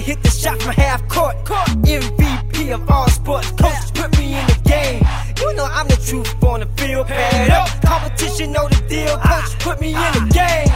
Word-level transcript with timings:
to 0.00 0.06
hit 0.06 0.22
the 0.22 0.30
shot 0.30 0.60
from 0.62 0.72
half 0.72 1.06
court. 1.08 1.36
MVP 1.44 2.72
of 2.72 2.90
all 2.90 3.08
sports. 3.08 3.50
Coach 3.52 3.94
put 3.94 4.18
me 4.18 4.38
in 4.38 4.46
the 4.46 4.60
game. 4.64 5.02
You 5.40 5.54
know 5.54 5.64
I'm 5.64 5.88
the 5.88 5.96
truth 5.96 6.42
on 6.42 6.60
the 6.60 6.66
field. 6.76 7.06
Pad 7.06 7.50
up. 7.50 7.68
Competition 7.82 8.52
know 8.52 8.68
the 8.68 8.80
deal. 8.88 9.16
Coach 9.18 9.58
put 9.58 9.80
me 9.80 9.88
in 9.88 10.12
the 10.16 10.24
game. 10.32 10.70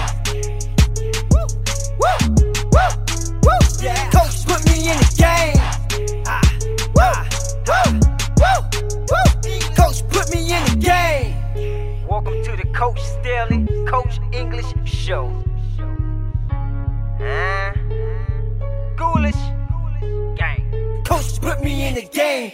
Woo, 1.32 1.46
woo, 2.00 2.16
woo, 2.74 2.92
woo. 3.44 3.60
Yeah. 3.82 4.10
Coach 4.10 4.44
put 4.46 4.60
me 4.68 4.90
in 4.90 4.98
the 5.04 5.10
game. 5.16 5.56
Ah, 6.26 6.42
ah, 6.98 7.28
woo, 7.70 7.80
woo, 7.80 8.00
woo. 8.40 8.60
Coach 9.74 10.06
put 10.08 10.26
me 10.34 10.40
in 10.52 10.62
the 10.70 10.76
game. 10.80 12.06
Welcome 12.06 12.42
to 12.44 12.56
the 12.56 12.68
Coach 12.74 13.00
Staley 13.00 13.66
Coach 13.86 14.18
English 14.32 14.70
Show. 14.84 15.43
Me 21.64 21.86
in 21.88 21.94
the 21.94 22.02
game. 22.02 22.52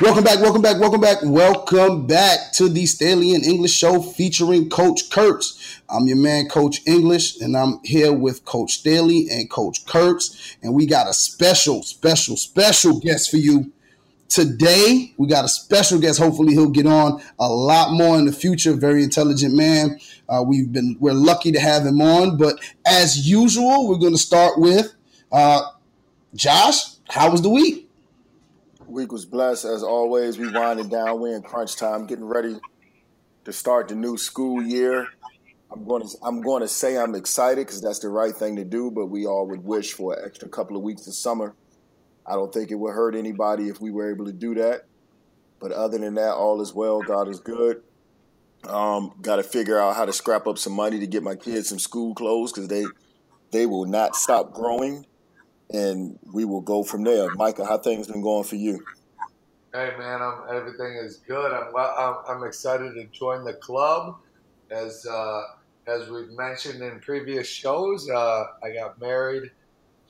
Welcome 0.00 0.24
back, 0.24 0.40
welcome 0.40 0.60
back, 0.60 0.78
welcome 0.78 1.00
back, 1.00 1.18
welcome 1.22 2.06
back 2.06 2.52
to 2.54 2.68
the 2.68 2.84
Staley 2.84 3.34
and 3.34 3.42
English 3.42 3.72
Show 3.72 4.02
featuring 4.02 4.68
Coach 4.68 5.08
Kurtz. 5.08 5.80
I'm 5.88 6.06
your 6.06 6.18
man, 6.18 6.48
Coach 6.48 6.82
English, 6.86 7.40
and 7.40 7.56
I'm 7.56 7.78
here 7.84 8.12
with 8.12 8.44
Coach 8.44 8.74
Staley 8.74 9.28
and 9.30 9.48
Coach 9.48 9.86
Kurtz, 9.86 10.56
and 10.62 10.74
we 10.74 10.84
got 10.84 11.08
a 11.08 11.14
special, 11.14 11.82
special, 11.82 12.36
special 12.36 13.00
guest 13.00 13.30
for 13.30 13.38
you 13.38 13.72
today. 14.28 15.14
We 15.16 15.28
got 15.28 15.44
a 15.44 15.48
special 15.48 16.00
guest. 16.00 16.18
Hopefully, 16.18 16.52
he'll 16.52 16.70
get 16.70 16.86
on 16.86 17.22
a 17.38 17.48
lot 17.48 17.92
more 17.92 18.18
in 18.18 18.26
the 18.26 18.32
future. 18.32 18.72
Very 18.72 19.04
intelligent 19.04 19.54
man. 19.54 19.98
Uh, 20.28 20.42
we've 20.46 20.72
been 20.72 20.96
we're 21.00 21.12
lucky 21.12 21.52
to 21.52 21.60
have 21.60 21.84
him 21.84 22.00
on, 22.00 22.36
but 22.36 22.56
as 22.86 23.28
usual, 23.28 23.88
we're 23.88 23.98
going 23.98 24.12
to 24.14 24.18
start 24.18 24.58
with 24.58 24.94
uh, 25.30 25.62
Josh. 26.34 26.96
How 27.08 27.30
was 27.30 27.42
the 27.42 27.50
week? 27.50 27.90
Week 28.86 29.12
was 29.12 29.26
blessed 29.26 29.64
as 29.64 29.82
always. 29.82 30.38
We 30.38 30.50
winding 30.50 30.88
down. 30.88 31.20
We're 31.20 31.36
in 31.36 31.42
crunch 31.42 31.76
time, 31.76 32.06
getting 32.06 32.24
ready 32.24 32.58
to 33.44 33.52
start 33.52 33.88
the 33.88 33.94
new 33.94 34.16
school 34.16 34.62
year. 34.62 35.08
I'm 35.70 35.84
going 35.84 36.02
to 36.02 36.16
I'm 36.22 36.40
going 36.40 36.62
to 36.62 36.68
say 36.68 36.96
I'm 36.96 37.14
excited 37.14 37.66
because 37.66 37.82
that's 37.82 37.98
the 37.98 38.08
right 38.08 38.34
thing 38.34 38.56
to 38.56 38.64
do. 38.64 38.90
But 38.90 39.06
we 39.06 39.26
all 39.26 39.46
would 39.48 39.64
wish 39.64 39.92
for 39.92 40.14
an 40.14 40.24
extra 40.24 40.48
couple 40.48 40.76
of 40.76 40.82
weeks 40.82 41.06
of 41.06 41.14
summer. 41.14 41.54
I 42.26 42.34
don't 42.34 42.52
think 42.52 42.70
it 42.70 42.76
would 42.76 42.94
hurt 42.94 43.14
anybody 43.14 43.68
if 43.68 43.80
we 43.80 43.90
were 43.90 44.10
able 44.10 44.24
to 44.26 44.32
do 44.32 44.54
that. 44.54 44.86
But 45.60 45.72
other 45.72 45.98
than 45.98 46.14
that, 46.14 46.34
all 46.34 46.60
is 46.60 46.72
well. 46.72 47.02
God 47.02 47.28
is 47.28 47.40
good. 47.40 47.82
Um, 48.68 49.14
Got 49.20 49.36
to 49.36 49.42
figure 49.42 49.78
out 49.78 49.96
how 49.96 50.04
to 50.04 50.12
scrap 50.12 50.46
up 50.46 50.58
some 50.58 50.72
money 50.72 50.98
to 51.00 51.06
get 51.06 51.22
my 51.22 51.34
kids 51.34 51.68
some 51.68 51.78
school 51.78 52.14
clothes 52.14 52.52
because 52.52 52.68
they 52.68 52.84
they 53.50 53.66
will 53.66 53.84
not 53.84 54.16
stop 54.16 54.52
growing 54.52 55.06
and 55.70 56.18
we 56.32 56.44
will 56.44 56.60
go 56.60 56.82
from 56.82 57.04
there. 57.04 57.30
Micah, 57.34 57.64
how 57.64 57.78
things 57.78 58.08
been 58.08 58.22
going 58.22 58.44
for 58.44 58.56
you? 58.56 58.84
Hey 59.72 59.92
man, 59.98 60.22
I'm, 60.22 60.42
everything 60.50 60.96
is 60.96 61.16
good. 61.26 61.52
I'm, 61.52 61.72
well, 61.72 62.24
I'm, 62.28 62.36
I'm 62.36 62.46
excited 62.46 62.94
to 62.94 63.04
join 63.06 63.44
the 63.44 63.54
club. 63.54 64.16
As 64.70 65.06
uh, 65.06 65.42
as 65.86 66.08
we've 66.08 66.30
mentioned 66.30 66.82
in 66.82 67.00
previous 67.00 67.46
shows, 67.48 68.08
uh, 68.08 68.44
I 68.62 68.72
got 68.72 69.00
married 69.00 69.50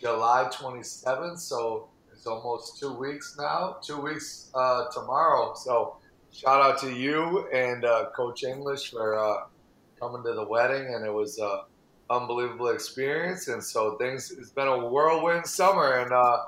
July 0.00 0.48
27th, 0.52 1.38
so 1.38 1.88
it's 2.12 2.26
almost 2.26 2.78
two 2.78 2.92
weeks 2.92 3.36
now. 3.38 3.76
Two 3.82 4.00
weeks 4.00 4.50
uh, 4.54 4.84
tomorrow. 4.92 5.54
So 5.54 5.96
shout 6.34 6.60
out 6.60 6.80
to 6.80 6.92
you 6.92 7.48
and 7.52 7.84
uh, 7.84 8.06
Coach 8.16 8.42
English 8.42 8.90
for 8.90 9.18
uh, 9.18 9.46
coming 10.00 10.22
to 10.24 10.32
the 10.34 10.46
wedding, 10.46 10.94
and 10.94 11.06
it 11.06 11.12
was 11.12 11.38
an 11.38 11.60
unbelievable 12.10 12.68
experience. 12.68 13.48
And 13.48 13.62
so 13.62 13.96
things, 13.96 14.32
it's 14.32 14.50
been 14.50 14.66
a 14.66 14.88
whirlwind 14.88 15.46
summer. 15.46 16.00
And 16.00 16.12
uh, 16.12 16.38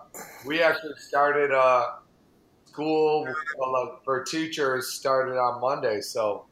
we 0.44 0.62
actually 0.62 0.96
started 0.98 1.52
uh, 1.52 1.96
school 2.66 3.26
for 4.04 4.24
teachers 4.24 4.92
started 4.92 5.38
on 5.38 5.60
Monday. 5.60 6.00
So 6.00 6.46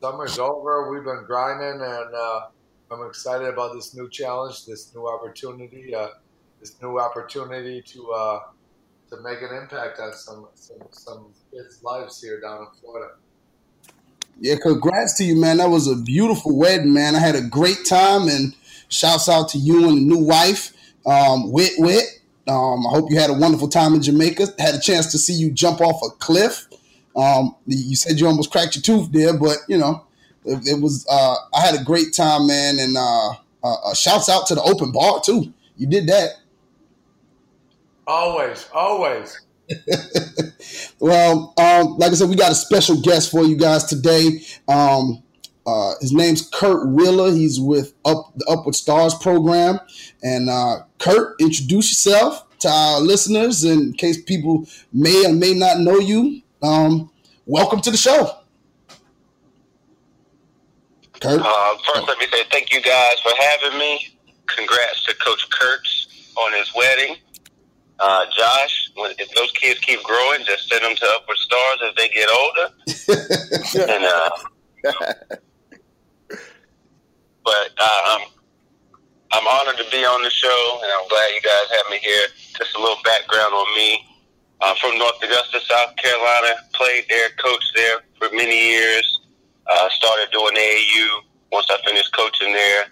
summer's 0.00 0.38
over. 0.38 0.90
We've 0.90 1.04
been 1.04 1.24
grinding 1.26 1.82
and 1.82 2.14
uh, 2.14 2.40
I'm 2.90 3.06
excited 3.06 3.48
about 3.48 3.74
this 3.74 3.94
new 3.94 4.08
challenge, 4.08 4.64
this 4.64 4.94
new 4.94 5.08
opportunity, 5.08 5.94
uh, 5.94 6.08
this 6.60 6.80
new 6.80 7.00
opportunity 7.00 7.82
to 7.82 8.12
to 9.10 9.20
make 9.22 9.40
an 9.42 9.56
impact 9.56 9.98
on 10.00 10.12
some, 10.14 10.48
some, 10.54 10.78
some 10.90 11.26
kids' 11.52 11.82
lives 11.82 12.20
here 12.20 12.40
down 12.40 12.62
in 12.62 12.66
Florida. 12.80 13.14
Yeah, 14.40 14.56
congrats 14.62 15.16
to 15.18 15.24
you, 15.24 15.36
man. 15.36 15.58
That 15.58 15.70
was 15.70 15.86
a 15.88 15.96
beautiful 15.96 16.56
wedding, 16.56 16.92
man. 16.92 17.14
I 17.14 17.20
had 17.20 17.36
a 17.36 17.40
great 17.40 17.86
time, 17.88 18.28
and 18.28 18.54
shouts 18.88 19.28
out 19.28 19.48
to 19.50 19.58
you 19.58 19.88
and 19.88 19.96
the 19.96 20.02
new 20.02 20.24
wife, 20.24 20.72
um, 21.06 21.50
Wit 21.52 21.72
Wit. 21.78 22.04
Um, 22.48 22.86
I 22.86 22.90
hope 22.90 23.10
you 23.10 23.18
had 23.18 23.30
a 23.30 23.34
wonderful 23.34 23.68
time 23.68 23.94
in 23.94 24.02
Jamaica. 24.02 24.46
Had 24.58 24.74
a 24.74 24.80
chance 24.80 25.10
to 25.12 25.18
see 25.18 25.32
you 25.32 25.50
jump 25.50 25.80
off 25.80 26.00
a 26.02 26.10
cliff. 26.18 26.66
Um, 27.16 27.56
you 27.66 27.96
said 27.96 28.20
you 28.20 28.26
almost 28.26 28.50
cracked 28.50 28.76
your 28.76 28.82
tooth 28.82 29.10
there, 29.10 29.36
but 29.36 29.56
you 29.68 29.78
know, 29.78 30.06
it, 30.44 30.60
it 30.66 30.82
was. 30.82 31.06
Uh, 31.10 31.36
I 31.54 31.60
had 31.60 31.74
a 31.74 31.82
great 31.82 32.12
time, 32.12 32.46
man, 32.46 32.78
and 32.78 32.96
uh, 32.96 33.30
uh, 33.64 33.74
uh 33.84 33.94
shouts 33.94 34.28
out 34.28 34.46
to 34.48 34.54
the 34.54 34.62
open 34.62 34.92
bar 34.92 35.20
too. 35.24 35.52
You 35.76 35.86
did 35.86 36.06
that. 36.08 36.30
Always, 38.06 38.68
always. 38.72 39.40
well, 41.00 41.52
um, 41.58 41.96
like 41.98 42.12
I 42.12 42.14
said, 42.14 42.28
we 42.28 42.36
got 42.36 42.52
a 42.52 42.56
special 42.56 43.00
guest 43.00 43.32
for 43.32 43.44
you 43.44 43.56
guys 43.56 43.84
today. 43.84 44.40
Um, 44.68 45.22
uh, 45.66 45.94
his 46.00 46.12
name's 46.12 46.48
Curt 46.48 46.88
Wheeler. 46.88 47.32
He's 47.32 47.58
with 47.58 47.94
Up 48.04 48.32
the 48.36 48.46
Upward 48.48 48.76
Stars 48.76 49.14
program. 49.14 49.80
And 50.22 50.48
uh, 50.48 50.82
Curt, 50.98 51.34
introduce 51.40 51.90
yourself 51.90 52.46
to 52.60 52.68
our 52.68 53.00
listeners 53.00 53.64
in 53.64 53.92
case 53.94 54.22
people 54.22 54.68
may 54.92 55.26
or 55.26 55.32
may 55.32 55.54
not 55.54 55.80
know 55.80 55.98
you. 55.98 56.42
Um, 56.62 57.10
welcome 57.44 57.80
to 57.80 57.90
the 57.90 57.96
show. 57.96 58.30
Curt. 61.20 61.40
Uh, 61.42 61.76
first, 61.92 62.06
let 62.06 62.18
me 62.18 62.26
say 62.30 62.44
thank 62.52 62.72
you 62.72 62.80
guys 62.80 63.18
for 63.20 63.32
having 63.40 63.78
me. 63.80 64.16
Congrats 64.46 65.02
to 65.06 65.14
Coach 65.16 65.50
Kurtz 65.50 66.32
on 66.36 66.52
his 66.52 66.72
wedding 66.76 67.16
uh, 67.98 68.26
Josh, 68.36 68.90
when, 68.94 69.12
if 69.18 69.30
those 69.34 69.50
kids 69.52 69.80
keep 69.80 70.02
growing, 70.02 70.44
just 70.44 70.68
send 70.68 70.84
them 70.84 70.94
to 70.94 71.06
Upward 71.16 71.38
Stars 71.38 71.78
as 71.88 71.94
they 71.96 72.08
get 72.08 72.28
older. 72.28 72.68
and, 73.92 74.04
uh, 74.04 74.30
but 77.44 77.70
uh, 77.78 78.02
I'm, 78.06 78.28
I'm 79.32 79.46
honored 79.46 79.78
to 79.78 79.90
be 79.90 80.04
on 80.04 80.22
the 80.22 80.30
show, 80.30 80.80
and 80.82 80.92
I'm 80.92 81.08
glad 81.08 81.30
you 81.34 81.40
guys 81.40 81.76
have 81.76 81.90
me 81.90 81.98
here. 81.98 82.28
Just 82.58 82.76
a 82.76 82.80
little 82.80 83.00
background 83.02 83.54
on 83.54 83.76
me. 83.76 84.04
I'm 84.60 84.76
from 84.76 84.98
North 84.98 85.22
Augusta, 85.22 85.60
South 85.60 85.96
Carolina. 85.96 86.54
Played 86.74 87.04
there, 87.08 87.30
coached 87.38 87.72
there 87.74 88.00
for 88.18 88.28
many 88.34 88.70
years. 88.70 89.20
Uh, 89.70 89.88
started 89.90 90.28
doing 90.32 90.54
AAU 90.54 91.20
once 91.50 91.66
I 91.70 91.78
finished 91.84 92.14
coaching 92.14 92.52
there. 92.52 92.84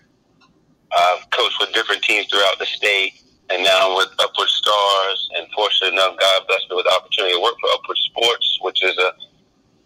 Uh, 0.96 1.16
coached 1.30 1.56
with 1.60 1.72
different 1.72 2.02
teams 2.02 2.26
throughout 2.28 2.58
the 2.58 2.66
state 2.66 3.23
and 3.50 3.62
now 3.62 3.90
I'm 3.90 3.96
with 3.96 4.08
Upward 4.18 4.48
Stars. 4.48 5.28
And 5.36 5.46
fortunate 5.54 5.92
enough, 5.92 6.16
God 6.18 6.46
blessed 6.48 6.66
me 6.70 6.76
with 6.76 6.86
the 6.86 6.92
opportunity 6.92 7.34
to 7.34 7.42
work 7.42 7.54
for 7.60 7.70
Upward 7.74 7.98
Sports, 7.98 8.58
which 8.62 8.82
is 8.84 8.96
a 8.98 9.12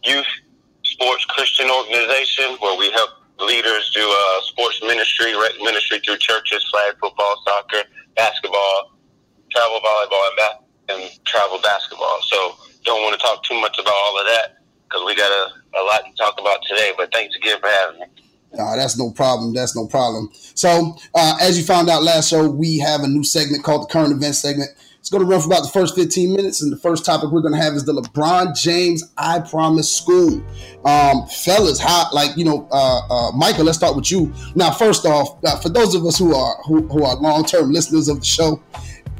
youth 0.05 0.27
sports 0.85 1.25
Christian 1.27 1.71
organization 1.71 2.57
where 2.61 2.79
we 2.79 2.91
help 2.93 3.11
leaders 3.41 3.91
do 3.95 4.03
uh, 4.03 4.41
sports 4.43 4.81
ministry, 4.83 5.33
ministry 5.63 6.01
through 6.01 6.19
churches, 6.19 6.65
flag 6.71 6.95
football, 7.01 7.43
soccer, 7.47 7.87
basketball, 8.17 8.93
travel 9.51 9.81
volleyball, 9.81 10.27
and, 10.29 10.37
ba- 10.37 10.61
and 10.95 11.25
travel 11.25 11.61
basketball. 11.63 12.19
So 12.23 12.57
don't 12.85 13.03
want 13.03 13.15
to 13.19 13.21
talk 13.21 13.43
too 13.45 13.61
much 13.61 13.79
about 13.79 13.95
all 13.95 14.21
of 14.21 14.27
that 14.27 14.63
because 14.85 15.03
we 15.05 15.15
got 15.15 15.31
a, 15.31 15.79
a 15.79 15.83
lot 15.85 16.03
to 16.05 16.13
talk 16.17 16.41
about 16.41 16.61
today. 16.69 16.93
But 16.97 17.13
thanks 17.13 17.37
again 17.37 17.61
for 17.61 17.69
having 17.69 18.01
me. 18.01 18.07
Uh, 18.57 18.77
that's 18.77 18.99
no 18.99 19.11
problem. 19.11 19.53
That's 19.53 19.77
no 19.77 19.87
problem. 19.87 20.31
So, 20.33 20.97
uh, 21.15 21.37
as 21.41 21.59
you 21.59 21.65
found 21.65 21.91
out 21.91 22.03
last 22.03 22.31
show, 22.31 22.49
we 22.49 22.79
have 22.79 23.03
a 23.03 23.09
new 23.09 23.25
segment 23.25 23.63
called 23.63 23.83
the 23.83 23.93
current 23.93 24.13
events 24.13 24.39
segment. 24.39 24.71
It's 25.01 25.11
going 25.11 25.25
to 25.25 25.31
run 25.31 25.41
for 25.41 25.47
about 25.47 25.63
the 25.63 25.71
first 25.71 25.95
15 25.95 26.35
minutes. 26.35 26.61
And 26.61 26.73
the 26.73 26.77
first 26.77 27.05
topic 27.05 27.31
we're 27.31 27.41
going 27.41 27.55
to 27.55 27.61
have 27.61 27.75
is 27.75 27.85
the 27.85 27.93
LeBron 27.93 28.59
James 28.59 29.05
I 29.17 29.41
Promise 29.41 29.93
School. 29.93 30.43
Um, 30.85 31.27
fellas, 31.29 31.79
how, 31.79 32.09
like, 32.13 32.37
you 32.37 32.45
know, 32.45 32.69
uh, 32.71 33.01
uh, 33.09 33.33
Michael, 33.33 33.65
let's 33.65 33.79
start 33.79 33.97
with 33.97 34.11
you. 34.11 34.33
Now, 34.55 34.71
first 34.71 35.07
off, 35.07 35.43
uh, 35.45 35.59
for 35.61 35.69
those 35.69 35.95
of 35.95 36.05
us 36.05 36.19
who 36.19 36.35
are, 36.35 36.57
who, 36.65 36.87
who 36.89 37.05
are 37.05 37.17
long 37.17 37.45
term 37.45 37.71
listeners 37.71 38.09
of 38.09 38.21
the 38.21 38.27
show, 38.27 38.63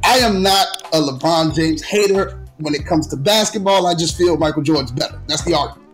I 0.05 0.19
am 0.19 0.43
not 0.43 0.67
a 0.93 1.01
LeBron 1.01 1.55
James 1.55 1.83
hater 1.83 2.45
when 2.59 2.75
it 2.75 2.85
comes 2.85 3.07
to 3.09 3.17
basketball. 3.17 3.87
I 3.87 3.95
just 3.95 4.17
feel 4.17 4.37
Michael 4.37 4.63
Jordan's 4.63 4.93
better. 4.93 5.21
That's 5.27 5.45
the 5.45 5.55
argument. 5.55 5.89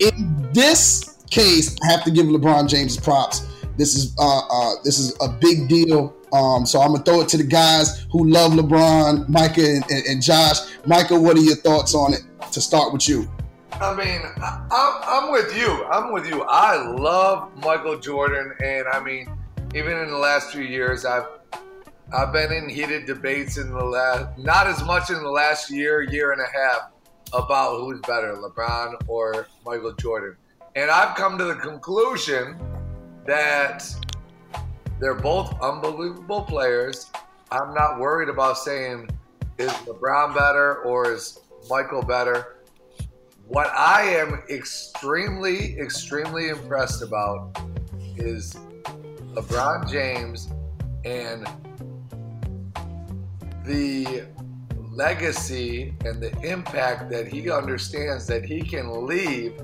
In 0.00 0.50
this 0.52 1.13
case, 1.34 1.76
I 1.82 1.90
have 1.90 2.04
to 2.04 2.10
give 2.10 2.26
LeBron 2.26 2.68
James 2.68 2.96
props. 2.96 3.46
This 3.76 3.96
is 3.96 4.14
uh, 4.18 4.42
uh, 4.48 4.74
this 4.84 4.98
is 4.98 5.16
a 5.20 5.28
big 5.28 5.68
deal. 5.68 6.14
Um, 6.32 6.64
so 6.64 6.80
I'm 6.80 6.92
gonna 6.92 7.02
throw 7.02 7.20
it 7.22 7.28
to 7.30 7.36
the 7.36 7.44
guys 7.44 8.06
who 8.10 8.28
love 8.28 8.52
LeBron, 8.52 9.28
Micah 9.28 9.66
and, 9.66 9.84
and, 9.90 10.06
and 10.06 10.22
Josh. 10.22 10.58
Micah, 10.86 11.18
what 11.18 11.36
are 11.36 11.40
your 11.40 11.56
thoughts 11.56 11.94
on 11.94 12.14
it? 12.14 12.22
To 12.52 12.60
start 12.60 12.92
with 12.92 13.08
you. 13.08 13.28
I 13.72 13.92
mean, 13.96 14.20
I, 14.36 15.00
I'm 15.04 15.32
with 15.32 15.56
you. 15.56 15.84
I'm 15.86 16.12
with 16.12 16.28
you. 16.28 16.44
I 16.44 16.76
love 16.76 17.50
Michael 17.56 17.98
Jordan, 17.98 18.54
and 18.62 18.86
I 18.86 19.00
mean, 19.02 19.28
even 19.74 19.98
in 19.98 20.10
the 20.10 20.18
last 20.18 20.52
few 20.52 20.62
years, 20.62 21.04
I've 21.04 21.26
I've 22.12 22.32
been 22.32 22.52
in 22.52 22.68
heated 22.68 23.06
debates 23.06 23.56
in 23.56 23.70
the 23.70 23.84
last, 23.84 24.38
not 24.38 24.68
as 24.68 24.84
much 24.84 25.10
in 25.10 25.20
the 25.20 25.30
last 25.30 25.68
year, 25.68 26.02
year 26.02 26.30
and 26.30 26.40
a 26.40 26.46
half, 26.56 26.92
about 27.32 27.80
who's 27.80 28.00
better, 28.02 28.36
LeBron 28.36 28.94
or 29.08 29.48
Michael 29.66 29.94
Jordan. 29.94 30.36
And 30.76 30.90
I've 30.90 31.16
come 31.16 31.38
to 31.38 31.44
the 31.44 31.54
conclusion 31.54 32.58
that 33.26 33.84
they're 34.98 35.14
both 35.14 35.54
unbelievable 35.60 36.42
players. 36.42 37.12
I'm 37.52 37.72
not 37.74 38.00
worried 38.00 38.28
about 38.28 38.58
saying 38.58 39.08
is 39.56 39.70
LeBron 39.70 40.34
better 40.34 40.78
or 40.78 41.12
is 41.12 41.38
Michael 41.70 42.02
better. 42.02 42.56
What 43.46 43.68
I 43.68 44.02
am 44.02 44.42
extremely, 44.50 45.78
extremely 45.78 46.48
impressed 46.48 47.02
about 47.02 47.56
is 48.16 48.54
LeBron 49.34 49.88
James 49.88 50.48
and 51.04 51.46
the 53.64 54.24
legacy 54.90 55.94
and 56.04 56.20
the 56.20 56.36
impact 56.40 57.10
that 57.10 57.28
he 57.28 57.48
understands 57.48 58.26
that 58.26 58.44
he 58.44 58.60
can 58.60 59.06
leave 59.06 59.60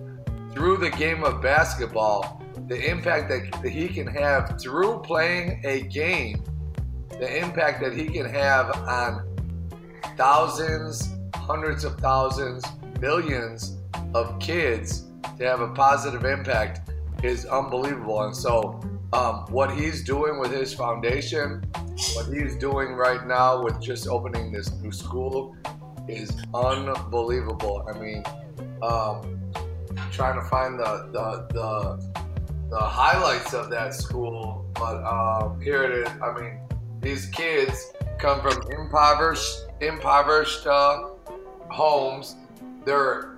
through 0.52 0.76
the 0.78 0.90
game 0.90 1.24
of 1.24 1.40
basketball, 1.40 2.42
the 2.68 2.90
impact 2.90 3.28
that 3.28 3.68
he 3.68 3.88
can 3.88 4.06
have 4.06 4.60
through 4.60 5.00
playing 5.00 5.60
a 5.64 5.82
game, 5.82 6.42
the 7.08 7.38
impact 7.38 7.80
that 7.82 7.92
he 7.92 8.06
can 8.06 8.28
have 8.28 8.70
on 8.88 9.26
thousands, 10.16 11.14
hundreds 11.34 11.84
of 11.84 11.98
thousands, 11.98 12.64
millions 13.00 13.78
of 14.14 14.38
kids 14.38 15.04
to 15.38 15.44
have 15.44 15.60
a 15.60 15.68
positive 15.68 16.24
impact 16.24 16.90
is 17.22 17.46
unbelievable. 17.46 18.22
And 18.22 18.36
so, 18.36 18.80
um, 19.12 19.46
what 19.50 19.74
he's 19.74 20.04
doing 20.04 20.38
with 20.38 20.52
his 20.52 20.72
foundation, 20.72 21.64
what 22.14 22.26
he's 22.26 22.56
doing 22.56 22.92
right 22.92 23.26
now 23.26 23.62
with 23.62 23.80
just 23.80 24.06
opening 24.06 24.52
this 24.52 24.72
new 24.74 24.92
school 24.92 25.56
is 26.08 26.30
unbelievable. 26.54 27.84
I 27.88 27.98
mean, 27.98 28.24
um, 28.82 29.39
trying 30.10 30.40
to 30.40 30.46
find 30.48 30.78
the, 30.78 31.08
the, 31.12 31.46
the, 31.52 32.28
the 32.70 32.78
highlights 32.78 33.54
of 33.54 33.70
that 33.70 33.94
school, 33.94 34.64
but 34.74 35.02
um, 35.04 35.60
here 35.60 35.82
it 35.84 35.92
is. 35.92 36.08
I 36.22 36.32
mean, 36.38 36.60
these 37.00 37.26
kids 37.26 37.92
come 38.18 38.40
from 38.40 38.62
impoverished, 38.70 39.66
impoverished 39.80 40.66
uh, 40.66 41.08
homes. 41.68 42.36
They're 42.84 43.36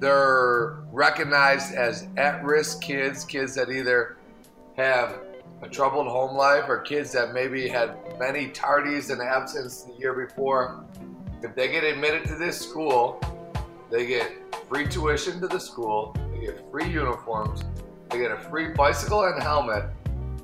they're 0.00 0.78
recognized 0.90 1.74
as 1.74 2.08
at-risk 2.16 2.80
kids, 2.80 3.24
kids 3.24 3.54
that 3.54 3.70
either 3.70 4.16
have 4.76 5.20
a 5.62 5.68
troubled 5.68 6.08
home 6.08 6.36
life 6.36 6.64
or 6.68 6.78
kids 6.78 7.12
that 7.12 7.32
maybe 7.32 7.68
had 7.68 7.94
many 8.18 8.48
tardies 8.48 9.10
and 9.10 9.22
absence 9.22 9.82
the 9.82 9.92
year 10.00 10.12
before. 10.12 10.84
If 11.42 11.54
they 11.54 11.68
get 11.68 11.84
admitted 11.84 12.24
to 12.26 12.34
this 12.34 12.60
school, 12.60 13.20
they 13.92 14.06
get 14.06 14.32
free 14.70 14.88
tuition 14.88 15.38
to 15.38 15.46
the 15.46 15.60
school, 15.60 16.16
they 16.32 16.46
get 16.46 16.64
free 16.70 16.90
uniforms, 16.90 17.62
they 18.08 18.18
get 18.18 18.30
a 18.30 18.38
free 18.38 18.68
bicycle 18.68 19.24
and 19.24 19.40
helmet, 19.42 19.84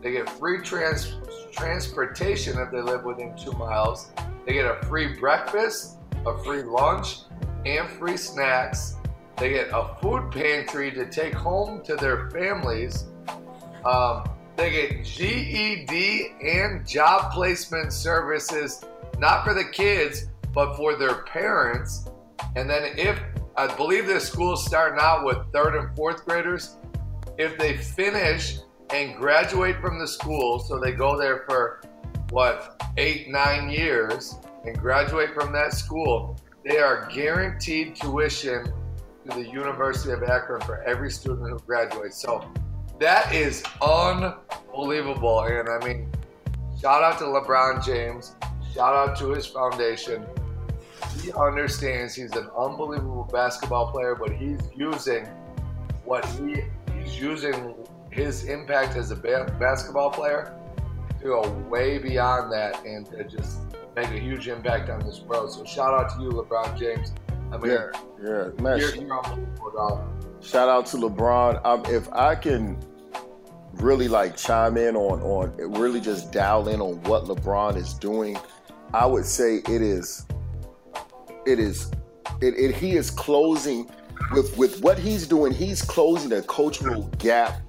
they 0.03 0.13
get 0.13 0.29
free 0.29 0.61
trans- 0.61 1.17
transportation 1.51 2.59
if 2.59 2.71
they 2.71 2.83
live 2.83 3.05
within 3.05 3.35
two 3.37 3.53
miles, 3.53 4.11
they 4.45 4.53
get 4.53 4.67
a 4.67 4.87
free 4.87 5.19
breakfast, 5.19 5.97
a 6.27 6.37
free 6.45 6.63
lunch, 6.63 7.21
and 7.65 7.89
free 7.89 8.19
snacks. 8.19 8.97
They 9.39 9.51
get 9.51 9.69
a 9.73 9.97
food 10.03 10.31
pantry 10.31 10.91
to 10.93 11.09
take 11.11 11.33
home 11.33 11.83
to 11.85 11.97
their 11.97 12.31
families. 12.31 13.07
Um, 13.85 14.29
they 14.57 14.71
get 14.71 15.05
GED 15.05 16.35
and 16.43 16.87
job 16.87 17.33
placement 17.33 17.95
services, 17.95 18.85
not 19.19 19.45
for 19.45 19.55
the 19.55 19.65
kids, 19.65 20.27
but 20.53 20.77
for 20.77 20.97
their 20.97 21.23
parents. 21.23 22.11
And 22.57 22.69
then, 22.69 22.95
if 22.97 23.21
I 23.57 23.67
believe 23.77 24.07
this 24.07 24.29
school's 24.29 24.65
starting 24.65 24.99
out 25.01 25.25
with 25.25 25.39
third 25.53 25.75
and 25.75 25.95
fourth 25.97 26.25
graders, 26.25 26.77
if 27.39 27.59
they 27.59 27.77
finish 27.77 28.59
and 28.91 29.17
graduate 29.17 29.81
from 29.81 29.99
the 29.99 30.09
school, 30.09 30.59
so 30.59 30.79
they 30.79 30.93
go 30.93 31.19
there 31.19 31.45
for 31.49 31.81
what, 32.31 32.81
eight, 32.97 33.29
nine 33.29 33.71
years, 33.71 34.37
and 34.65 34.79
graduate 34.79 35.35
from 35.35 35.53
that 35.53 35.73
school, 35.73 36.37
they 36.65 36.79
are 36.79 37.09
guaranteed 37.13 37.97
tuition 37.97 38.73
to 39.25 39.37
the 39.37 39.49
University 39.49 40.13
of 40.13 40.23
Akron 40.23 40.61
for 40.63 40.83
every 40.83 41.11
student 41.11 41.49
who 41.49 41.59
graduates. 41.61 42.21
So 42.21 42.51
that 42.99 43.33
is 43.33 43.63
unbelievable. 43.81 45.41
And 45.41 45.69
I 45.69 45.85
mean, 45.87 46.11
shout 46.81 47.03
out 47.03 47.19
to 47.19 47.25
LeBron 47.25 47.85
James. 47.85 48.35
Shout 48.75 48.95
out 48.95 49.19
to 49.19 49.31
his 49.31 49.47
foundation. 49.47 50.27
He 51.23 51.33
understands 51.33 52.15
he's 52.15 52.33
an 52.33 52.49
unbelievable 52.57 53.29
basketball 53.33 53.91
player, 53.91 54.15
but 54.15 54.33
he's 54.33 54.61
using 54.77 55.27
what 56.05 56.25
he 56.27 56.63
he's 56.99 57.21
using 57.21 57.75
his 58.11 58.45
impact 58.45 58.97
as 58.97 59.11
a 59.11 59.17
ba- 59.17 59.55
basketball 59.59 60.11
player 60.11 60.55
to 61.21 61.25
go 61.25 61.43
way 61.69 61.99
beyond 61.99 62.53
that 62.53 62.85
and 62.85 63.07
to 63.11 63.25
just 63.25 63.61
make 63.97 64.09
a 64.09 64.19
huge 64.19 64.49
impact 64.49 64.89
on 64.91 65.01
this 65.01 65.21
world. 65.21 65.53
So 65.53 65.65
shout 65.65 65.93
out 65.99 66.15
to 66.17 66.23
you, 66.23 66.31
LeBron 66.31 66.79
James. 66.79 67.13
I 67.53 67.57
mean, 67.59 67.73
Yeah, 67.73 67.91
yeah, 68.23 68.63
man. 68.63 68.79
you're, 68.79 68.95
you're. 68.95 70.05
Shout 70.41 70.69
out 70.69 70.87
to 70.87 70.97
LeBron. 70.99 71.65
Um, 71.65 71.83
if 71.87 72.13
I 72.13 72.35
can 72.35 72.79
really 73.75 74.09
like 74.09 74.37
chime 74.37 74.77
in 74.77 74.97
on 74.97 75.21
on 75.23 75.55
really 75.79 76.01
just 76.01 76.33
dial 76.33 76.69
in 76.69 76.81
on 76.81 77.03
what 77.05 77.25
LeBron 77.25 77.77
is 77.77 77.95
doing, 77.95 78.39
I 78.95 79.07
would 79.07 79.25
say 79.25 79.57
it 79.57 79.83
is 79.83 80.27
it 81.49 81.59
is 81.59 81.91
it, 82.43 82.55
it 82.55 82.75
he 82.75 82.97
is 82.97 83.11
closing 83.11 83.91
with 84.33 84.57
with 84.57 84.81
what 84.83 84.99
he's 84.99 85.27
doing, 85.27 85.53
he's 85.53 85.83
closing 85.83 86.33
a 86.33 86.43
cultural 86.43 87.05
gap 87.19 87.63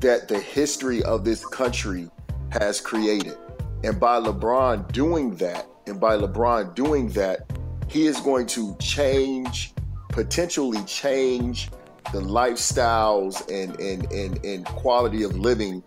that 0.00 0.28
the 0.28 0.38
history 0.38 1.02
of 1.04 1.24
this 1.24 1.46
country 1.46 2.10
has 2.50 2.80
created. 2.80 3.36
And 3.84 4.00
by 4.00 4.18
LeBron 4.20 4.90
doing 4.92 5.36
that, 5.36 5.66
and 5.86 6.00
by 6.00 6.16
LeBron 6.16 6.74
doing 6.74 7.08
that, 7.10 7.52
he 7.88 8.06
is 8.06 8.20
going 8.20 8.46
to 8.48 8.76
change, 8.80 9.72
potentially 10.08 10.82
change 10.84 11.70
the 12.12 12.20
lifestyles 12.20 13.40
and 13.50 13.78
and 13.80 14.12
and, 14.12 14.44
and 14.44 14.64
quality 14.66 15.22
of 15.22 15.36
living 15.38 15.82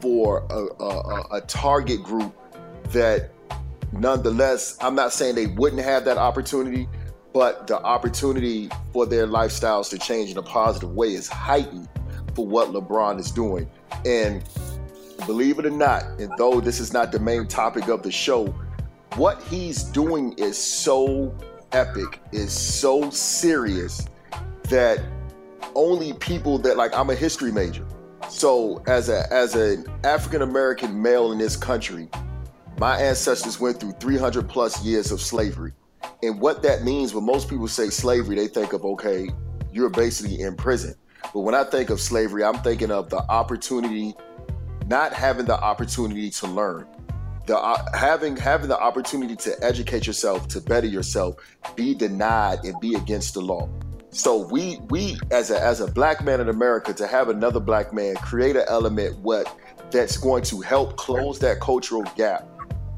for 0.00 0.46
a, 0.50 0.82
a, 0.82 1.36
a 1.38 1.40
target 1.42 2.02
group 2.02 2.34
that 2.92 3.30
nonetheless 3.92 4.76
i'm 4.80 4.94
not 4.94 5.12
saying 5.12 5.34
they 5.34 5.46
wouldn't 5.46 5.82
have 5.82 6.04
that 6.04 6.18
opportunity 6.18 6.88
but 7.32 7.66
the 7.66 7.80
opportunity 7.82 8.68
for 8.92 9.06
their 9.06 9.26
lifestyles 9.26 9.88
to 9.88 9.98
change 9.98 10.30
in 10.30 10.38
a 10.38 10.42
positive 10.42 10.92
way 10.92 11.08
is 11.08 11.28
heightened 11.28 11.88
for 12.34 12.46
what 12.46 12.68
lebron 12.68 13.18
is 13.18 13.30
doing 13.30 13.68
and 14.04 14.44
believe 15.26 15.58
it 15.58 15.66
or 15.66 15.70
not 15.70 16.02
and 16.18 16.32
though 16.38 16.60
this 16.60 16.80
is 16.80 16.92
not 16.92 17.12
the 17.12 17.18
main 17.18 17.46
topic 17.46 17.88
of 17.88 18.02
the 18.02 18.10
show 18.10 18.46
what 19.16 19.42
he's 19.44 19.82
doing 19.84 20.32
is 20.34 20.56
so 20.56 21.34
epic 21.72 22.20
is 22.32 22.52
so 22.52 23.10
serious 23.10 24.06
that 24.64 25.00
only 25.74 26.12
people 26.14 26.58
that 26.58 26.76
like 26.76 26.94
I'm 26.94 27.10
a 27.10 27.14
history 27.14 27.52
major. 27.52 27.86
So 28.28 28.82
as 28.86 29.08
a 29.08 29.30
as 29.32 29.54
an 29.54 29.86
African 30.04 30.42
American 30.42 31.00
male 31.00 31.32
in 31.32 31.38
this 31.38 31.56
country, 31.56 32.08
my 32.80 32.96
ancestors 32.96 33.60
went 33.60 33.78
through 33.78 33.92
300 33.92 34.48
plus 34.48 34.82
years 34.82 35.12
of 35.12 35.20
slavery. 35.20 35.72
And 36.22 36.40
what 36.40 36.62
that 36.62 36.82
means 36.82 37.12
when 37.12 37.26
most 37.26 37.50
people 37.50 37.68
say 37.68 37.90
slavery, 37.90 38.36
they 38.36 38.48
think 38.48 38.72
of 38.72 38.86
okay, 38.86 39.28
you're 39.70 39.90
basically 39.90 40.40
in 40.40 40.56
prison. 40.56 40.94
But 41.34 41.40
when 41.40 41.54
I 41.54 41.64
think 41.64 41.90
of 41.90 42.00
slavery, 42.00 42.42
I'm 42.42 42.56
thinking 42.62 42.90
of 42.90 43.10
the 43.10 43.18
opportunity 43.18 44.14
not 44.86 45.12
having 45.12 45.44
the 45.44 45.60
opportunity 45.60 46.30
to 46.30 46.46
learn. 46.46 46.86
The 47.46 47.58
uh, 47.58 47.84
having 47.94 48.34
having 48.38 48.68
the 48.68 48.80
opportunity 48.80 49.36
to 49.36 49.54
educate 49.62 50.06
yourself, 50.06 50.48
to 50.48 50.60
better 50.62 50.86
yourself, 50.86 51.36
be 51.76 51.94
denied 51.94 52.64
and 52.64 52.80
be 52.80 52.94
against 52.94 53.34
the 53.34 53.42
law. 53.42 53.68
So 54.08 54.48
we 54.48 54.78
we 54.88 55.18
as 55.30 55.50
a 55.50 55.62
as 55.62 55.82
a 55.82 55.86
black 55.86 56.24
man 56.24 56.40
in 56.40 56.48
America 56.48 56.94
to 56.94 57.06
have 57.06 57.28
another 57.28 57.60
black 57.60 57.92
man 57.92 58.16
create 58.16 58.56
an 58.56 58.64
element 58.68 59.18
what 59.18 59.54
that's 59.90 60.16
going 60.16 60.44
to 60.44 60.62
help 60.62 60.96
close 60.96 61.38
that 61.40 61.60
cultural 61.60 62.04
gap 62.16 62.46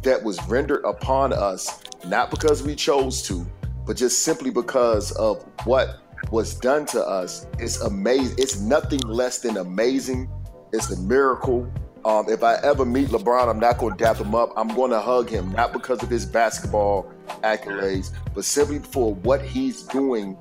that 0.03 0.23
was 0.23 0.43
rendered 0.49 0.85
upon 0.85 1.33
us 1.33 1.83
not 2.07 2.31
because 2.31 2.63
we 2.63 2.75
chose 2.75 3.23
to, 3.23 3.47
but 3.87 3.97
just 3.97 4.23
simply 4.25 4.51
because 4.51 5.13
of 5.13 5.45
what 5.65 6.01
was 6.31 6.55
done 6.55 6.87
to 6.87 7.05
us. 7.05 7.47
It's 7.59 7.81
amazing. 7.81 8.37
It's 8.39 8.61
nothing 8.61 9.01
less 9.01 9.39
than 9.39 9.57
amazing. 9.57 10.31
It's 10.73 10.91
a 10.91 11.01
miracle. 11.01 11.71
Um, 12.05 12.29
if 12.29 12.43
I 12.43 12.57
ever 12.57 12.85
meet 12.85 13.09
LeBron, 13.09 13.49
I'm 13.49 13.61
not 13.61 13.79
going 13.79 13.97
to 13.97 14.05
dap 14.05 14.17
him 14.17 14.35
up. 14.35 14.53
I'm 14.57 14.69
going 14.69 14.91
to 14.91 15.01
hug 15.01 15.29
him, 15.29 15.53
not 15.53 15.73
because 15.73 16.03
of 16.03 16.09
his 16.09 16.27
basketball 16.27 17.13
accolades, 17.45 18.13
but 18.35 18.45
simply 18.45 18.81
for 18.81 19.15
what 19.15 19.43
he's 19.43 19.83
doing 19.85 20.37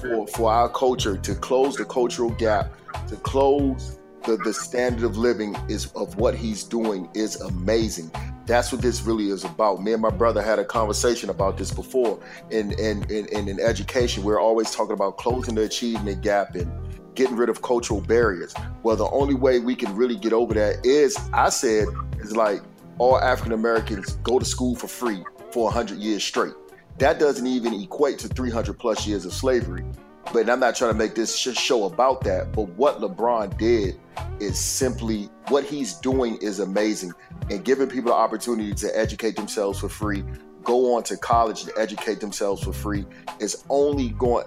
for, 0.00 0.26
for 0.26 0.52
our 0.52 0.68
culture 0.68 1.16
to 1.16 1.34
close 1.34 1.76
the 1.76 1.86
cultural 1.86 2.30
gap, 2.30 2.70
to 3.08 3.16
close 3.16 3.98
the, 4.24 4.36
the 4.38 4.52
standard 4.52 5.04
of 5.04 5.16
living 5.16 5.56
is 5.68 5.86
of 5.92 6.16
what 6.16 6.34
he's 6.34 6.64
doing 6.64 7.08
is 7.14 7.40
amazing. 7.40 8.10
That's 8.46 8.70
what 8.72 8.80
this 8.80 9.02
really 9.02 9.30
is 9.30 9.44
about. 9.44 9.82
Me 9.82 9.92
and 9.92 10.00
my 10.00 10.10
brother 10.10 10.40
had 10.40 10.58
a 10.58 10.64
conversation 10.64 11.30
about 11.30 11.58
this 11.58 11.72
before. 11.72 12.18
In 12.50 12.72
in, 12.78 13.02
in, 13.10 13.48
in 13.48 13.60
education, 13.60 14.22
we're 14.22 14.40
always 14.40 14.70
talking 14.70 14.92
about 14.92 15.18
closing 15.18 15.56
the 15.56 15.62
achievement 15.62 16.22
gap 16.22 16.54
and 16.54 16.70
getting 17.16 17.34
rid 17.34 17.48
of 17.48 17.62
cultural 17.62 18.00
barriers. 18.00 18.54
Well, 18.84 18.94
the 18.94 19.08
only 19.10 19.34
way 19.34 19.58
we 19.58 19.74
can 19.74 19.96
really 19.96 20.16
get 20.16 20.32
over 20.32 20.54
that 20.54 20.86
is, 20.86 21.18
I 21.32 21.48
said, 21.48 21.88
is 22.20 22.36
like 22.36 22.62
all 22.98 23.18
African 23.18 23.52
Americans 23.52 24.12
go 24.22 24.38
to 24.38 24.44
school 24.44 24.76
for 24.76 24.86
free 24.86 25.24
for 25.50 25.64
100 25.64 25.98
years 25.98 26.22
straight. 26.22 26.54
That 26.98 27.18
doesn't 27.18 27.46
even 27.46 27.74
equate 27.74 28.18
to 28.20 28.28
300 28.28 28.78
plus 28.78 29.06
years 29.06 29.24
of 29.24 29.32
slavery. 29.32 29.84
But 30.32 30.50
I'm 30.50 30.60
not 30.60 30.76
trying 30.76 30.92
to 30.92 30.98
make 30.98 31.14
this 31.14 31.36
show 31.36 31.84
about 31.84 32.22
that. 32.24 32.52
But 32.52 32.68
what 32.70 33.00
LeBron 33.00 33.56
did 33.58 33.98
is 34.40 34.58
simply 34.58 35.28
what 35.48 35.64
he's 35.64 35.94
doing 35.94 36.36
is 36.42 36.60
amazing. 36.60 37.12
And 37.50 37.64
giving 37.64 37.88
people 37.88 38.10
the 38.10 38.16
opportunity 38.16 38.74
to 38.74 38.98
educate 38.98 39.36
themselves 39.36 39.78
for 39.78 39.88
free, 39.88 40.24
go 40.62 40.96
on 40.96 41.02
to 41.04 41.16
college 41.16 41.64
to 41.64 41.72
educate 41.78 42.20
themselves 42.20 42.64
for 42.64 42.72
free 42.72 43.06
is 43.38 43.64
only 43.70 44.10
going, 44.10 44.44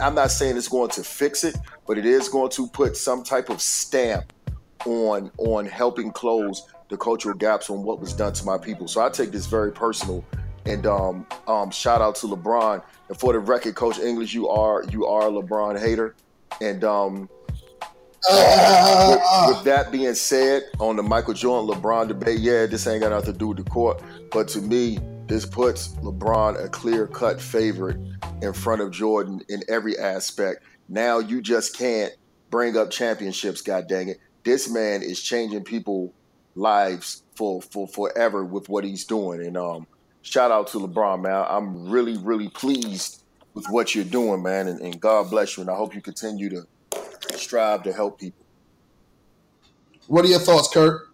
I'm 0.00 0.14
not 0.14 0.30
saying 0.30 0.56
it's 0.56 0.68
going 0.68 0.90
to 0.90 1.04
fix 1.04 1.44
it, 1.44 1.56
but 1.86 1.98
it 1.98 2.06
is 2.06 2.28
going 2.28 2.50
to 2.52 2.66
put 2.68 2.96
some 2.96 3.22
type 3.22 3.50
of 3.50 3.60
stamp 3.60 4.32
on 4.86 5.30
on 5.38 5.66
helping 5.66 6.10
close 6.10 6.66
the 6.88 6.96
cultural 6.96 7.34
gaps 7.34 7.68
on 7.68 7.82
what 7.82 8.00
was 8.00 8.14
done 8.14 8.32
to 8.32 8.44
my 8.44 8.56
people. 8.56 8.88
So 8.88 9.04
I 9.04 9.10
take 9.10 9.30
this 9.30 9.46
very 9.46 9.72
personal 9.72 10.24
and 10.68 10.86
um, 10.86 11.26
um, 11.46 11.70
shout 11.70 12.00
out 12.00 12.16
to 12.16 12.26
LeBron. 12.26 12.82
And 13.08 13.18
for 13.18 13.32
the 13.32 13.38
record, 13.38 13.74
Coach 13.74 13.98
English, 13.98 14.34
you 14.34 14.48
are 14.48 14.84
you 14.90 15.06
are 15.06 15.28
a 15.28 15.30
LeBron 15.30 15.78
hater. 15.78 16.14
And 16.60 16.84
um, 16.84 17.28
with, 18.28 19.20
with, 19.48 19.64
that 19.64 19.88
being 19.90 20.14
said, 20.14 20.64
on 20.80 20.96
the 20.96 21.02
Michael 21.02 21.34
Jordan 21.34 21.74
LeBron 21.74 22.08
debate, 22.08 22.40
yeah, 22.40 22.66
this 22.66 22.86
ain't 22.86 23.00
got 23.00 23.10
nothing 23.10 23.32
to 23.32 23.38
do 23.38 23.48
with 23.48 23.58
the 23.58 23.64
court. 23.64 24.02
But 24.30 24.48
to 24.48 24.60
me, 24.60 24.98
this 25.26 25.46
puts 25.46 25.88
LeBron 25.96 26.62
a 26.62 26.68
clear 26.68 27.06
cut 27.06 27.40
favorite 27.40 27.98
in 28.42 28.52
front 28.52 28.80
of 28.80 28.90
Jordan 28.90 29.42
in 29.48 29.62
every 29.68 29.98
aspect. 29.98 30.62
Now 30.88 31.18
you 31.18 31.40
just 31.40 31.76
can't 31.76 32.12
bring 32.50 32.76
up 32.76 32.90
championships, 32.90 33.60
god 33.60 33.88
dang 33.88 34.08
it. 34.08 34.18
This 34.44 34.70
man 34.70 35.02
is 35.02 35.22
changing 35.22 35.64
people 35.64 36.14
lives 36.54 37.22
for 37.36 37.62
for 37.62 37.86
forever 37.86 38.44
with 38.44 38.68
what 38.68 38.84
he's 38.84 39.04
doing. 39.04 39.44
And 39.44 39.56
um 39.56 39.86
shout 40.28 40.50
out 40.50 40.68
to 40.68 40.78
LeBron, 40.78 41.22
man. 41.22 41.46
I'm 41.48 41.88
really, 41.88 42.16
really 42.18 42.48
pleased 42.48 43.22
with 43.54 43.66
what 43.70 43.94
you're 43.94 44.04
doing, 44.04 44.42
man. 44.42 44.68
And, 44.68 44.80
and 44.80 45.00
God 45.00 45.30
bless 45.30 45.56
you. 45.56 45.62
And 45.62 45.70
I 45.70 45.74
hope 45.74 45.94
you 45.94 46.00
continue 46.00 46.50
to 46.50 46.66
strive 47.36 47.82
to 47.84 47.92
help 47.92 48.20
people. 48.20 48.44
What 50.06 50.24
are 50.24 50.28
your 50.28 50.38
thoughts, 50.38 50.68
Curt? 50.72 51.08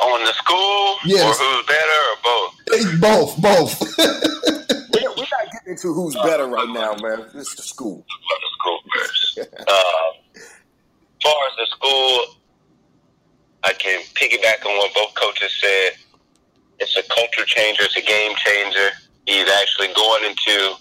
On 0.00 0.24
the 0.24 0.32
school? 0.32 0.96
Yes. 1.04 1.24
Or 1.24 1.44
who's 1.44 1.66
better 1.66 1.98
or 2.10 2.16
both? 2.22 3.00
Both, 3.00 3.42
both. 3.42 3.98
we're, 3.98 5.08
we're 5.10 5.16
not 5.16 5.52
getting 5.52 5.72
into 5.72 5.92
who's 5.92 6.14
better 6.16 6.46
right 6.46 6.68
now, 6.68 6.94
man. 6.94 7.26
It's 7.34 7.54
the 7.54 7.62
school. 7.62 8.04
The 8.08 8.48
school 8.58 8.78
first. 8.96 9.38
uh, 9.68 9.72
as 10.34 10.42
far 11.22 11.34
as 11.50 11.56
the 11.56 11.66
school, 11.70 12.41
I 13.64 13.72
can 13.74 14.02
piggyback 14.14 14.66
on 14.66 14.76
what 14.78 14.94
both 14.94 15.14
coaches 15.14 15.52
said. 15.60 15.92
It's 16.78 16.96
a 16.96 17.02
culture 17.14 17.46
changer. 17.46 17.84
It's 17.84 17.96
a 17.96 18.02
game 18.02 18.34
changer. 18.36 18.90
He's 19.26 19.48
actually 19.48 19.94
going 19.94 20.24
into 20.24 20.74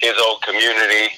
his 0.00 0.14
old 0.18 0.42
community, 0.42 1.14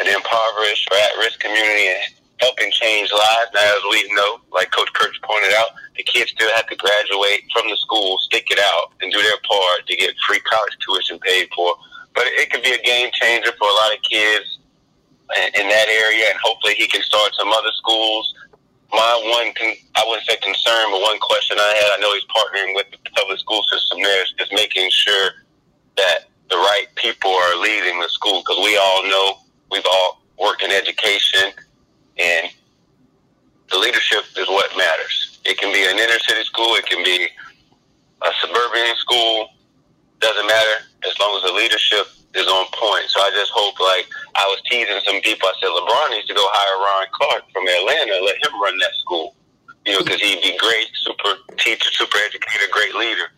an 0.00 0.08
impoverished 0.08 0.88
or 0.90 0.96
at-risk 0.96 1.38
community, 1.40 1.88
and 1.88 2.00
helping 2.40 2.70
change 2.72 3.12
lives. 3.12 3.52
Now, 3.52 3.76
as 3.76 3.82
we 3.90 4.08
know, 4.14 4.40
like 4.50 4.70
Coach 4.70 4.88
Kurtz 4.94 5.18
pointed 5.22 5.52
out, 5.52 5.76
the 5.96 6.02
kids 6.02 6.30
still 6.30 6.48
have 6.56 6.66
to 6.68 6.76
graduate 6.76 7.44
from 7.52 7.68
the 7.68 7.76
school, 7.76 8.16
stick 8.24 8.48
it 8.50 8.58
out, 8.58 8.92
and 9.02 9.12
do 9.12 9.20
their 9.20 9.36
part 9.44 9.86
to 9.86 9.96
get 9.96 10.14
free 10.26 10.40
college 10.40 10.72
tuition 10.80 11.18
paid 11.18 11.48
for. 11.54 11.76
But 12.14 12.24
it 12.40 12.50
could 12.50 12.62
be 12.62 12.72
a 12.72 12.80
game 12.82 13.10
changer 13.12 13.52
for 13.58 13.68
a 13.68 13.74
lot 13.74 13.92
of 13.92 14.00
kids 14.02 14.58
in 15.60 15.68
that 15.68 15.88
area, 15.88 16.30
and 16.30 16.38
hopefully 16.42 16.74
he 16.74 16.88
can 16.88 17.02
start 17.02 17.34
some 17.38 17.52
other 17.52 17.70
schools 17.76 18.34
my 18.92 19.12
one, 19.24 19.54
con- 19.54 19.80
I 19.94 20.04
wouldn't 20.06 20.26
say 20.26 20.36
concern, 20.36 20.90
but 20.90 21.00
one 21.00 21.18
question 21.20 21.58
I 21.58 21.72
had, 21.80 21.90
I 21.96 22.00
know 22.00 22.12
he's 22.14 22.26
partnering 22.26 22.74
with 22.74 22.90
the 22.90 23.10
public 23.10 23.38
school 23.38 23.62
system 23.72 24.02
there, 24.02 24.22
is 24.22 24.32
just 24.38 24.52
making 24.52 24.90
sure 24.90 25.30
that 25.96 26.30
the 26.50 26.56
right 26.56 26.86
people 26.96 27.30
are 27.30 27.56
leading 27.56 28.00
the 28.00 28.08
school 28.08 28.42
because 28.42 28.58
we 28.64 28.76
all 28.76 29.02
know 29.06 29.38
we've 29.70 29.86
all 29.86 30.22
worked 30.38 30.62
in 30.62 30.70
education 30.70 31.52
and 32.18 32.50
the 33.70 33.78
leadership 33.78 34.24
is 34.36 34.48
what 34.48 34.70
matters. 34.76 35.40
It 35.44 35.58
can 35.58 35.72
be 35.72 35.84
an 35.84 35.98
inner 35.98 36.18
city 36.26 36.42
school, 36.44 36.74
it 36.74 36.86
can 36.86 37.04
be 37.04 37.28
a 38.22 38.30
suburban 38.40 38.96
school, 38.96 39.50
doesn't 40.18 40.46
matter 40.46 40.84
as 41.06 41.18
long 41.18 41.36
as 41.36 41.50
the 41.50 41.54
leadership 41.56 42.06
is 42.34 42.46
on 42.46 42.66
point. 42.72 43.10
So 43.10 43.20
I 43.20 43.30
just 43.34 43.50
hope, 43.54 43.78
like 43.80 44.06
I 44.36 44.46
was 44.46 44.62
teasing 44.70 45.00
some 45.02 45.20
people, 45.22 45.48
I 45.48 45.54
said 45.58 45.70
LeBron 45.74 46.10
needs 46.14 46.28
to 46.28 46.34
go 46.34 46.46
hire 46.46 46.78
Ron 46.78 47.06
Clark 47.10 47.42
from 47.52 47.66
Atlanta, 47.66 48.22
let 48.22 48.38
him 48.38 48.54
run 48.62 48.78
that 48.78 48.94
school. 49.02 49.34
You 49.86 49.96
know, 49.96 50.04
because 50.04 50.20
he'd 50.20 50.42
be 50.42 50.56
great, 50.58 50.86
super 50.94 51.40
teacher, 51.56 51.90
super 51.92 52.18
educator, 52.18 52.68
great 52.70 52.94
leader. 52.94 53.32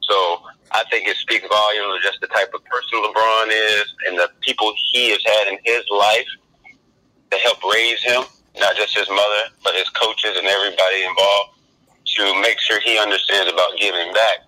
So 0.00 0.40
I 0.72 0.84
think 0.90 1.08
it 1.08 1.16
speaks 1.16 1.46
volumes 1.48 1.96
of 1.96 2.02
just 2.02 2.20
the 2.20 2.28
type 2.28 2.54
of 2.54 2.64
person 2.64 3.02
LeBron 3.02 3.48
is 3.50 3.86
and 4.06 4.16
the 4.16 4.30
people 4.40 4.72
he 4.92 5.10
has 5.10 5.20
had 5.24 5.48
in 5.52 5.58
his 5.64 5.84
life 5.90 6.28
to 7.30 7.36
help 7.38 7.58
raise 7.64 8.00
him, 8.02 8.22
not 8.56 8.76
just 8.76 8.96
his 8.96 9.08
mother, 9.10 9.52
but 9.64 9.74
his 9.74 9.88
coaches 9.90 10.36
and 10.36 10.46
everybody 10.46 11.04
involved 11.04 11.58
to 12.16 12.40
make 12.40 12.58
sure 12.60 12.80
he 12.80 12.98
understands 12.98 13.52
about 13.52 13.76
giving 13.76 14.12
back. 14.14 14.38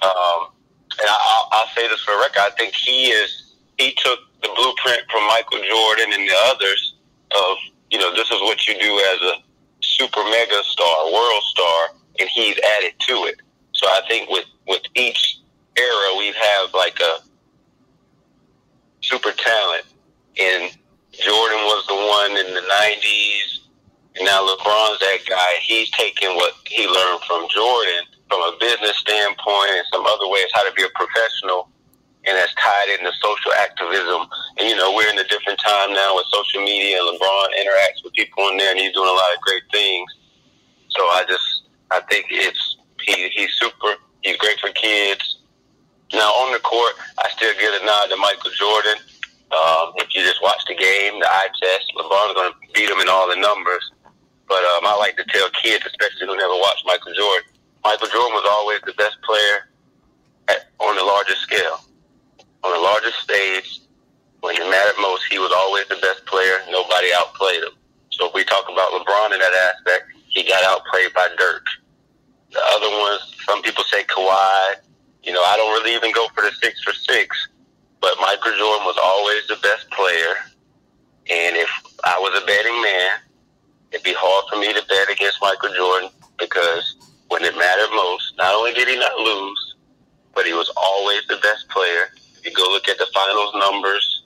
Um, 0.00 0.54
and 0.98 1.08
I, 1.08 1.46
will 1.52 1.70
say 1.74 1.88
this 1.88 2.00
for 2.00 2.12
a 2.12 2.18
record, 2.18 2.40
I 2.40 2.50
think 2.56 2.74
he 2.74 3.10
is 3.10 3.41
he 3.82 3.92
took 3.98 4.20
the 4.42 4.48
blueprint 4.54 5.02
from 5.10 5.26
Michael 5.26 5.58
Jordan 5.58 6.12
and 6.14 6.28
the 6.28 6.36
others 6.46 6.94
of 7.32 7.56
you 7.90 7.98
know 7.98 8.14
this 8.14 8.30
is 8.30 8.40
what 8.42 8.66
you 8.66 8.74
do 8.78 8.92
as 9.12 9.20
a 9.22 9.34
super 9.82 10.22
mega 10.24 10.62
star, 10.64 11.12
world 11.12 11.42
star, 11.42 11.88
and 12.20 12.28
he's 12.28 12.58
added 12.78 12.94
to 13.00 13.14
it. 13.26 13.36
So 13.72 13.86
I 13.86 14.00
think 14.08 14.30
with 14.30 14.46
with 14.68 14.82
each 14.94 15.40
era 15.76 16.16
we 16.18 16.32
have 16.32 16.72
like 16.74 16.98
a 17.00 17.18
super 19.00 19.32
talent, 19.32 19.84
and 20.38 20.70
Jordan 21.12 21.62
was 21.66 21.86
the 21.88 21.94
one 21.94 22.46
in 22.46 22.54
the 22.54 22.62
'90s, 22.62 23.66
and 24.16 24.24
now 24.24 24.46
LeBron's 24.46 25.00
that 25.00 25.18
guy. 25.28 25.50
He's 25.60 25.90
taking 25.90 26.36
what 26.36 26.54
he 26.66 26.86
learned 26.86 27.22
from 27.26 27.48
Jordan 27.50 28.04
from 28.28 28.40
a 28.42 28.56
business 28.60 28.96
standpoint 28.98 29.70
and 29.70 29.84
some 29.92 30.06
other 30.06 30.28
ways 30.28 30.46
how 30.54 30.66
to 30.66 30.72
be 30.74 30.82
a 30.84 30.88
professional 30.94 31.68
and 32.24 32.36
that's 32.36 32.54
tied 32.54 32.88
into 32.98 33.10
social 33.18 33.52
activism. 33.58 34.26
And 34.58 34.68
you 34.68 34.76
know, 34.76 34.94
we're 34.94 35.10
in 35.10 35.18
a 35.18 35.26
different 35.26 35.58
time 35.58 35.92
now 35.92 36.14
with 36.14 36.26
social 36.30 36.62
media 36.62 36.98
and 36.98 37.18
LeBron 37.18 37.48
interacts 37.58 38.04
with 38.04 38.12
people 38.14 38.48
in 38.48 38.56
there 38.56 38.70
and 38.70 38.78
he's 38.78 38.92
doing 38.92 39.08
a 39.08 39.12
lot 39.12 39.34
of 39.34 39.40
great 39.40 39.64
things. 39.72 40.10
So 40.90 41.02
I 41.02 41.24
just 41.26 41.62
I 41.90 42.00
think 42.10 42.26
it's 42.30 42.76
he 43.00 43.28
he's 43.34 43.50
super 43.58 43.98
he's 44.22 44.36
great 44.36 44.60
for 44.60 44.70
kids. 44.70 45.38
Now 46.12 46.30
on 46.46 46.52
the 46.52 46.60
court 46.60 46.94
I 47.18 47.28
still 47.30 47.52
give 47.58 47.74
a 47.80 47.84
nod 47.84 48.06
to 48.10 48.16
Michael 48.16 48.52
Jordan. 48.54 49.02
Um, 49.52 49.92
if 50.00 50.14
you 50.14 50.22
just 50.22 50.40
watch 50.42 50.64
the 50.66 50.74
game, 50.74 51.20
the 51.20 51.28
eye 51.28 51.50
test, 51.60 51.92
LeBron's 51.96 52.34
gonna 52.34 52.54
beat 52.72 52.88
him 52.88 53.00
in 53.00 53.08
all 53.08 53.28
the 53.28 53.36
numbers. 53.36 53.90
But 54.48 54.64
um, 54.76 54.86
I 54.86 54.96
like 54.96 55.16
to 55.16 55.24
tell 55.24 55.48
kids, 55.62 55.84
especially 55.84 56.26
who 56.26 56.36
never 56.36 56.54
watched 56.54 56.84
Michael 56.86 57.12
Jordan, 57.14 57.48
Michael 57.84 58.08
Jordan 58.08 58.32
was 58.32 58.46
always 58.48 58.80
the 58.86 58.92
best 58.94 59.16
player 59.22 59.68
at, 60.48 60.70
on 60.78 60.96
the 60.96 61.04
largest 61.04 61.40
scale. 61.42 61.80
On 62.64 62.72
the 62.72 62.78
largest 62.78 63.18
stage, 63.20 63.80
when 64.40 64.56
it 64.56 64.70
mattered 64.70 65.00
most, 65.00 65.24
he 65.30 65.38
was 65.38 65.52
always 65.54 65.86
the 65.88 65.96
best 65.96 66.24
player. 66.26 66.58
Nobody 66.70 67.08
outplayed 67.14 67.62
him. 67.62 67.74
So 68.10 68.28
if 68.28 68.34
we 68.34 68.44
talk 68.44 68.64
about 68.70 68.92
LeBron 68.92 69.32
in 69.32 69.38
that 69.38 69.74
aspect, 69.74 70.10
he 70.28 70.48
got 70.48 70.64
outplayed 70.64 71.12
by 71.14 71.28
Dirk. 71.38 71.64
The 72.50 72.60
other 72.74 72.90
ones, 72.90 73.34
some 73.46 73.62
people 73.62 73.84
say 73.84 74.04
Kawhi. 74.04 74.74
You 75.22 75.32
know, 75.32 75.42
I 75.42 75.56
don't 75.56 75.72
really 75.80 75.94
even 75.94 76.12
go 76.12 76.28
for 76.34 76.42
the 76.42 76.52
six 76.60 76.82
for 76.82 76.92
six, 76.92 77.48
but 78.00 78.14
Michael 78.20 78.52
Jordan 78.58 78.86
was 78.86 78.98
always 79.02 79.46
the 79.48 79.56
best 79.62 79.88
player. 79.90 80.34
And 81.30 81.56
if 81.56 81.70
I 82.04 82.18
was 82.18 82.40
a 82.42 82.44
betting 82.44 82.82
man, 82.82 83.10
it'd 83.92 84.04
be 84.04 84.14
hard 84.16 84.44
for 84.50 84.58
me 84.58 84.72
to 84.72 84.86
bet 84.88 85.10
against 85.10 85.38
Michael 85.40 85.72
Jordan 85.74 86.10
because 86.38 86.96
when 87.32 87.42
it 87.44 87.56
mattered 87.56 87.90
most. 87.94 88.36
Not 88.36 88.54
only 88.54 88.74
did 88.74 88.88
he 88.88 88.96
not 88.96 89.16
lose, 89.16 89.74
but 90.34 90.44
he 90.44 90.52
was 90.52 90.70
always 90.76 91.26
the 91.28 91.36
best 91.36 91.66
player. 91.70 92.12
You 92.42 92.52
go 92.52 92.64
look 92.64 92.88
at 92.88 92.98
the 92.98 93.06
finals 93.14 93.54
numbers, 93.54 94.24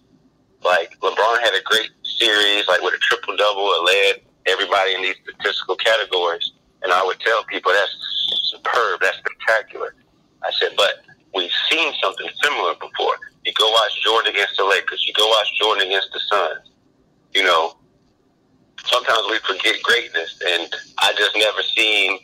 like 0.64 0.99
LeBron 1.00 1.40
had 1.40 1.54
a 1.54 1.62
great 1.64 1.90
series, 2.04 2.66
like 2.66 2.80
with 2.80 2.94
a 2.94 2.99
triple 2.99 3.37
double, 3.37 3.68
it 3.68 3.85
led 3.85 4.14
everybody 4.46 4.94
in 4.94 5.02
these 5.02 5.16
statistical 5.23 5.76
categories. 5.76 6.52
And 6.82 6.92
I 6.92 7.04
would 7.04 7.20
tell 7.20 7.44
people 7.44 7.73
that's 7.73 7.96
superb, 8.50 9.00
that's 9.02 9.18
spectacular. 9.18 9.94
I 10.42 10.50
said, 10.52 10.70
but 10.76 11.04
we've 11.35 11.50
seen 11.70 11.92
something 12.02 12.28
similar 12.42 12.75
before. 12.75 13.16
You 13.44 13.52
go 13.52 13.68
watch 13.70 14.02
Jordan 14.02 14.32
against 14.32 14.56
the 14.56 14.64
Lakers. 14.64 15.04
You 15.06 15.12
go 15.14 15.26
watch 15.28 15.49
Jordan 15.61 15.87
against 15.87 16.12
the 16.12 16.20
Suns. 16.20 16.70
You 17.35 17.44
know, 17.44 17.76
sometimes 18.85 19.23
we 19.30 19.38
forget 19.38 19.82
greatness, 19.82 20.40
and 20.46 20.73
I 20.99 21.12
just 21.16 21.37
never 21.37 21.62
seen 21.62 22.18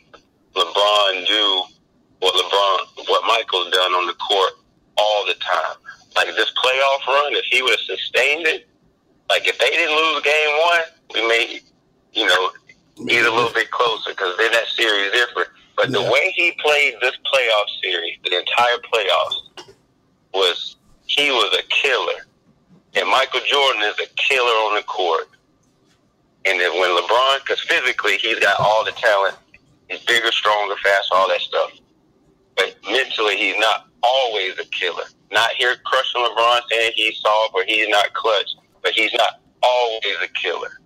LeBron 0.55 1.27
do 1.27 1.63
what 2.19 2.33
LeBron, 2.33 3.07
what 3.09 3.23
Michael's 3.27 3.71
done 3.71 3.91
on 3.93 4.07
the 4.07 4.13
court 4.13 4.53
all 4.97 5.25
the 5.25 5.35
time. 5.35 5.77
Like 6.15 6.27
this 6.27 6.51
playoff 6.51 7.07
run, 7.07 7.33
if 7.33 7.45
he 7.45 7.61
would 7.61 7.71
have 7.71 7.79
sustained 7.79 8.47
it, 8.47 8.67
like 9.29 9.47
if 9.47 9.57
they 9.57 9.69
didn't 9.69 9.95
lose 9.95 10.21
game 10.23 10.57
one, 10.59 10.81
we 11.13 11.27
may, 11.27 11.59
you 12.13 12.27
know, 12.27 12.51
get 13.07 13.25
a 13.25 13.31
little 13.31 13.53
bit 13.53 13.71
closer 13.71 14.11
because 14.11 14.37
then 14.37 14.51
that 14.51 14.67
series 14.67 15.11
different. 15.11 15.49
But 15.75 15.89
yeah. 15.89 16.03
the 16.03 16.11
way 16.11 16.31
he 16.35 16.51
played 16.63 16.95
this 17.01 17.15
playoff 17.25 17.65
series, 17.81 18.17
the 18.23 18.37
entire 18.37 18.77
playoffs, 18.93 19.73
was 20.33 20.75
he 21.07 21.29
was 21.31 21.57
a 21.57 21.63
killer. 21.69 22.27
And 22.95 23.09
Michael 23.09 23.41
Jordan 23.45 23.81
is 23.83 23.95
a 23.99 24.07
killer 24.15 24.55
on 24.69 24.75
the 24.75 24.83
court. 24.83 25.29
And 26.45 26.59
then 26.59 26.79
when 26.79 26.89
LeBron, 26.89 27.39
because 27.39 27.61
physically 27.61 28.17
he's 28.17 28.39
got 28.39 28.59
all 28.59 28.85
the 28.85 28.91
talent, 28.91 29.35
he's 29.89 30.03
bigger, 30.03 30.31
stronger, 30.31 30.75
faster, 30.83 31.15
all 31.15 31.27
that 31.29 31.41
stuff. 31.41 31.71
But 32.55 32.75
mentally, 32.91 33.37
he's 33.37 33.57
not 33.57 33.87
always 34.03 34.59
a 34.59 34.65
killer. 34.65 35.03
Not 35.31 35.51
here 35.51 35.75
crushing 35.85 36.21
LeBron 36.21 36.61
saying 36.69 36.91
he's 36.95 37.17
soft 37.19 37.53
or 37.55 37.63
he's 37.65 37.87
not 37.89 38.13
clutch, 38.13 38.49
but 38.81 38.91
he's 38.91 39.13
not 39.13 39.41
always 39.63 40.17
a 40.23 40.27
killer. 40.27 40.79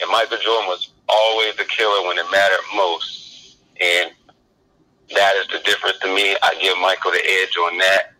And 0.00 0.10
Michael 0.10 0.38
Jordan 0.38 0.68
was 0.68 0.92
always 1.08 1.54
a 1.58 1.64
killer 1.64 2.06
when 2.06 2.18
it 2.18 2.26
mattered 2.30 2.64
most. 2.74 3.56
And 3.80 4.10
that 5.14 5.36
is 5.36 5.46
the 5.48 5.60
difference 5.64 5.98
to 6.00 6.08
me. 6.14 6.36
I 6.42 6.54
give 6.60 6.76
Michael 6.78 7.12
the 7.12 7.22
edge 7.24 7.56
on 7.56 7.78
that. 7.78 8.12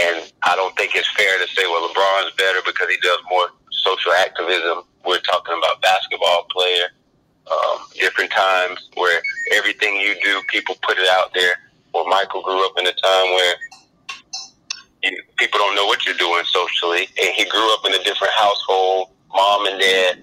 And 0.00 0.32
I 0.42 0.56
don't 0.56 0.76
think 0.76 0.94
it's 0.94 1.10
fair 1.14 1.38
to 1.38 1.46
say, 1.54 1.62
well, 1.66 1.88
LeBron's 1.88 2.34
better 2.36 2.58
because 2.66 2.88
he 2.88 2.96
does 3.00 3.18
more 3.30 3.48
social 3.70 4.12
activism. 4.12 4.82
We're 5.06 5.20
talking 5.20 5.56
about 5.56 5.80
basketball 5.82 6.46
player, 6.50 6.86
um, 7.50 7.78
different 7.94 8.32
times 8.32 8.90
where 8.94 9.22
everything 9.52 9.96
you 9.96 10.16
do, 10.22 10.42
people 10.48 10.76
put 10.82 10.98
it 10.98 11.08
out 11.08 11.32
there. 11.34 11.54
Well, 11.94 12.06
Michael 12.08 12.42
grew 12.42 12.66
up 12.66 12.72
in 12.78 12.86
a 12.88 12.92
time 12.92 13.26
where 13.30 13.54
you, 15.04 15.22
people 15.38 15.60
don't 15.60 15.76
know 15.76 15.86
what 15.86 16.04
you're 16.04 16.16
doing 16.16 16.42
socially, 16.46 17.08
and 17.22 17.34
he 17.36 17.44
grew 17.48 17.74
up 17.74 17.86
in 17.86 17.94
a 17.94 18.02
different 18.02 18.32
household, 18.34 19.10
mom 19.32 19.66
and 19.66 19.80
dad 19.80 20.22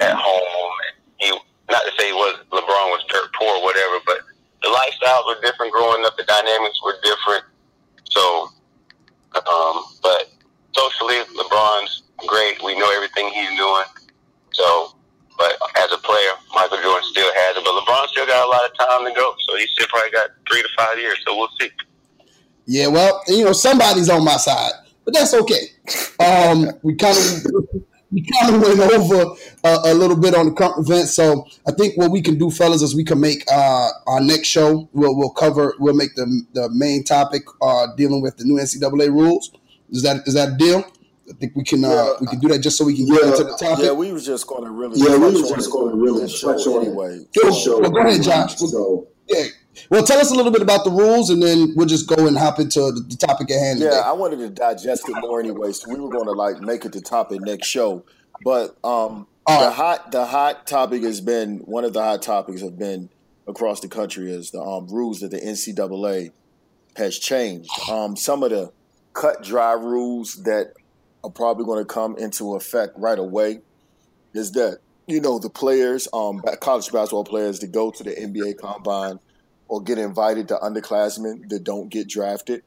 at 0.00 0.16
home. 0.16 0.72
He, 1.18 1.30
not 1.70 1.82
to 1.84 1.92
say 1.98 2.08
he 2.08 2.12
was 2.12 2.40
LeBron 2.50 2.88
was 2.90 3.04
dirt 3.08 3.30
poor 3.38 3.58
or 3.58 3.62
whatever, 3.62 4.00
but 4.06 4.18
the 4.62 4.68
lifestyles 4.68 5.26
were 5.26 5.40
different 5.40 5.72
growing 5.72 6.04
up. 6.04 6.16
The 6.16 6.24
dynamics 6.24 6.82
were 6.84 6.96
different. 7.04 7.44
So, 8.10 8.48
um, 9.36 9.84
but 10.02 10.32
socially, 10.76 11.20
LeBron's 11.36 12.02
great. 12.26 12.62
We 12.64 12.78
know 12.78 12.90
everything 12.96 13.28
he's 13.28 13.56
doing. 13.56 13.84
So, 14.52 14.94
but 15.38 15.56
as 15.78 15.92
a 15.92 15.98
player, 15.98 16.32
Michael 16.54 16.82
Jordan 16.82 17.08
still 17.10 17.30
has 17.32 17.56
it. 17.56 17.64
But 17.64 17.72
LeBron 17.72 18.06
still 18.08 18.26
got 18.26 18.44
a 18.44 18.50
lot 18.50 18.64
of 18.68 18.76
time 18.76 19.06
to 19.06 19.14
go. 19.14 19.34
So 19.48 19.56
he 19.56 19.66
still 19.68 19.86
probably 19.88 20.10
got 20.10 20.30
three 20.50 20.62
to 20.62 20.68
five 20.76 20.98
years. 20.98 21.18
So 21.26 21.36
we'll 21.36 21.48
see. 21.60 21.70
Yeah, 22.66 22.88
well, 22.88 23.22
you 23.28 23.44
know, 23.44 23.52
somebody's 23.52 24.10
on 24.10 24.24
my 24.24 24.36
side, 24.36 24.72
but 25.04 25.14
that's 25.14 25.32
okay. 25.32 25.68
Um, 26.20 26.70
we 26.82 26.96
kind 26.96 27.16
of 27.16 27.82
we 28.10 28.22
kind 28.22 28.54
of 28.54 28.60
went 28.60 28.92
over 28.92 29.34
uh, 29.64 29.78
a 29.84 29.94
little 29.94 30.16
bit 30.16 30.34
on 30.34 30.46
the 30.46 30.52
current 30.52 30.78
event. 30.78 31.08
So 31.08 31.46
I 31.66 31.72
think 31.72 31.96
what 31.96 32.10
we 32.10 32.20
can 32.20 32.38
do, 32.38 32.50
fellas, 32.50 32.82
is 32.82 32.94
we 32.94 33.04
can 33.04 33.20
make 33.20 33.42
uh, 33.50 33.88
our 34.06 34.20
next 34.20 34.48
show. 34.48 34.88
We'll 34.92 35.16
we'll 35.16 35.30
cover. 35.30 35.74
We'll 35.78 35.94
make 35.94 36.14
the 36.14 36.26
the 36.52 36.68
main 36.70 37.04
topic 37.04 37.44
uh, 37.62 37.86
dealing 37.96 38.20
with 38.22 38.36
the 38.36 38.44
new 38.44 38.56
NCAA 38.56 39.10
rules. 39.10 39.50
Is 39.90 40.02
that 40.02 40.26
is 40.26 40.34
that 40.34 40.54
a 40.54 40.56
deal? 40.56 40.84
I 41.30 41.34
think 41.34 41.54
we 41.56 41.64
can 41.64 41.84
uh, 41.84 41.88
yeah, 41.88 42.12
we 42.20 42.26
can 42.26 42.38
do 42.38 42.48
that 42.48 42.60
just 42.60 42.78
so 42.78 42.84
we 42.84 42.96
can 42.96 43.06
get 43.06 43.22
yeah, 43.22 43.30
into 43.30 43.44
the 43.44 43.56
topic. 43.56 43.84
Yeah, 43.84 43.92
we 43.92 44.12
was 44.12 44.24
just 44.24 44.46
going 44.46 44.64
to 44.64 44.70
really 44.70 44.98
yeah 44.98 45.16
we 45.16 45.32
was 45.32 45.50
just 45.50 45.70
going 45.70 45.90
to 45.90 45.96
really 45.96 46.26
touch 46.28 46.66
on 46.66 46.86
anyway. 46.86 47.26
Go, 47.34 47.80
well, 47.80 47.90
go 47.90 47.98
ahead, 48.00 48.22
Josh. 48.22 48.56
So, 48.56 49.08
yeah, 49.28 49.46
well, 49.90 50.04
tell 50.04 50.18
us 50.18 50.30
a 50.30 50.34
little 50.34 50.52
bit 50.52 50.62
about 50.62 50.84
the 50.84 50.90
rules, 50.90 51.30
and 51.30 51.42
then 51.42 51.72
we'll 51.76 51.86
just 51.86 52.06
go 52.08 52.26
and 52.26 52.36
hop 52.36 52.58
into 52.58 52.80
the, 52.80 53.04
the 53.08 53.16
topic 53.16 53.50
at 53.50 53.58
hand. 53.58 53.80
Yeah, 53.80 53.90
today. 53.90 54.02
I 54.04 54.12
wanted 54.12 54.38
to 54.38 54.50
digest 54.50 55.08
it 55.08 55.16
more 55.20 55.40
anyway, 55.40 55.72
so 55.72 55.92
we 55.92 56.00
were 56.00 56.10
going 56.10 56.26
to 56.26 56.32
like 56.32 56.60
make 56.60 56.84
it 56.84 56.92
the 56.92 57.00
topic 57.00 57.40
next 57.42 57.68
show. 57.68 58.04
But 58.44 58.76
um, 58.84 59.26
the 59.46 59.70
hot 59.70 60.12
the 60.12 60.26
hot 60.26 60.66
topic 60.66 61.02
has 61.02 61.20
been 61.20 61.58
one 61.60 61.84
of 61.84 61.92
the 61.92 62.02
hot 62.02 62.22
topics 62.22 62.62
have 62.62 62.78
been 62.78 63.10
across 63.46 63.80
the 63.80 63.88
country 63.88 64.30
is 64.30 64.50
the 64.50 64.60
um, 64.60 64.86
rules 64.88 65.20
that 65.20 65.30
the 65.30 65.40
NCAA 65.40 66.32
has 66.96 67.18
changed. 67.18 67.70
Um, 67.90 68.16
some 68.16 68.42
of 68.42 68.50
the 68.50 68.72
cut 69.14 69.42
dry 69.42 69.72
rules 69.72 70.42
that 70.44 70.74
are 71.24 71.30
probably 71.30 71.64
going 71.64 71.78
to 71.78 71.84
come 71.84 72.16
into 72.16 72.54
effect 72.54 72.92
right 72.96 73.18
away 73.18 73.60
is 74.34 74.52
that 74.52 74.78
you 75.06 75.20
know 75.20 75.38
the 75.38 75.50
players, 75.50 76.06
um, 76.12 76.42
college 76.60 76.92
basketball 76.92 77.24
players, 77.24 77.58
to 77.60 77.66
go 77.66 77.90
to 77.90 78.04
the 78.04 78.10
NBA 78.10 78.58
combine 78.58 79.18
or 79.68 79.82
get 79.82 79.98
invited 79.98 80.48
to 80.48 80.56
underclassmen 80.56 81.48
that 81.48 81.64
don't 81.64 81.88
get 81.88 82.08
drafted 82.08 82.62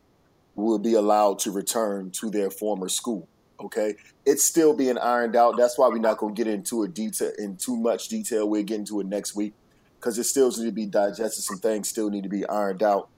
will 0.55 0.79
be 0.79 0.93
allowed 0.93 1.39
to 1.39 1.51
return 1.51 2.11
to 2.11 2.29
their 2.29 2.49
former 2.49 2.89
school. 2.89 3.27
Okay, 3.59 3.95
it's 4.25 4.43
still 4.43 4.75
being 4.75 4.97
ironed 4.97 5.35
out. 5.35 5.55
That's 5.55 5.77
why 5.77 5.87
we're 5.87 5.99
not 5.99 6.17
going 6.17 6.33
to 6.33 6.43
get 6.43 6.51
into 6.51 6.81
a 6.81 6.87
detail 6.87 7.31
in 7.37 7.57
too 7.57 7.77
much 7.77 8.07
detail. 8.07 8.49
We'll 8.49 8.63
get 8.63 8.79
into 8.79 8.99
it 8.99 9.05
next 9.05 9.35
week 9.35 9.53
because 9.99 10.17
it 10.17 10.23
still 10.23 10.47
needs 10.47 10.63
to 10.63 10.71
be 10.71 10.87
digested. 10.87 11.43
Some 11.43 11.59
things 11.59 11.87
still 11.87 12.09
need 12.09 12.23
to 12.23 12.29
be 12.29 12.45
ironed 12.47 12.81
out. 12.81 13.09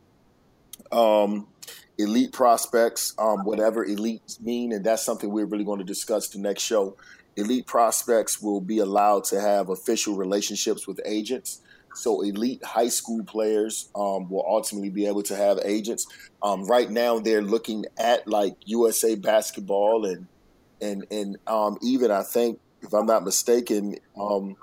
Um, 0.91 1.47
elite 1.97 2.31
prospects, 2.31 3.13
um, 3.17 3.43
whatever 3.43 3.85
elites 3.85 4.41
mean, 4.41 4.71
and 4.71 4.83
that's 4.83 5.03
something 5.03 5.29
we're 5.29 5.45
really 5.45 5.63
going 5.63 5.79
to 5.79 5.85
discuss 5.85 6.29
the 6.29 6.39
next 6.39 6.63
show. 6.63 6.97
Elite 7.35 7.65
prospects 7.65 8.41
will 8.41 8.61
be 8.61 8.79
allowed 8.79 9.23
to 9.25 9.39
have 9.39 9.69
official 9.69 10.15
relationships 10.15 10.87
with 10.87 10.99
agents. 11.05 11.61
So 11.95 12.21
elite 12.21 12.63
high 12.63 12.87
school 12.87 13.23
players 13.23 13.89
um, 13.95 14.29
will 14.29 14.45
ultimately 14.47 14.89
be 14.89 15.05
able 15.05 15.23
to 15.23 15.35
have 15.35 15.59
agents. 15.63 16.07
Um, 16.41 16.65
right 16.65 16.89
now, 16.89 17.19
they're 17.19 17.41
looking 17.41 17.85
at 17.97 18.27
like 18.27 18.55
USA 18.65 19.15
Basketball 19.15 20.05
and 20.05 20.27
and 20.81 21.05
and 21.11 21.37
um, 21.47 21.77
even 21.81 22.11
I 22.11 22.23
think, 22.23 22.59
if 22.81 22.93
I'm 22.93 23.05
not 23.05 23.23
mistaken, 23.23 23.95
um, 24.19 24.55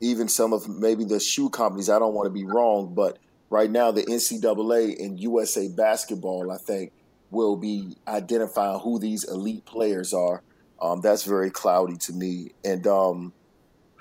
even 0.00 0.28
some 0.28 0.52
of 0.52 0.68
maybe 0.68 1.04
the 1.04 1.18
shoe 1.18 1.48
companies. 1.48 1.88
I 1.88 1.98
don't 1.98 2.14
want 2.14 2.26
to 2.26 2.30
be 2.30 2.44
wrong, 2.44 2.94
but 2.94 3.18
right 3.50 3.70
now 3.70 3.90
the 3.90 4.02
NCAA 4.02 4.98
and 5.02 5.20
USA 5.20 5.68
Basketball, 5.68 6.50
I 6.50 6.58
think, 6.58 6.92
will 7.30 7.56
be 7.56 7.96
identifying 8.06 8.80
who 8.80 8.98
these 8.98 9.24
elite 9.24 9.64
players 9.64 10.14
are. 10.14 10.42
Um, 10.80 11.00
that's 11.00 11.24
very 11.24 11.50
cloudy 11.50 11.96
to 11.98 12.12
me, 12.12 12.52
and 12.64 12.86
um, 12.86 13.32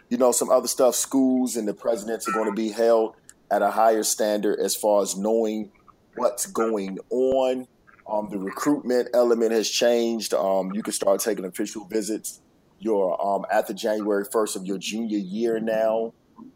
you 0.10 0.18
know, 0.18 0.32
some 0.32 0.50
other 0.50 0.68
stuff. 0.68 0.96
Schools 0.96 1.56
and 1.56 1.68
the 1.68 1.74
presidents 1.74 2.28
are 2.28 2.34
going 2.34 2.50
to 2.50 2.56
be 2.56 2.70
held 2.70 3.16
at 3.50 3.62
a 3.62 3.72
higher 3.72 4.04
standard 4.04 4.60
as 4.60 4.76
far 4.76 5.02
as 5.02 5.16
knowing 5.16 5.72
what's 6.16 6.46
going 6.46 7.00
on. 7.10 7.68
Um, 8.08 8.30
the 8.30 8.38
recruitment 8.38 9.10
element 9.14 9.52
has 9.52 9.70
changed. 9.70 10.34
Um, 10.34 10.74
you 10.74 10.84
can 10.84 10.94
start 10.94 11.22
taking 11.22 11.46
official 11.46 11.86
visits 11.86 12.42
your 12.80 13.26
um, 13.26 13.46
after 13.52 13.74
January 13.74 14.26
first 14.32 14.56
of 14.56 14.66
your 14.66 14.78
junior 14.78 15.18
year 15.18 15.60
now. 15.60 16.14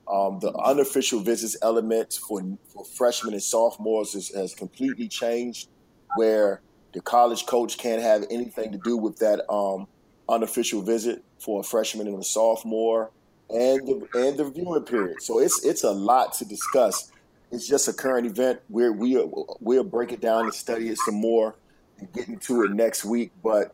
Um, 0.07 0.39
the 0.39 0.51
unofficial 0.53 1.19
visits 1.19 1.55
element 1.61 2.13
for 2.13 2.41
for 2.73 2.83
freshmen 2.83 3.33
and 3.33 3.43
sophomores 3.43 4.15
is, 4.15 4.33
has 4.35 4.55
completely 4.55 5.07
changed, 5.07 5.69
where 6.15 6.61
the 6.93 7.01
college 7.01 7.45
coach 7.45 7.77
can't 7.77 8.01
have 8.01 8.25
anything 8.31 8.71
to 8.71 8.79
do 8.83 8.97
with 8.97 9.17
that 9.17 9.49
um, 9.51 9.87
unofficial 10.27 10.81
visit 10.81 11.23
for 11.39 11.59
a 11.59 11.63
freshman 11.63 12.07
and 12.07 12.19
a 12.19 12.23
sophomore 12.23 13.11
and 13.49 13.87
the 13.87 14.07
and 14.13 14.37
the 14.37 14.49
viewing 14.49 14.83
period. 14.83 15.21
So 15.21 15.39
it's 15.39 15.63
it's 15.65 15.83
a 15.83 15.91
lot 15.91 16.33
to 16.35 16.45
discuss. 16.45 17.11
It's 17.51 17.67
just 17.67 17.87
a 17.87 17.93
current 17.93 18.27
event. 18.27 18.61
We're 18.69 18.91
we 18.91 19.21
we'll 19.59 19.83
break 19.83 20.11
it 20.11 20.21
down 20.21 20.45
and 20.45 20.53
study 20.53 20.89
it 20.89 20.97
some 20.97 21.15
more 21.15 21.55
and 21.97 22.11
get 22.13 22.27
into 22.27 22.63
it 22.63 22.71
next 22.71 23.05
week. 23.05 23.31
But 23.43 23.73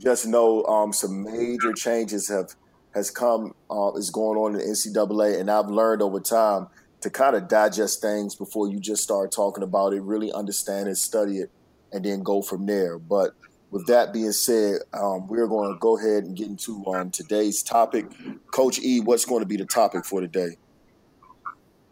just 0.00 0.26
know 0.26 0.64
um, 0.64 0.92
some 0.92 1.22
major 1.22 1.72
changes 1.74 2.28
have 2.28 2.54
has 2.94 3.10
come 3.10 3.54
uh, 3.70 3.92
is 3.92 4.10
going 4.10 4.38
on 4.38 4.54
in 4.54 4.58
the 4.58 4.64
NCAA, 4.64 5.40
and 5.40 5.50
I've 5.50 5.68
learned 5.68 6.02
over 6.02 6.20
time 6.20 6.68
to 7.00 7.10
kind 7.10 7.34
of 7.36 7.48
digest 7.48 8.00
things 8.00 8.34
before 8.34 8.68
you 8.68 8.78
just 8.78 9.02
start 9.02 9.32
talking 9.32 9.62
about 9.62 9.92
it. 9.92 10.02
Really 10.02 10.32
understand 10.32 10.88
it, 10.88 10.96
study 10.96 11.38
it, 11.38 11.50
and 11.92 12.04
then 12.04 12.22
go 12.22 12.42
from 12.42 12.66
there. 12.66 12.98
But 12.98 13.34
with 13.70 13.86
that 13.86 14.12
being 14.12 14.32
said, 14.32 14.80
um, 14.92 15.28
we're 15.28 15.46
going 15.46 15.72
to 15.72 15.78
go 15.78 15.98
ahead 15.98 16.24
and 16.24 16.36
get 16.36 16.48
into 16.48 16.84
um, 16.86 17.10
today's 17.10 17.62
topic. 17.62 18.06
Coach 18.50 18.80
E, 18.80 19.00
what's 19.00 19.24
going 19.24 19.40
to 19.40 19.46
be 19.46 19.56
the 19.56 19.64
topic 19.64 20.04
for 20.04 20.20
today? 20.20 20.56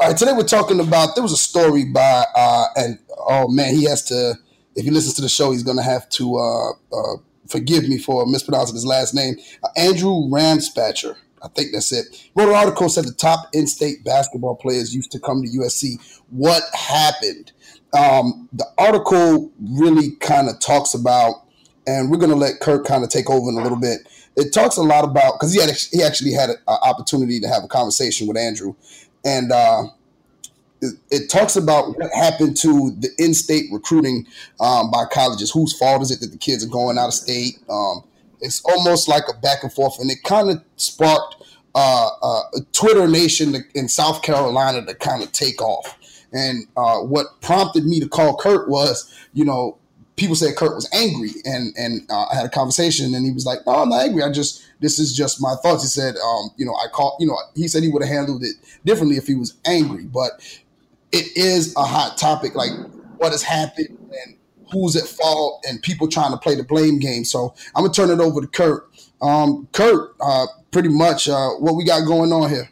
All 0.00 0.08
right, 0.08 0.16
today 0.16 0.32
we're 0.32 0.44
talking 0.44 0.80
about 0.80 1.14
there 1.14 1.22
was 1.22 1.32
a 1.32 1.36
story 1.36 1.84
by 1.84 2.24
uh, 2.34 2.66
and 2.76 2.98
oh 3.16 3.48
man, 3.48 3.74
he 3.74 3.84
has 3.84 4.04
to. 4.06 4.34
If 4.76 4.84
he 4.84 4.92
listens 4.92 5.14
to 5.14 5.22
the 5.22 5.28
show, 5.28 5.50
he's 5.50 5.64
going 5.64 5.76
to 5.76 5.82
have 5.82 6.08
to 6.10 6.36
uh, 6.36 6.70
uh, 6.92 7.16
forgive 7.48 7.88
me 7.88 7.98
for 7.98 8.26
mispronouncing 8.26 8.74
his 8.74 8.86
last 8.86 9.14
name. 9.14 9.36
Uh, 9.62 9.68
Andrew 9.76 10.28
Ramspacher, 10.30 11.16
I 11.42 11.48
think 11.48 11.72
that's 11.72 11.92
it. 11.92 12.30
Wrote 12.34 12.48
an 12.48 12.54
article 12.54 12.88
said 12.88 13.04
the 13.04 13.12
top 13.12 13.48
in-state 13.52 14.04
basketball 14.04 14.56
players 14.56 14.94
used 14.94 15.12
to 15.12 15.20
come 15.20 15.42
to 15.42 15.48
USC. 15.48 16.20
What 16.30 16.62
happened? 16.74 17.52
Um, 17.92 18.48
the 18.52 18.66
article 18.76 19.50
really 19.58 20.12
kind 20.16 20.48
of 20.48 20.60
talks 20.60 20.94
about 20.94 21.44
and 21.88 22.10
we're 22.10 22.18
gonna 22.18 22.36
let 22.36 22.60
Curt 22.60 22.84
kind 22.84 23.02
of 23.02 23.08
take 23.08 23.30
over 23.30 23.48
in 23.48 23.56
a 23.56 23.62
little 23.62 23.80
bit. 23.80 24.00
It 24.36 24.52
talks 24.52 24.76
a 24.76 24.82
lot 24.82 25.04
about 25.04 25.34
because 25.34 25.54
he 25.54 25.60
had 25.60 25.70
he 25.90 26.02
actually 26.02 26.32
had 26.32 26.50
an 26.50 26.58
opportunity 26.66 27.40
to 27.40 27.48
have 27.48 27.64
a 27.64 27.68
conversation 27.68 28.28
with 28.28 28.36
Andrew, 28.36 28.74
and 29.24 29.50
uh, 29.50 29.84
it, 31.10 31.30
talks 31.30 31.56
about 31.56 31.96
what 31.96 32.10
happened 32.14 32.56
to 32.58 32.92
the 32.98 33.08
in-state 33.18 33.64
recruiting 33.72 34.26
um, 34.60 34.90
by 34.90 35.04
colleges. 35.10 35.50
Whose 35.50 35.76
fault 35.76 36.02
is 36.02 36.10
it 36.10 36.20
that 36.20 36.30
the 36.30 36.38
kids 36.38 36.64
are 36.64 36.68
going 36.68 36.98
out 36.98 37.08
of 37.08 37.14
state? 37.14 37.58
Um, 37.68 38.04
it's 38.40 38.62
almost 38.64 39.08
like 39.08 39.24
a 39.28 39.38
back 39.40 39.62
and 39.62 39.72
forth, 39.72 39.98
and 40.00 40.10
it 40.10 40.22
kind 40.24 40.50
of 40.50 40.62
sparked 40.76 41.36
uh, 41.74 42.08
uh, 42.22 42.42
a 42.54 42.60
Twitter 42.72 43.08
Nation 43.08 43.56
in 43.74 43.88
South 43.88 44.22
Carolina 44.22 44.84
to 44.86 44.94
kind 44.94 45.22
of 45.22 45.32
take 45.32 45.60
off. 45.60 45.98
And 46.32 46.66
uh, 46.76 46.98
what 46.98 47.26
prompted 47.40 47.84
me 47.84 48.00
to 48.00 48.08
call 48.08 48.36
Curt 48.36 48.68
was, 48.68 49.12
you 49.32 49.44
know, 49.44 49.78
people 50.16 50.36
said 50.36 50.56
Curt 50.56 50.74
was 50.74 50.88
angry, 50.92 51.30
and 51.44 51.74
and 51.76 52.02
uh, 52.10 52.26
I 52.26 52.34
had 52.34 52.44
a 52.44 52.50
conversation, 52.50 53.14
and 53.14 53.24
he 53.24 53.32
was 53.32 53.46
like, 53.46 53.60
"No, 53.66 53.76
I'm 53.76 53.88
not 53.88 54.04
angry. 54.04 54.22
I 54.22 54.30
just 54.30 54.64
this 54.80 54.98
is 54.98 55.16
just 55.16 55.40
my 55.40 55.54
thoughts." 55.62 55.82
He 55.82 55.88
said, 55.88 56.16
um, 56.16 56.50
"You 56.56 56.66
know, 56.66 56.74
I 56.74 56.88
call, 56.88 57.16
you 57.18 57.26
know, 57.26 57.36
he 57.54 57.68
said 57.68 57.82
he 57.82 57.88
would 57.88 58.02
have 58.02 58.12
handled 58.12 58.42
it 58.42 58.56
differently 58.84 59.16
if 59.16 59.26
he 59.26 59.34
was 59.34 59.54
angry, 59.64 60.04
but 60.04 60.32
it 61.12 61.36
is 61.36 61.74
a 61.76 61.82
hot 61.82 62.18
topic, 62.18 62.54
like 62.54 62.70
what 63.18 63.32
has 63.32 63.42
happened 63.42 63.96
and 63.98 64.36
who's 64.70 64.96
at 64.96 65.08
fault, 65.08 65.64
and 65.68 65.80
people 65.82 66.08
trying 66.08 66.30
to 66.32 66.36
play 66.36 66.54
the 66.54 66.64
blame 66.64 66.98
game." 66.98 67.24
So 67.24 67.54
I'm 67.74 67.84
gonna 67.84 67.92
turn 67.92 68.10
it 68.10 68.20
over 68.20 68.40
to 68.40 68.46
Curt. 68.46 68.90
Um, 69.20 69.68
Curt, 69.72 70.14
uh, 70.20 70.46
pretty 70.70 70.90
much 70.90 71.28
uh, 71.28 71.50
what 71.58 71.74
we 71.74 71.84
got 71.84 72.06
going 72.06 72.32
on 72.32 72.48
here. 72.50 72.70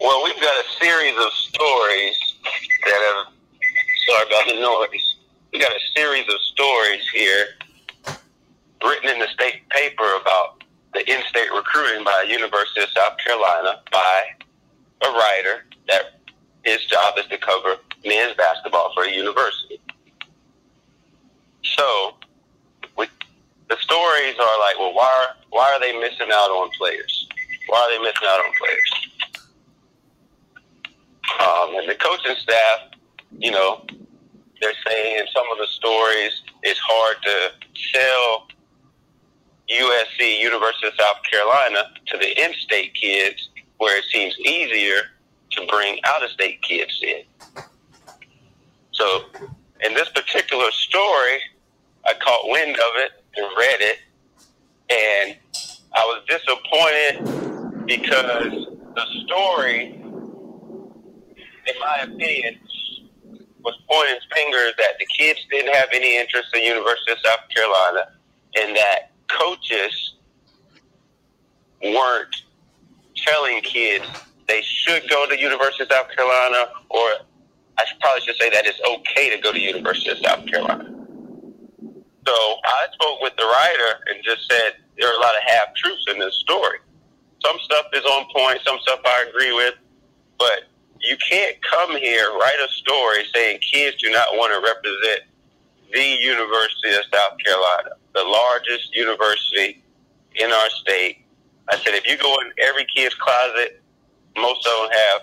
Well, 0.00 0.22
we've 0.24 0.40
got 0.40 0.54
a 0.54 0.84
series 0.84 1.16
of 1.16 1.32
stories 1.32 2.34
that 2.84 3.24
have. 3.24 3.32
Sorry 4.08 4.26
about 4.28 4.46
the 4.46 4.60
noise. 4.60 5.16
We 5.52 5.58
got 5.58 5.72
a 5.72 5.80
series 5.96 6.28
of 6.32 6.40
stories 6.52 7.02
here 7.12 7.46
written 8.84 9.08
in 9.08 9.18
the 9.18 9.26
state 9.28 9.68
paper 9.70 10.04
about 10.20 10.62
the 10.94 11.00
in-state 11.10 11.48
recruiting 11.54 12.04
by 12.04 12.24
University 12.28 12.82
of 12.82 12.88
South 12.90 13.18
Carolina 13.18 13.80
by 13.90 14.22
a 15.02 15.06
writer 15.06 15.64
that 15.88 16.20
his 16.64 16.84
job 16.86 17.14
is 17.18 17.26
to 17.26 17.38
cover 17.38 17.76
men's 18.04 18.34
basketball 18.36 18.92
for 18.94 19.04
a 19.04 19.10
university. 19.10 19.80
So, 21.62 22.14
the 23.68 23.76
stories 23.78 24.36
are 24.38 24.58
like, 24.60 24.78
well, 24.78 24.94
why 24.94 25.26
are, 25.28 25.36
why 25.50 25.72
are 25.74 25.80
they 25.80 25.98
missing 25.98 26.28
out 26.32 26.50
on 26.50 26.70
players? 26.78 27.28
Why 27.66 27.78
are 27.78 27.90
they 27.90 28.02
missing 28.02 28.28
out 28.28 28.40
on 28.40 28.52
players? 28.58 28.90
Um, 31.40 31.76
and 31.80 31.88
the 31.88 31.96
coaching 31.96 32.36
staff, 32.38 32.78
you 33.38 33.50
know, 33.50 33.84
they're 34.60 34.72
saying 34.86 35.18
in 35.18 35.26
some 35.34 35.44
of 35.52 35.58
the 35.58 35.66
stories 35.66 36.42
it's 36.62 36.80
hard 36.82 37.16
to 37.22 37.52
sell 37.92 38.46
USC, 39.68 40.40
University 40.40 40.86
of 40.86 40.94
South 40.98 41.18
Carolina, 41.30 41.90
to 42.06 42.18
the 42.18 42.44
in-state 42.44 42.94
kids, 42.94 43.48
where 43.78 43.98
it 43.98 44.04
seems 44.12 44.38
easier 44.40 45.02
to 45.52 45.66
bring 45.66 45.98
out-of-state 46.04 46.62
kids 46.62 47.02
in. 47.02 47.22
So, 48.92 49.24
in 49.84 49.94
this 49.94 50.08
particular 50.10 50.70
story, 50.70 51.38
I 52.06 52.14
caught 52.20 52.48
wind 52.48 52.76
of 52.76 52.92
it 52.96 53.12
and 53.36 53.46
read 53.56 53.80
it, 53.80 53.98
and 54.90 55.36
I 55.94 56.04
was 56.04 56.22
disappointed 56.28 57.86
because 57.86 58.66
the 58.94 59.06
story 59.24 59.96
in 61.66 61.74
my 61.80 62.04
opinion, 62.04 62.58
was 63.62 63.74
pointing 63.90 64.18
fingers 64.32 64.72
that 64.78 64.94
the 64.98 65.06
kids 65.06 65.40
didn't 65.50 65.74
have 65.74 65.88
any 65.92 66.16
interest 66.16 66.48
in 66.54 66.62
University 66.62 67.12
of 67.12 67.18
South 67.24 67.48
Carolina, 67.54 68.12
and 68.58 68.76
that 68.76 69.10
coaches 69.28 70.14
weren't 71.82 72.36
telling 73.26 73.60
kids 73.62 74.06
they 74.48 74.62
should 74.62 75.08
go 75.10 75.28
to 75.28 75.38
University 75.38 75.82
of 75.82 75.90
South 75.90 76.08
Carolina, 76.14 76.70
or 76.88 77.08
I 77.78 77.84
probably 78.00 78.22
should 78.22 78.36
say 78.36 78.48
that 78.50 78.64
it's 78.64 78.80
okay 78.88 79.34
to 79.36 79.42
go 79.42 79.52
to 79.52 79.60
University 79.60 80.10
of 80.10 80.18
South 80.18 80.46
Carolina. 80.46 80.92
So 82.26 82.34
I 82.34 82.86
spoke 82.92 83.20
with 83.20 83.36
the 83.36 83.44
writer 83.44 84.00
and 84.08 84.22
just 84.24 84.48
said 84.50 84.72
there 84.98 85.08
are 85.08 85.16
a 85.16 85.20
lot 85.20 85.34
of 85.36 85.42
half 85.46 85.74
truths 85.74 86.04
in 86.10 86.18
this 86.18 86.36
story. 86.36 86.78
Some 87.44 87.56
stuff 87.62 87.86
is 87.92 88.04
on 88.04 88.26
point, 88.34 88.60
some 88.64 88.78
stuff 88.80 89.00
I 89.04 89.26
agree 89.28 89.52
with, 89.52 89.74
but 90.38 90.64
you 91.00 91.16
can't 91.18 91.56
come 91.62 91.96
here, 91.96 92.30
write 92.30 92.58
a 92.64 92.72
story 92.72 93.24
saying 93.34 93.58
kids 93.60 93.96
do 94.02 94.10
not 94.10 94.26
want 94.32 94.52
to 94.54 94.60
represent 94.66 95.22
the 95.92 96.24
University 96.24 96.94
of 96.96 97.04
South 97.12 97.38
Carolina, 97.44 97.90
the 98.14 98.24
largest 98.24 98.94
university 98.94 99.82
in 100.34 100.50
our 100.50 100.70
state. 100.70 101.25
I 101.68 101.76
said, 101.78 101.94
if 101.94 102.06
you 102.06 102.16
go 102.16 102.34
in 102.40 102.52
every 102.62 102.86
kid's 102.94 103.14
closet, 103.14 103.82
most 104.36 104.66
of 104.66 104.72
them 104.72 104.98
have 104.98 105.20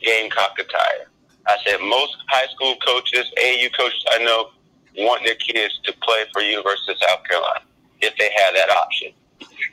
Gamecock 0.00 0.58
attire. 0.58 1.08
I 1.46 1.56
said, 1.64 1.80
most 1.80 2.16
high 2.28 2.46
school 2.54 2.76
coaches, 2.84 3.26
AU 3.38 3.68
coaches 3.76 4.04
I 4.12 4.22
know, 4.22 4.50
want 4.98 5.24
their 5.24 5.36
kids 5.36 5.80
to 5.84 5.92
play 6.02 6.24
for 6.32 6.42
University 6.42 6.92
of 6.92 6.98
South 6.98 7.24
Carolina 7.24 7.60
if 8.00 8.16
they 8.16 8.30
have 8.42 8.54
that 8.54 8.70
option. 8.70 9.12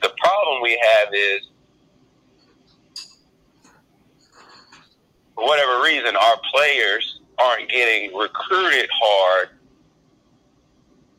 The 0.02 0.12
problem 0.17 0.62
we 0.62 0.80
have 0.82 1.13
is 1.13 1.41
for 5.36 5.46
whatever 5.46 5.84
reason, 5.84 6.15
our 6.15 6.39
players 6.54 7.20
aren't 7.38 7.70
getting 7.70 8.15
recruited 8.15 8.89
hard 8.91 9.50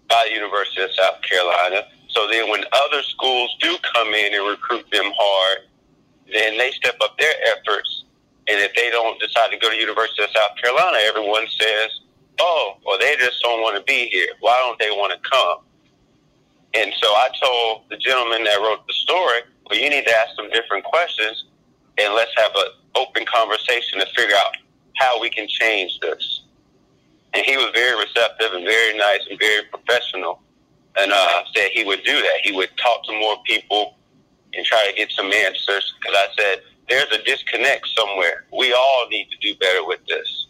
by 0.08 0.24
the 0.28 0.34
University 0.34 0.82
of 0.82 0.90
South 0.92 1.22
Carolina. 1.22 1.86
So 2.18 2.26
then 2.26 2.50
when 2.50 2.64
other 2.72 3.00
schools 3.04 3.56
do 3.60 3.76
come 3.94 4.12
in 4.12 4.34
and 4.34 4.44
recruit 4.48 4.84
them 4.90 5.12
hard, 5.16 5.68
then 6.26 6.58
they 6.58 6.72
step 6.72 6.96
up 7.00 7.16
their 7.16 7.32
efforts. 7.54 8.06
And 8.48 8.58
if 8.58 8.74
they 8.74 8.90
don't 8.90 9.20
decide 9.20 9.52
to 9.52 9.56
go 9.56 9.70
to 9.70 9.76
University 9.76 10.24
of 10.24 10.30
South 10.34 10.56
Carolina, 10.60 10.98
everyone 11.04 11.46
says, 11.46 12.00
oh, 12.40 12.78
well, 12.84 12.98
they 12.98 13.14
just 13.20 13.40
don't 13.40 13.62
want 13.62 13.76
to 13.76 13.84
be 13.84 14.08
here. 14.08 14.26
Why 14.40 14.58
don't 14.58 14.76
they 14.80 14.90
want 14.90 15.12
to 15.12 15.30
come? 15.30 15.58
And 16.74 16.92
so 17.00 17.06
I 17.06 17.28
told 17.40 17.82
the 17.88 17.96
gentleman 17.98 18.42
that 18.42 18.58
wrote 18.58 18.84
the 18.88 18.94
story, 18.94 19.42
well, 19.70 19.78
you 19.78 19.88
need 19.88 20.04
to 20.06 20.18
ask 20.18 20.34
some 20.34 20.50
different 20.50 20.82
questions 20.86 21.44
and 21.98 22.14
let's 22.14 22.32
have 22.36 22.50
an 22.56 22.66
open 22.96 23.26
conversation 23.32 24.00
to 24.00 24.06
figure 24.16 24.34
out 24.34 24.56
how 24.96 25.20
we 25.20 25.30
can 25.30 25.46
change 25.46 26.00
this. 26.00 26.42
And 27.34 27.46
he 27.46 27.56
was 27.56 27.70
very 27.72 27.96
receptive 27.96 28.54
and 28.54 28.64
very 28.64 28.98
nice 28.98 29.20
and 29.30 29.38
very 29.38 29.62
professional 29.70 30.42
and 30.98 31.12
uh, 31.12 31.42
said 31.54 31.70
he 31.72 31.84
would 31.84 32.02
do 32.04 32.12
that. 32.12 32.40
He 32.42 32.52
would 32.52 32.70
talk 32.76 33.04
to 33.04 33.12
more 33.12 33.36
people 33.46 33.96
and 34.54 34.64
try 34.64 34.86
to 34.88 34.96
get 34.96 35.10
some 35.12 35.32
answers 35.32 35.94
because 36.00 36.16
I 36.16 36.26
said, 36.38 36.62
there's 36.88 37.10
a 37.12 37.22
disconnect 37.22 37.86
somewhere. 37.96 38.46
We 38.56 38.72
all 38.72 39.06
need 39.10 39.28
to 39.30 39.36
do 39.38 39.58
better 39.58 39.86
with 39.86 40.00
this. 40.06 40.46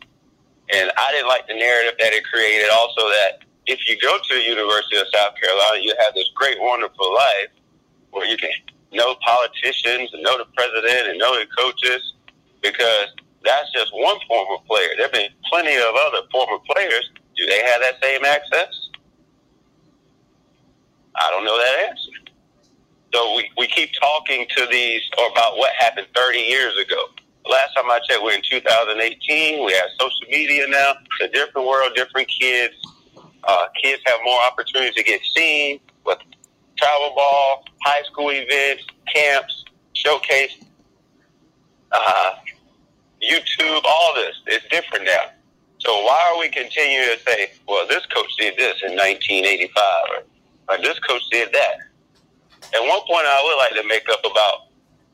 And 0.73 0.91
I 0.97 1.13
didn't 1.13 1.29
like 1.29 1.49
the 1.49 1.55
narrative 1.55 1.95
that 1.99 2.13
it 2.13 2.25
created 2.25 2.71
also 2.71 3.03
that 3.09 3.41
if 3.67 3.89
you 3.89 3.99
go 4.01 4.17
to 4.17 4.35
the 4.35 4.43
University 4.43 4.97
of 4.97 5.07
South 5.13 5.35
Carolina, 5.41 5.83
you 5.83 5.95
have 6.01 6.15
this 6.15 6.31
great, 6.35 6.57
wonderful 6.61 7.13
life 7.13 7.53
where 8.11 8.27
you 8.27 8.37
can 8.37 8.51
know 8.93 9.15
politicians 9.25 10.11
and 10.13 10.23
know 10.23 10.39
the 10.39 10.47
president 10.57 11.09
and 11.09 11.19
know 11.19 11.39
the 11.39 11.47
coaches 11.57 12.15
because 12.63 13.13
that's 13.45 13.73
just 13.73 13.93
one 13.93 14.17
former 14.27 14.63
player. 14.67 14.89
There 14.97 15.07
have 15.07 15.13
been 15.13 15.31
plenty 15.51 15.77
of 15.77 15.95
other 16.07 16.27
former 16.31 16.59
players. 16.71 17.11
Do 17.37 17.47
they 17.47 17.63
have 17.65 17.81
that 17.81 18.03
same 18.03 18.25
access? 18.25 18.88
I 21.21 21.31
don't 21.31 21.45
know 21.45 21.57
that 21.57 21.89
answer. 21.91 22.11
So 23.15 23.37
we, 23.37 23.51
we 23.57 23.67
keep 23.67 23.91
talking 24.01 24.47
to 24.57 24.67
these 24.71 25.03
or 25.19 25.29
about 25.31 25.57
what 25.57 25.73
happened 25.79 26.07
30 26.15 26.39
years 26.39 26.77
ago. 26.79 26.97
Last 27.49 27.75
time 27.75 27.91
I 27.91 28.01
checked, 28.09 28.23
we're 28.23 28.35
in 28.35 28.43
2018. 28.49 29.65
We 29.65 29.73
have 29.73 29.87
social 29.99 30.29
media 30.31 30.67
now. 30.69 30.93
It's 31.21 31.31
a 31.31 31.33
different 31.33 31.67
world, 31.67 31.93
different 31.95 32.29
kids. 32.29 32.75
Uh, 33.45 33.67
kids 33.83 34.03
have 34.07 34.19
more 34.25 34.39
opportunities 34.43 34.95
to 34.95 35.03
get 35.03 35.23
seen 35.35 35.81
with 36.05 36.19
travel 36.77 37.13
ball, 37.15 37.65
high 37.83 38.03
school 38.03 38.31
events, 38.31 38.85
camps, 39.13 39.65
showcase, 39.95 40.59
uh, 41.93 42.33
YouTube, 43.23 43.81
all 43.85 44.15
this 44.15 44.37
is 44.49 44.61
different 44.71 45.07
now. 45.07 45.31
So 45.79 45.93
why 46.05 46.33
are 46.33 46.39
we 46.39 46.49
continuing 46.49 47.09
to 47.17 47.19
say, 47.25 47.53
well, 47.67 47.87
this 47.87 48.05
coach 48.07 48.31
did 48.39 48.57
this 48.57 48.83
in 48.83 48.93
1985 48.93 49.83
or, 50.11 50.23
or 50.69 50.79
this 50.79 50.99
coach 51.01 51.23
did 51.31 51.53
that? 51.53 51.77
At 52.75 52.81
one 52.81 53.01
point 53.07 53.27
I 53.27 53.41
would 53.45 53.57
like 53.57 53.83
to 53.83 53.89
make 53.89 54.09
up 54.11 54.21
about 54.21 54.69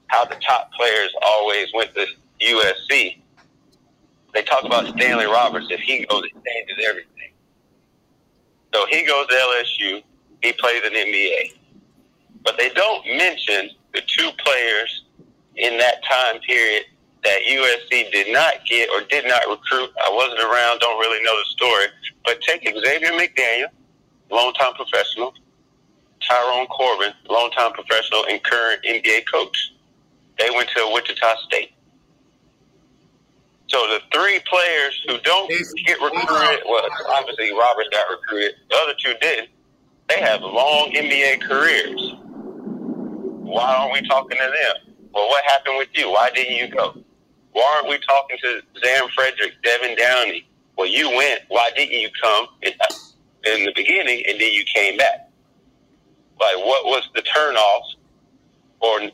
how 0.09 0.25
the 0.25 0.37
top 0.47 0.73
players 0.73 1.11
always 1.27 1.69
went 1.75 1.95
to 1.95 2.07
USC. 2.41 3.21
They 4.33 4.43
talk 4.43 4.65
about 4.65 4.87
Stanley 4.89 5.27
Roberts. 5.27 5.67
If 5.71 5.81
he 5.81 6.05
goes, 6.07 6.23
it 6.25 6.33
changes 6.33 6.87
everything. 6.89 7.11
So 8.75 8.87
he 8.91 9.07
goes 9.07 9.27
to 9.29 9.35
LSU 9.35 10.03
he 10.45 10.53
plays 10.53 10.83
in 10.87 10.93
the 10.93 10.99
NBA. 10.99 11.55
But 12.45 12.59
they 12.59 12.69
don't 12.69 13.05
mention 13.17 13.71
the 13.95 14.03
two 14.07 14.31
players 14.45 15.05
in 15.57 15.79
that 15.79 16.05
time 16.05 16.41
period 16.43 16.85
that 17.25 17.39
USC 17.49 18.13
did 18.13 18.31
not 18.33 18.57
get 18.69 18.91
or 18.91 19.01
did 19.09 19.27
not 19.27 19.43
recruit. 19.49 19.91
I 20.05 20.11
wasn't 20.13 20.41
around, 20.41 20.81
don't 20.81 21.01
really 21.01 21.25
know 21.25 21.33
the 21.33 21.45
story. 21.49 21.87
But 22.25 22.43
take 22.43 22.63
Xavier 22.65 23.13
McDaniel, 23.13 23.69
longtime 24.31 24.75
professional, 24.75 25.33
Tyrone 26.29 26.67
Corbin, 26.67 27.13
longtime 27.29 27.73
professional 27.73 28.25
and 28.31 28.43
current 28.43 28.83
NBA 28.85 29.25
coach. 29.33 29.73
They 30.39 30.51
went 30.51 30.69
to 30.71 30.91
Wichita 30.93 31.37
State. 31.47 31.73
So 33.69 33.79
the 33.89 34.01
three 34.13 34.41
players 34.47 35.05
who 35.09 35.19
don't 35.21 35.49
get 35.49 36.01
recruited, 36.01 36.63
well, 36.69 36.87
obviously 37.09 37.53
Roberts 37.53 37.89
got 37.91 38.07
recruited. 38.11 38.55
The 38.71 38.77
other 38.77 38.95
two 38.99 39.15
didn't. 39.21 39.49
They 40.09 40.21
have 40.21 40.43
long 40.43 40.93
NBA 40.95 41.41
careers. 41.43 42.15
Why 43.55 43.75
aren't 43.77 43.93
we 43.93 44.07
talking 44.09 44.37
to 44.37 44.45
them? 44.45 44.95
Well, 45.13 45.29
what 45.29 45.45
happened 45.45 45.77
with 45.79 45.89
you? 45.95 46.11
Why 46.11 46.31
didn't 46.35 46.57
you 46.57 46.69
go? 46.69 46.97
Why 47.53 47.75
aren't 47.77 47.89
we 47.89 47.99
talking 48.07 48.37
to 48.43 48.61
Zam 48.85 49.09
Fredrick, 49.17 49.53
Devin 49.63 49.97
Downey? 49.97 50.47
Well, 50.77 50.89
you 50.89 51.09
went. 51.15 51.43
Why 51.49 51.71
didn't 51.77 51.99
you 51.99 52.11
come 52.21 52.47
in, 52.63 52.73
in 53.45 53.65
the 53.65 53.73
beginning 53.75 54.25
and 54.29 54.41
then 54.41 54.53
you 54.53 54.65
came 54.75 54.97
back? 54.97 55.24
Like, 56.41 56.57
what 56.59 56.85
was 56.87 57.09
the 57.15 57.23
turnoff? 57.23 57.83
Or 58.81 59.01
I 59.01 59.11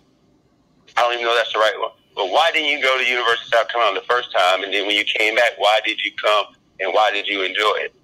don't 0.97 1.15
even 1.15 1.25
know 1.25 1.35
that's 1.37 1.53
the 1.53 1.59
right 1.59 1.79
one. 1.79 1.91
But 2.15 2.31
why 2.31 2.51
didn't 2.53 2.69
you 2.69 2.83
go 2.83 2.99
to 2.99 3.05
University 3.05 3.47
of 3.47 3.61
South 3.61 3.69
Carolina 3.69 4.01
the 4.01 4.07
first 4.07 4.33
time, 4.33 4.65
and 4.65 4.73
then 4.73 4.87
when 4.87 4.97
you 4.97 5.05
came 5.05 5.37
back, 5.37 5.53
why 5.59 5.81
did 5.85 6.01
you 6.01 6.13
come 6.23 6.47
and 6.81 6.93
why 6.93 7.11
did 7.11 7.27
you 7.27 7.43
enjoy 7.43 7.75
it? 7.77 7.95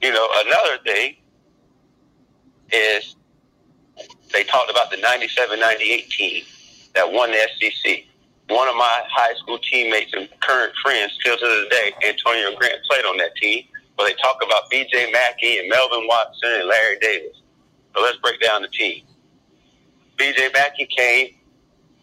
You 0.00 0.12
know, 0.12 0.28
another 0.46 0.78
thing 0.84 1.16
is 2.72 3.16
they 4.32 4.44
talked 4.44 4.70
about 4.70 4.90
the 4.90 4.96
97-98 4.96 6.08
team 6.08 6.44
that 6.94 7.10
won 7.10 7.30
the 7.30 7.48
SEC. 7.60 8.04
One 8.48 8.68
of 8.68 8.76
my 8.76 9.02
high 9.08 9.34
school 9.34 9.58
teammates 9.58 10.12
and 10.14 10.28
current 10.40 10.72
friends, 10.82 11.12
still 11.20 11.36
to 11.36 11.44
this 11.44 11.68
day, 11.68 11.92
Antonio 12.08 12.56
Grant, 12.56 12.76
played 12.88 13.04
on 13.04 13.18
that 13.18 13.36
team. 13.36 13.64
But 13.96 14.06
they 14.06 14.14
talk 14.14 14.38
about 14.44 14.70
B.J. 14.70 15.12
McKie 15.12 15.60
and 15.60 15.68
Melvin 15.68 16.06
Watson 16.06 16.50
and 16.60 16.68
Larry 16.68 16.98
Davis. 17.00 17.37
So 17.94 18.02
let's 18.02 18.18
break 18.18 18.40
down 18.40 18.62
the 18.62 18.68
team. 18.68 19.04
B.J. 20.16 20.50
McKie 20.50 20.88
came, 20.88 21.34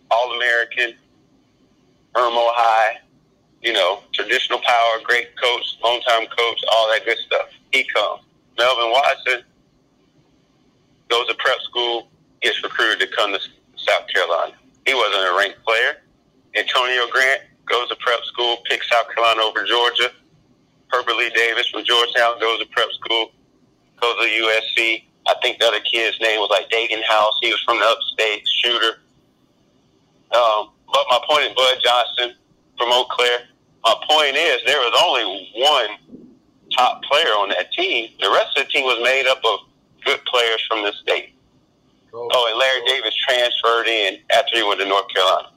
All-American, 0.10 0.93
Irmo 2.15 2.48
High, 2.54 3.00
you 3.62 3.74
know, 3.74 4.04
traditional 4.13 4.60
power, 4.60 5.02
great 5.04 5.36
coach, 5.41 5.78
long-time 5.84 6.28
coach, 6.28 6.62
all 6.71 6.88
that 6.91 7.04
good 7.06 7.17
stuff. 7.26 7.50
He 7.71 7.84
comes. 7.93 8.21
Melvin 8.58 8.91
Watson 8.91 9.43
goes 11.10 11.28
to 11.28 11.36
prep 11.36 11.60
school, 11.62 12.08
gets 12.41 12.62
recruited 12.63 13.00
to 13.00 13.15
come 13.15 13.34
to 13.34 13.39
South 13.76 14.08
Carolina. 14.13 14.54
He 14.86 14.93
wasn't 14.93 15.28
a 15.28 15.36
ranked 15.38 15.63
player. 15.65 16.02
Antonio 16.56 17.08
Grant 17.12 17.41
goes 17.65 17.89
to 17.89 17.95
prep 17.98 18.24
school, 18.24 18.58
picks 18.69 18.89
South 18.89 19.08
Carolina 19.13 19.41
over 19.41 19.65
Georgia. 19.65 20.12
Herbert 20.88 21.15
Lee 21.17 21.32
Davis 21.36 21.67
from 21.67 21.84
Georgetown 21.84 22.39
goes 22.39 22.60
to 22.60 22.65
prep 22.67 22.88
school, 22.93 23.32
goes 24.00 24.15
to 24.15 24.28
USC. 24.28 25.04
I 25.27 25.35
think 25.41 25.59
the 25.59 25.67
other 25.67 25.79
kid's 25.79 26.19
name 26.21 26.39
was 26.39 26.49
like 26.49 26.69
Dagan 26.69 27.03
House. 27.03 27.38
He 27.41 27.49
was 27.49 27.61
from 27.61 27.79
the 27.79 27.85
upstate, 27.85 28.47
shooter. 28.47 28.99
Um, 30.35 30.69
but 30.91 31.05
my 31.09 31.19
point 31.27 31.43
is 31.43 31.53
Bud 31.55 31.77
Johnson 31.83 32.35
from 32.77 32.89
Eau 32.91 33.05
Claire. 33.09 33.47
My 33.83 33.95
point 34.09 34.35
is 34.35 34.61
there 34.65 34.79
was 34.79 34.93
only 35.03 35.51
one 35.55 36.25
top 36.75 37.03
player 37.03 37.33
on 37.38 37.49
that 37.49 37.71
team. 37.73 38.09
The 38.19 38.29
rest 38.29 38.57
of 38.57 38.65
the 38.65 38.71
team 38.71 38.83
was 38.83 38.99
made 39.03 39.27
up 39.27 39.39
of 39.45 39.59
good 40.03 40.23
players 40.25 40.63
from 40.67 40.83
the 40.83 40.93
state. 40.93 41.33
Oh, 42.13 42.47
and 42.49 42.57
Larry 42.57 42.81
Davis 42.85 43.13
transferred 43.15 43.88
in 43.88 44.19
after 44.31 44.55
he 44.55 44.63
went 44.63 44.79
to 44.79 44.88
North 44.88 45.07
Carolina. 45.13 45.49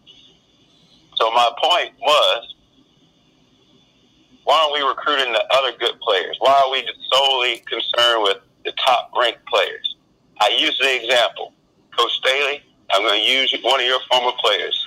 So 1.17 1.31
my 1.31 1.49
point 1.63 1.93
was, 2.01 2.55
why 4.45 4.59
aren't 4.59 4.75
we 4.75 4.89
recruiting 4.89 5.33
the 5.33 5.45
other 5.55 5.77
good 5.79 6.01
players? 6.01 6.37
Why 6.41 6.63
are 6.65 6.73
we 6.73 6.83
just 6.83 6.99
solely 7.13 7.63
concerned 7.69 8.23
with 8.23 8.39
the 8.65 8.73
top 8.73 9.11
ranked 9.19 9.45
players? 9.47 9.97
I 10.41 10.57
use 10.59 10.79
the 10.81 11.03
example. 11.03 11.53
Coach 11.97 12.13
Staley, 12.13 12.63
I'm 12.91 13.03
going 13.03 13.21
to 13.21 13.31
use 13.31 13.55
one 13.63 13.81
of 13.81 13.87
your 13.87 14.01
former 14.11 14.33
players. 14.39 14.87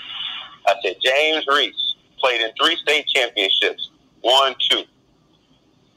I 0.68 0.76
said, 0.84 0.96
James 1.02 1.46
Reese 1.48 1.96
played 2.20 2.42
in 2.42 2.52
three 2.62 2.76
state 2.78 3.08
championships, 3.08 3.90
one, 4.22 4.56
two. 4.70 4.84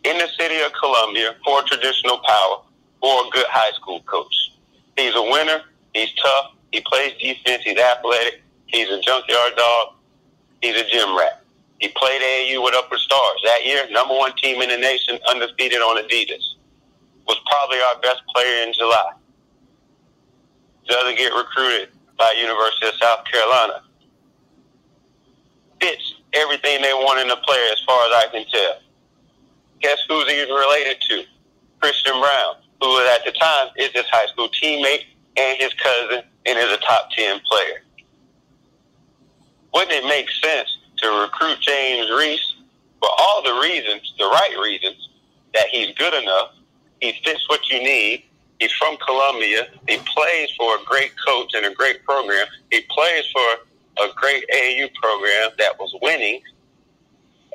In 0.05 0.19
the 0.19 0.29
city 0.39 0.61
of 0.61 0.73
Columbia 0.73 1.35
for 1.45 1.63
traditional 1.63 2.19
power, 2.27 2.59
for 3.01 3.27
a 3.27 3.31
good 3.31 3.47
high 3.49 3.73
school 3.73 4.01
coach. 4.03 4.35
He's 4.97 5.15
a 5.15 5.23
winner. 5.23 5.61
He's 5.93 6.13
tough. 6.15 6.53
He 6.73 6.81
plays 6.81 7.13
defense. 7.21 7.63
He's 7.63 7.79
athletic. 7.79 8.43
He's 8.67 8.89
a 8.89 9.01
junkyard 9.01 9.53
dog. 9.57 9.89
He's 10.63 10.77
a 10.77 10.89
gym 10.89 11.17
rat. 11.17 11.43
He 11.81 11.89
played 11.89 12.23
AAU 12.23 12.65
with 12.65 12.75
Upward 12.75 13.01
Stars 13.01 13.41
that 13.45 13.67
year. 13.67 13.83
Number 13.91 14.15
one 14.15 14.35
team 14.37 14.63
in 14.63 14.71
the 14.71 14.79
nation, 14.79 15.19
undefeated 15.29 15.79
on 15.79 16.03
Adidas. 16.03 16.54
Was 17.27 17.39
probably 17.47 17.79
our 17.79 18.01
best 18.01 18.23
player 18.35 18.67
in 18.67 18.73
July. 18.73 19.13
Doesn't 20.87 21.17
get 21.17 21.33
recruited 21.33 21.89
by 22.19 22.35
University 22.39 22.87
of 22.87 22.95
South 22.95 23.25
Carolina. 23.25 23.83
Fits 25.81 26.15
everything 26.35 26.83
they 26.83 26.93
want 26.93 27.21
in 27.21 27.31
a 27.31 27.37
player 27.37 27.69
as 27.73 27.81
far 27.87 28.05
as 28.07 28.13
I 28.13 28.27
can 28.31 28.45
tell. 28.51 28.79
Guess 29.81 29.99
who's 30.09 30.31
he 30.31 30.41
related 30.43 30.97
to? 31.09 31.25
Christian 31.81 32.13
Braun 32.13 32.57
who 32.85 32.99
at 33.09 33.25
the 33.25 33.33
time 33.33 33.69
is 33.77 33.91
his 33.93 34.05
high 34.11 34.27
school 34.27 34.49
teammate 34.49 35.05
and 35.37 35.59
his 35.59 35.73
cousin 35.75 36.23
and 36.47 36.59
is 36.59 36.73
a 36.73 36.77
top 36.79 37.11
10 37.11 37.41
player. 37.41 37.83
Wouldn't 39.73 39.93
it 39.93 40.05
make 40.07 40.29
sense 40.31 40.79
to 40.99 41.23
recruit 41.23 41.61
James 41.61 42.11
Reese 42.11 42.55
for 43.01 43.09
all 43.19 43.43
the 43.43 43.61
reasons, 43.61 44.15
the 44.19 44.27
right 44.27 44.57
reasons, 44.63 45.09
that 45.55 45.69
he's 45.69 45.95
good 45.97 46.15
enough, 46.15 46.51
he 47.05 47.21
fits 47.25 47.49
what 47.49 47.69
you 47.69 47.83
need, 47.83 48.25
he's 48.59 48.73
from 48.73 48.97
Columbia, 48.99 49.69
he 49.89 49.99
plays 49.99 50.51
for 50.57 50.77
a 50.77 50.85
great 50.85 51.13
coach 51.27 51.53
and 51.55 51.67
a 51.67 51.75
great 51.75 52.05
program, 52.05 52.47
he 52.71 52.81
plays 52.91 53.25
for 53.33 54.05
a 54.05 54.13
great 54.15 54.45
AAU 54.53 54.93
program 54.95 55.51
that 55.59 55.79
was 55.79 55.95
winning, 56.03 56.41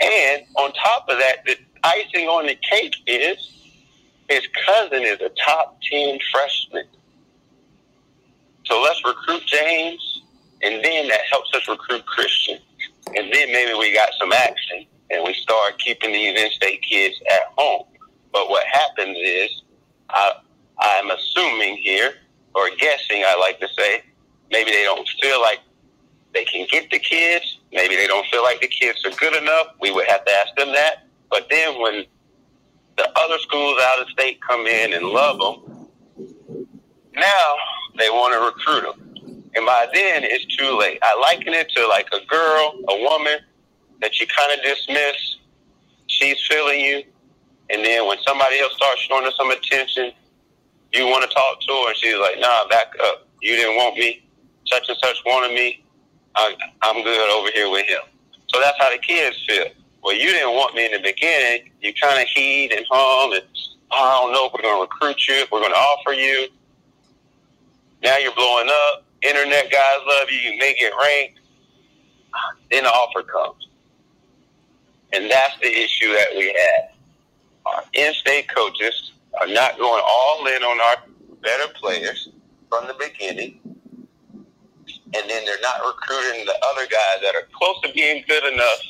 and 0.01 0.43
on 0.55 0.71
top 0.73 1.07
of 1.09 1.17
that, 1.17 1.43
the 1.45 1.57
icing 1.83 2.27
on 2.27 2.45
the 2.45 2.55
cake 2.55 2.95
is 3.07 3.59
his 4.29 4.47
cousin 4.65 5.01
is 5.03 5.19
a 5.21 5.29
top 5.43 5.79
10 5.91 6.19
freshman. 6.31 6.85
So 8.65 8.81
let's 8.81 9.03
recruit 9.03 9.43
James, 9.47 10.21
and 10.61 10.83
then 10.85 11.07
that 11.07 11.21
helps 11.31 11.49
us 11.55 11.67
recruit 11.67 12.05
Christian. 12.05 12.59
And 13.07 13.33
then 13.33 13.51
maybe 13.51 13.73
we 13.73 13.91
got 13.93 14.09
some 14.19 14.31
action 14.31 14.85
and 15.09 15.23
we 15.23 15.33
start 15.33 15.79
keeping 15.79 16.11
these 16.11 16.39
in 16.39 16.51
state 16.51 16.83
kids 16.83 17.15
at 17.31 17.51
home. 17.57 17.85
But 18.31 18.49
what 18.49 18.65
happens 18.67 19.17
is, 19.19 19.61
I, 20.09 20.33
I'm 20.79 21.11
assuming 21.11 21.77
here, 21.77 22.13
or 22.53 22.69
guessing, 22.77 23.23
I 23.25 23.37
like 23.39 23.59
to 23.59 23.67
say, 23.77 24.03
maybe 24.51 24.71
they 24.71 24.83
don't 24.83 25.07
feel 25.21 25.41
like 25.41 25.59
they 26.33 26.45
can 26.45 26.67
get 26.69 26.89
the 26.91 26.99
kids. 26.99 27.59
Maybe 27.71 27.95
they 27.95 28.07
don't 28.07 28.25
feel 28.27 28.43
like 28.43 28.61
the 28.61 28.67
kids 28.67 29.03
are 29.05 29.11
good 29.11 29.35
enough. 29.35 29.67
We 29.79 29.91
would 29.91 30.07
have 30.07 30.25
to 30.25 30.31
ask 30.31 30.55
them 30.55 30.71
that. 30.73 31.07
But 31.29 31.47
then 31.49 31.79
when 31.81 32.05
the 32.99 33.09
other 33.17 33.37
schools 33.39 33.79
out 33.81 34.01
of 34.01 34.09
state 34.09 34.41
come 34.41 34.67
in 34.67 34.93
and 34.93 35.05
love 35.05 35.39
them. 35.39 35.87
Now 37.15 37.55
they 37.97 38.09
want 38.09 38.33
to 38.33 38.39
recruit 38.45 38.81
them. 38.81 39.43
And 39.55 39.65
by 39.65 39.87
then, 39.93 40.23
it's 40.23 40.45
too 40.57 40.77
late. 40.77 40.99
I 41.01 41.19
liken 41.19 41.53
it 41.53 41.69
to 41.69 41.87
like 41.87 42.07
a 42.11 42.25
girl, 42.25 42.77
a 42.89 43.01
woman 43.01 43.39
that 44.01 44.19
you 44.19 44.27
kind 44.27 44.57
of 44.57 44.63
dismiss. 44.63 45.37
She's 46.07 46.37
feeling 46.47 46.81
you. 46.81 47.03
And 47.69 47.85
then 47.85 48.07
when 48.07 48.17
somebody 48.25 48.59
else 48.59 48.73
starts 48.75 49.01
showing 49.01 49.25
her 49.25 49.31
some 49.37 49.51
attention, 49.51 50.11
you 50.93 51.05
want 51.05 51.27
to 51.27 51.33
talk 51.33 51.61
to 51.61 51.71
her, 51.71 51.89
and 51.89 51.97
she's 51.97 52.17
like, 52.17 52.39
nah, 52.39 52.67
back 52.67 52.87
up. 53.03 53.27
You 53.41 53.55
didn't 53.55 53.75
want 53.75 53.95
me. 53.95 54.25
Such 54.65 54.89
and 54.89 54.97
such 55.03 55.17
wanted 55.25 55.53
me. 55.53 55.83
I, 56.35 56.55
I'm 56.81 57.03
good 57.03 57.37
over 57.37 57.49
here 57.53 57.69
with 57.69 57.85
him. 57.85 58.01
So 58.47 58.59
that's 58.59 58.77
how 58.79 58.91
the 58.91 58.97
kids 58.97 59.37
feel 59.47 59.65
well, 60.01 60.15
you 60.15 60.27
didn't 60.27 60.53
want 60.53 60.75
me 60.75 60.85
in 60.85 60.91
the 60.91 60.99
beginning. 60.99 61.71
You 61.81 61.93
kind 61.93 62.21
of 62.21 62.27
heed 62.29 62.71
and 62.71 62.85
hum, 62.89 63.33
and 63.33 63.43
I 63.91 64.19
don't 64.21 64.31
know 64.31 64.45
if 64.45 64.53
we're 64.53 64.61
going 64.61 64.77
to 64.77 64.81
recruit 64.81 65.27
you, 65.27 65.35
if 65.35 65.51
we're 65.51 65.59
going 65.59 65.73
to 65.73 65.77
offer 65.77 66.13
you. 66.13 66.47
Now 68.01 68.17
you're 68.17 68.33
blowing 68.33 68.69
up. 68.69 69.05
Internet 69.21 69.71
guys 69.71 69.97
love 70.07 70.31
you. 70.31 70.37
You 70.37 70.57
may 70.57 70.73
get 70.79 70.93
ranked. 71.01 71.39
Then 72.71 72.83
the 72.83 72.89
offer 72.89 73.23
comes. 73.23 73.67
And 75.11 75.29
that's 75.29 75.57
the 75.59 75.67
issue 75.67 76.13
that 76.13 76.27
we 76.35 76.47
have. 76.47 76.98
Our 77.65 77.83
in-state 77.93 78.53
coaches 78.53 79.13
are 79.39 79.47
not 79.47 79.77
going 79.77 80.03
all 80.05 80.45
in 80.47 80.63
on 80.63 80.81
our 80.81 81.03
better 81.41 81.71
players 81.75 82.29
from 82.69 82.87
the 82.87 82.95
beginning. 82.95 83.59
And 83.65 85.29
then 85.29 85.45
they're 85.45 85.61
not 85.61 85.81
recruiting 85.85 86.45
the 86.45 86.55
other 86.71 86.87
guys 86.87 87.21
that 87.23 87.35
are 87.35 87.47
close 87.53 87.81
to 87.83 87.93
being 87.93 88.23
good 88.27 88.53
enough 88.53 88.81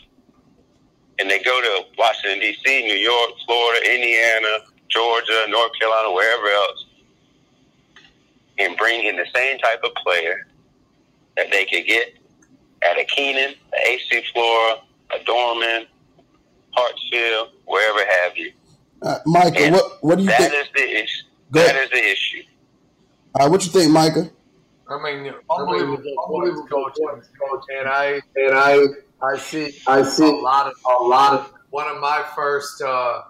and 1.19 1.29
they 1.29 1.39
go 1.43 1.61
to 1.61 1.85
Washington 1.97 2.39
D.C., 2.39 2.81
New 2.83 2.95
York, 2.95 3.31
Florida, 3.45 3.93
Indiana, 3.93 4.59
Georgia, 4.87 5.45
North 5.49 5.71
Carolina, 5.77 6.13
wherever 6.13 6.47
else, 6.47 6.85
and 8.57 8.77
bring 8.77 9.05
in 9.05 9.17
the 9.17 9.25
same 9.35 9.57
type 9.59 9.81
of 9.83 9.91
player 9.95 10.47
that 11.35 11.51
they 11.51 11.65
could 11.65 11.85
get 11.85 12.13
at 12.81 12.97
a 12.97 13.03
Keenan, 13.03 13.53
a 13.73 13.89
AC 13.89 14.23
Flora, 14.33 14.77
a 15.13 15.23
Dorman, 15.25 15.87
Hartsfield, 16.77 17.49
wherever 17.65 17.99
have 18.21 18.37
you. 18.37 18.51
Uh, 19.01 19.19
Michael, 19.25 19.63
and 19.63 19.75
what 19.75 20.03
what 20.03 20.15
do 20.17 20.23
you 20.23 20.29
that 20.29 20.37
think? 20.39 20.51
That 20.51 20.61
is 20.61 20.69
the 20.75 21.03
issue. 21.03 21.23
Go 21.51 21.59
That 21.61 21.75
ahead. 21.75 21.83
is 21.85 21.89
the 21.91 22.11
issue. 22.11 22.43
All 23.35 23.45
right, 23.45 23.51
what 23.51 23.65
you 23.65 23.71
think, 23.71 23.91
Micah? 23.91 24.29
I 24.89 25.03
mean, 25.03 25.33
unbelievable, 25.49 26.03
unbelievable 26.25 26.67
coaching, 26.67 27.77
and 27.79 27.87
I 27.87 28.21
and 28.35 28.53
I 28.55 28.85
I 29.21 29.37
see 29.37 29.77
I 29.87 30.03
see 30.03 30.25
a 30.27 30.31
lot 30.31 30.67
of 30.67 30.73
a 30.85 31.03
lot 31.03 31.33
of. 31.33 31.53
One 31.69 31.87
of 31.87 32.01
my 32.01 32.25
first 32.35 32.81
uh, 32.81 33.21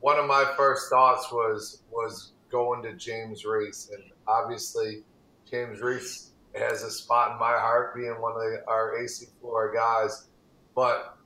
one 0.00 0.18
of 0.18 0.26
my 0.26 0.50
first 0.56 0.88
thoughts 0.90 1.30
was 1.30 1.82
was 1.92 2.32
going 2.50 2.82
to 2.84 2.94
James 2.94 3.44
Reese, 3.44 3.90
and 3.94 4.02
obviously 4.26 5.02
James 5.50 5.80
Reese 5.80 6.30
has 6.54 6.82
a 6.82 6.90
spot 6.90 7.32
in 7.32 7.38
my 7.38 7.52
heart, 7.52 7.94
being 7.94 8.12
one 8.20 8.32
of 8.32 8.38
the, 8.38 8.62
our 8.66 8.96
AC 8.98 9.26
Flora 9.40 9.74
guys. 9.74 10.28
But 10.74 11.16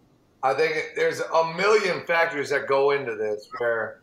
I 0.43 0.55
think 0.55 0.93
there's 0.95 1.21
a 1.21 1.55
million 1.55 2.03
factors 2.07 2.51
that 2.51 2.69
go 2.69 2.93
into 2.93 3.17
this. 3.17 3.49
Where 3.59 4.03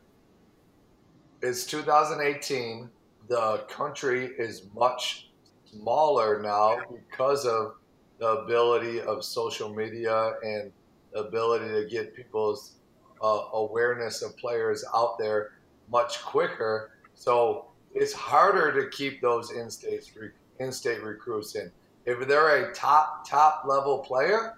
it's 1.42 1.66
2018, 1.66 2.90
the 3.28 3.64
country 3.70 4.32
is 4.38 4.64
much 4.76 5.30
smaller 5.66 6.42
now 6.42 6.78
because 6.90 7.46
of 7.46 7.76
the 8.20 8.28
ability 8.28 9.02
of 9.02 9.24
social 9.24 9.74
media 9.74 10.34
and 10.44 10.72
the 11.14 11.20
ability 11.22 11.68
to 11.68 11.88
get 11.90 12.16
people's 12.16 12.76
uh, 13.22 13.44
awareness 13.54 14.22
of 14.22 14.36
players 14.38 14.84
out 14.94 15.18
there 15.18 15.54
much 15.90 16.22
quicker. 16.22 16.92
So 17.14 17.68
it's 17.94 18.14
harder 18.14 18.74
to 18.82 18.90
keep 18.90 19.22
those 19.22 19.52
in-state 19.52 20.12
in-state 20.60 21.02
recruits 21.04 21.56
in. 21.56 21.72
If 22.06 22.28
they're 22.28 22.70
a 22.70 22.74
top 22.74 23.28
top 23.28 23.64
level 23.66 24.00
player, 24.00 24.56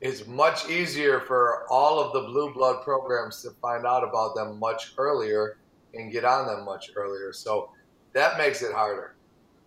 it's 0.00 0.26
much 0.26 0.68
easier 0.68 1.20
for 1.20 1.64
all 1.70 2.00
of 2.00 2.12
the 2.12 2.28
blue 2.28 2.52
blood 2.54 2.82
programs 2.82 3.42
to 3.42 3.50
find 3.62 3.86
out 3.86 4.02
about 4.02 4.34
them 4.34 4.58
much 4.58 4.94
earlier 4.96 5.58
and 5.94 6.10
get 6.10 6.24
on 6.24 6.46
them 6.46 6.64
much 6.64 6.90
earlier. 6.96 7.32
So 7.32 7.70
that 8.14 8.38
makes 8.38 8.62
it 8.62 8.72
harder. 8.72 9.16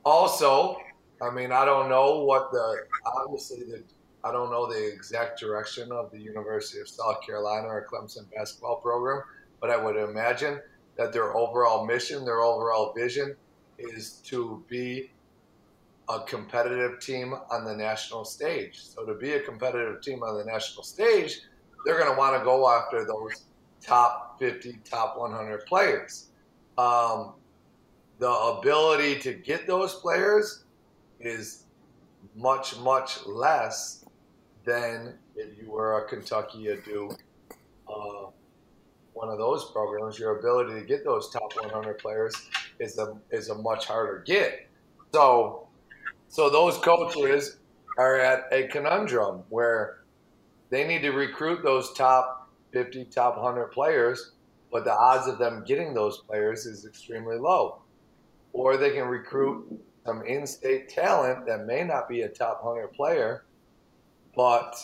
Also, 0.03 0.77
I 1.21 1.29
mean, 1.29 1.51
I 1.51 1.65
don't 1.65 1.87
know 1.87 2.23
what 2.23 2.51
the 2.51 2.83
obviously 3.05 3.63
the 3.63 3.83
I 4.25 4.31
don't 4.31 4.49
know 4.49 4.71
the 4.71 4.93
exact 4.93 5.39
direction 5.39 5.91
of 5.91 6.09
the 6.11 6.19
University 6.19 6.79
of 6.79 6.87
South 6.87 7.21
Carolina 7.25 7.67
or 7.67 7.85
Clemson 7.91 8.25
basketball 8.33 8.77
program, 8.77 9.21
but 9.59 9.69
I 9.69 9.77
would 9.77 9.97
imagine 9.97 10.61
that 10.97 11.11
their 11.11 11.35
overall 11.35 11.85
mission, 11.85 12.23
their 12.23 12.39
overall 12.39 12.93
vision 12.93 13.35
is 13.77 14.21
to 14.25 14.63
be 14.69 15.11
a 16.13 16.23
competitive 16.25 16.99
team 16.99 17.33
on 17.49 17.65
the 17.65 17.75
national 17.75 18.25
stage. 18.25 18.81
So 18.83 19.05
to 19.05 19.13
be 19.15 19.33
a 19.33 19.39
competitive 19.39 20.01
team 20.01 20.23
on 20.23 20.37
the 20.37 20.45
national 20.45 20.83
stage, 20.83 21.41
they're 21.85 21.97
going 21.97 22.11
to 22.11 22.17
want 22.17 22.37
to 22.37 22.43
go 22.43 22.69
after 22.69 23.05
those 23.05 23.45
top 23.81 24.39
50, 24.39 24.79
top 24.83 25.17
100 25.17 25.65
players. 25.65 26.29
Um, 26.77 27.33
the 28.19 28.29
ability 28.29 29.19
to 29.21 29.33
get 29.33 29.67
those 29.67 29.95
players 29.95 30.63
is 31.19 31.65
much, 32.35 32.77
much 32.79 33.25
less 33.25 34.05
than 34.65 35.15
if 35.35 35.57
you 35.61 35.69
were 35.69 35.97
a 35.97 36.07
Kentucky, 36.07 36.67
a 36.67 36.77
Duke, 36.77 37.17
uh, 37.87 38.27
one 39.13 39.29
of 39.29 39.37
those 39.37 39.71
programs. 39.71 40.17
Your 40.17 40.39
ability 40.39 40.79
to 40.79 40.85
get 40.85 41.03
those 41.03 41.29
top 41.29 41.53
100 41.55 41.97
players 41.97 42.33
is 42.79 42.97
a 42.97 43.15
is 43.31 43.49
a 43.49 43.55
much 43.55 43.85
harder 43.85 44.23
get. 44.25 44.67
So, 45.13 45.62
so 46.33 46.49
those 46.49 46.79
coaches 46.79 47.57
are 47.99 48.17
at 48.17 48.45
a 48.51 48.67
conundrum 48.69 49.43
where 49.49 49.99
they 50.71 50.83
need 50.83 51.03
to 51.03 51.11
recruit 51.11 51.61
those 51.61 51.93
top 51.93 52.51
50, 52.71 53.05
top 53.05 53.37
100 53.37 53.67
players, 53.67 54.31
but 54.71 54.83
the 54.83 54.91
odds 54.91 55.27
of 55.27 55.37
them 55.37 55.63
getting 55.63 55.93
those 55.93 56.21
players 56.27 56.65
is 56.65 56.87
extremely 56.87 57.37
low. 57.37 57.83
Or 58.51 58.77
they 58.77 58.89
can 58.93 59.07
recruit 59.07 59.79
some 60.07 60.25
in-state 60.25 60.89
talent 60.89 61.45
that 61.45 61.67
may 61.67 61.83
not 61.83 62.09
be 62.09 62.21
a 62.21 62.29
top 62.29 62.63
100 62.63 62.93
player, 62.93 63.45
but 64.35 64.75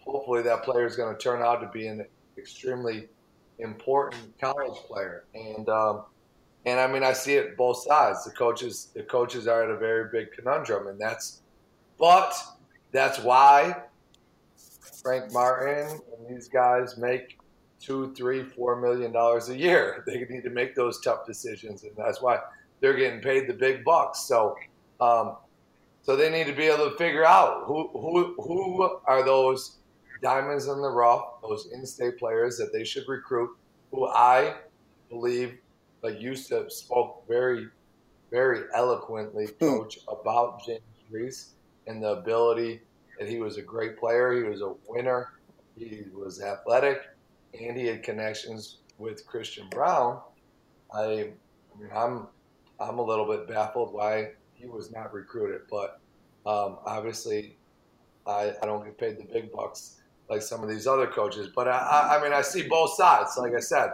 hopefully 0.00 0.42
that 0.42 0.64
player 0.64 0.84
is 0.84 0.96
going 0.96 1.16
to 1.16 1.22
turn 1.22 1.42
out 1.42 1.60
to 1.60 1.68
be 1.68 1.86
an 1.86 2.04
extremely 2.36 3.08
important 3.60 4.36
college 4.40 4.78
player. 4.88 5.26
And 5.32 5.68
um, 5.68 6.06
and 6.68 6.80
I 6.80 6.86
mean 6.86 7.02
I 7.02 7.12
see 7.12 7.34
it 7.34 7.56
both 7.56 7.82
sides. 7.82 8.24
The 8.24 8.30
coaches 8.30 8.88
the 8.94 9.02
coaches 9.02 9.46
are 9.46 9.62
at 9.64 9.70
a 9.70 9.76
very 9.76 10.08
big 10.10 10.32
conundrum, 10.32 10.86
and 10.88 11.00
that's 11.00 11.42
but 11.98 12.34
that's 12.92 13.18
why 13.18 13.82
Frank 15.02 15.32
Martin 15.32 16.00
and 16.16 16.36
these 16.36 16.48
guys 16.48 16.96
make 16.96 17.38
two, 17.80 18.12
three, 18.14 18.42
four 18.42 18.80
million 18.80 19.12
dollars 19.12 19.48
a 19.48 19.56
year. 19.56 20.04
They 20.06 20.24
need 20.24 20.42
to 20.44 20.50
make 20.50 20.74
those 20.74 21.00
tough 21.00 21.26
decisions, 21.26 21.82
and 21.84 21.92
that's 21.96 22.20
why 22.20 22.38
they're 22.80 22.96
getting 22.96 23.20
paid 23.20 23.48
the 23.48 23.54
big 23.54 23.84
bucks. 23.84 24.20
So, 24.20 24.56
um, 25.00 25.36
so 26.02 26.16
they 26.16 26.30
need 26.30 26.46
to 26.46 26.54
be 26.54 26.64
able 26.64 26.90
to 26.90 26.96
figure 26.96 27.24
out 27.24 27.64
who 27.66 27.88
who 27.92 28.34
who 28.38 29.00
are 29.04 29.24
those 29.24 29.78
diamonds 30.22 30.66
in 30.66 30.80
the 30.80 30.90
rough, 30.90 31.40
those 31.42 31.68
in-state 31.72 32.18
players 32.18 32.56
that 32.58 32.72
they 32.72 32.84
should 32.84 33.04
recruit. 33.08 33.50
Who 33.90 34.06
I 34.06 34.56
believe, 35.08 35.58
like 36.02 36.20
you 36.20 36.34
said, 36.36 36.70
spoke 36.70 37.26
very, 37.28 37.68
very 38.30 38.64
eloquently, 38.74 39.48
coach, 39.60 39.98
about 40.08 40.64
James 40.64 40.80
Reese 41.10 41.54
and 41.86 42.02
the 42.02 42.10
ability 42.10 42.80
that 43.18 43.28
he 43.28 43.40
was 43.40 43.56
a 43.56 43.62
great 43.62 43.98
player. 43.98 44.32
He 44.32 44.42
was 44.42 44.62
a 44.62 44.74
winner. 44.88 45.32
He 45.76 46.02
was 46.14 46.42
athletic, 46.42 47.02
and 47.58 47.76
he 47.76 47.86
had 47.86 48.02
connections 48.02 48.78
with 48.98 49.26
Christian 49.26 49.68
Brown. 49.70 50.20
I, 50.92 51.02
I 51.02 51.80
mean, 51.80 51.90
I'm 51.94 52.26
I'm 52.80 52.98
a 52.98 53.02
little 53.02 53.26
bit 53.26 53.48
baffled 53.48 53.92
why 53.92 54.32
he 54.54 54.66
was 54.66 54.92
not 54.92 55.12
recruited, 55.12 55.62
but 55.70 56.00
um, 56.46 56.78
obviously, 56.84 57.56
I, 58.26 58.52
I 58.62 58.66
don't 58.66 58.84
get 58.84 58.98
paid 58.98 59.18
the 59.18 59.24
big 59.24 59.52
bucks 59.52 60.00
like 60.28 60.42
some 60.42 60.62
of 60.62 60.68
these 60.68 60.86
other 60.86 61.06
coaches. 61.06 61.48
But 61.54 61.68
I, 61.68 62.16
I 62.16 62.22
mean, 62.22 62.32
I 62.32 62.42
see 62.42 62.62
both 62.62 62.94
sides. 62.94 63.36
Like 63.36 63.54
I 63.54 63.60
said, 63.60 63.92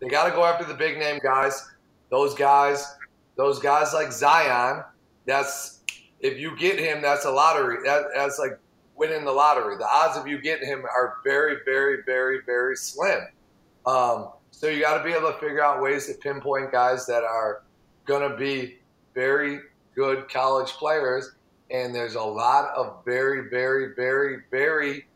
they 0.00 0.08
got 0.08 0.28
to 0.28 0.30
go 0.30 0.44
after 0.44 0.64
the 0.64 0.74
big 0.74 0.98
name 0.98 1.20
guys. 1.22 1.68
Those 2.10 2.34
guys, 2.34 2.96
those 3.36 3.58
guys 3.58 3.92
like 3.92 4.12
Zion. 4.12 4.82
That's 5.26 5.80
if 6.20 6.38
you 6.38 6.56
get 6.56 6.78
him, 6.78 7.02
that's 7.02 7.24
a 7.24 7.30
lottery. 7.30 7.78
That, 7.84 8.04
that's 8.14 8.38
like 8.38 8.58
winning 8.96 9.24
the 9.24 9.32
lottery. 9.32 9.76
The 9.76 9.86
odds 9.86 10.18
of 10.18 10.26
you 10.26 10.40
getting 10.40 10.66
him 10.66 10.84
are 10.84 11.16
very, 11.24 11.58
very, 11.64 11.98
very, 12.04 12.40
very 12.44 12.76
slim. 12.76 13.20
Um, 13.86 14.30
so 14.50 14.68
you 14.68 14.80
got 14.80 14.98
to 14.98 15.04
be 15.04 15.12
able 15.12 15.32
to 15.32 15.38
figure 15.38 15.62
out 15.62 15.80
ways 15.80 16.06
to 16.06 16.14
pinpoint 16.14 16.72
guys 16.72 17.06
that 17.06 17.22
are 17.22 17.62
going 18.04 18.28
to 18.28 18.36
be 18.36 18.78
very 19.14 19.60
good 19.94 20.28
college 20.28 20.70
players. 20.72 21.32
And 21.70 21.94
there's 21.94 22.16
a 22.16 22.22
lot 22.22 22.70
of 22.74 23.04
very, 23.04 23.48
very, 23.48 23.94
very, 23.94 24.42
very 24.50 25.06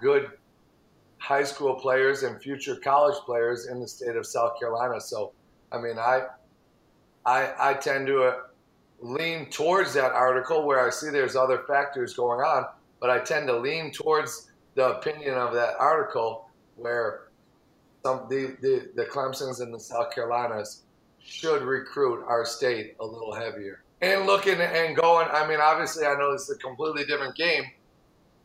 good 0.00 0.30
high 1.24 1.42
school 1.42 1.74
players 1.74 2.22
and 2.22 2.38
future 2.38 2.76
college 2.76 3.16
players 3.24 3.66
in 3.68 3.80
the 3.80 3.88
state 3.88 4.14
of 4.14 4.26
South 4.26 4.58
Carolina. 4.60 5.00
So, 5.00 5.32
I 5.72 5.80
mean, 5.80 5.98
I, 5.98 6.26
I, 7.24 7.50
I 7.58 7.74
tend 7.74 8.06
to 8.08 8.24
uh, 8.24 8.36
lean 9.00 9.48
towards 9.48 9.94
that 9.94 10.12
article 10.12 10.66
where 10.66 10.86
I 10.86 10.90
see 10.90 11.08
there's 11.08 11.34
other 11.34 11.64
factors 11.66 12.12
going 12.12 12.40
on, 12.40 12.66
but 13.00 13.08
I 13.08 13.20
tend 13.20 13.46
to 13.46 13.56
lean 13.56 13.90
towards 13.90 14.50
the 14.74 14.98
opinion 14.98 15.32
of 15.32 15.54
that 15.54 15.76
article 15.80 16.50
where 16.76 17.28
some 18.04 18.26
the, 18.28 18.58
the, 18.60 18.90
the 18.94 19.06
Clemsons 19.06 19.62
and 19.62 19.72
the 19.72 19.80
South 19.80 20.14
Carolinas 20.14 20.82
should 21.22 21.62
recruit 21.62 22.22
our 22.28 22.44
state 22.44 22.96
a 23.00 23.06
little 23.06 23.34
heavier. 23.34 23.82
And 24.02 24.26
looking 24.26 24.60
and 24.60 24.94
going, 24.94 25.28
I 25.32 25.48
mean, 25.48 25.60
obviously, 25.62 26.04
I 26.04 26.18
know 26.18 26.32
it's 26.32 26.50
a 26.50 26.56
completely 26.56 27.06
different 27.06 27.34
game, 27.34 27.64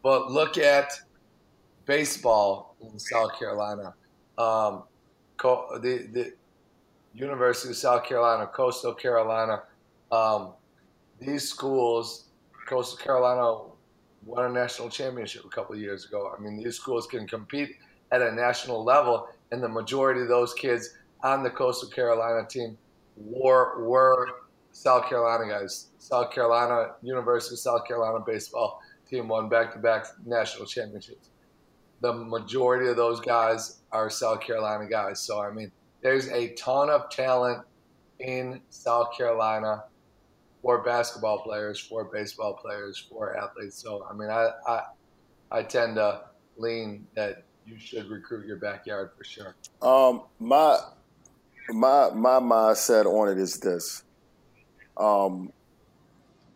but 0.02 0.32
look 0.32 0.58
at 0.58 0.94
baseball 1.86 2.69
in 2.82 3.00
South 3.00 3.38
Carolina. 3.38 3.94
Um, 4.38 4.84
the, 5.38 6.08
the 6.12 6.34
University 7.14 7.72
of 7.72 7.78
South 7.78 8.06
Carolina, 8.06 8.48
Coastal 8.48 8.94
Carolina, 8.94 9.64
um, 10.12 10.54
these 11.20 11.48
schools, 11.48 12.26
Coastal 12.68 12.98
Carolina 12.98 13.58
won 14.26 14.46
a 14.46 14.50
national 14.50 14.90
championship 14.90 15.44
a 15.46 15.50
couple 15.50 15.76
years 15.76 16.06
ago. 16.06 16.34
I 16.38 16.42
mean, 16.42 16.58
these 16.58 16.76
schools 16.76 17.08
can 17.08 17.28
compete 17.28 17.76
at 18.12 18.22
a 18.22 18.32
national 18.32 18.84
level, 18.84 19.28
and 19.52 19.62
the 19.62 19.70
majority 19.70 20.22
of 20.22 20.28
those 20.28 20.54
kids 20.54 20.98
on 21.24 21.44
the 21.44 21.50
Coastal 21.50 21.90
Carolina 21.90 22.48
team 22.48 22.78
were 23.18 23.84
were 23.86 24.28
South 24.72 25.10
Carolina 25.10 25.50
guys. 25.52 25.88
South 26.00 26.32
Carolina 26.32 26.94
University 27.02 27.56
of 27.56 27.60
South 27.60 27.86
Carolina 27.88 28.24
baseball 28.26 28.82
team 29.10 29.28
won 29.28 29.50
back-to-back 29.50 30.06
national 30.26 30.66
championships. 30.66 31.30
The 32.02 32.14
majority 32.14 32.90
of 32.90 32.96
those 32.96 33.20
guys 33.20 33.82
are 33.92 34.10
South 34.10 34.42
Carolina 34.42 34.88
guys. 34.90 35.22
So 35.22 35.42
I 35.42 35.52
mean, 35.52 35.72
there's 36.02 36.28
a 36.30 36.54
ton 36.56 36.90
of 36.90 37.10
talent 37.10 37.66
in 38.20 38.62
South 38.70 39.16
Carolina 39.18 39.84
for 40.62 40.84
basketball 40.84 41.40
players, 41.40 41.80
for 41.80 42.06
baseball 42.06 42.54
players, 42.54 42.98
for 42.98 43.38
athletes. 43.38 43.82
So 43.82 44.06
I 44.10 44.14
mean, 44.14 44.30
I 44.30 44.50
I, 44.68 44.82
I 45.52 45.64
tend 45.64 45.96
to 45.96 46.22
lean 46.58 47.08
that 47.16 47.44
you 47.66 47.78
should 47.80 48.10
recruit 48.10 48.46
your 48.46 48.58
backyard 48.58 49.12
for 49.18 49.24
sure. 49.24 49.56
Um, 49.82 50.24
my 50.40 50.78
my 51.70 52.10
my 52.12 52.40
mindset 52.40 53.06
on 53.06 53.30
it 53.30 53.38
is 53.38 53.60
this. 53.60 54.04
Um, 54.98 55.52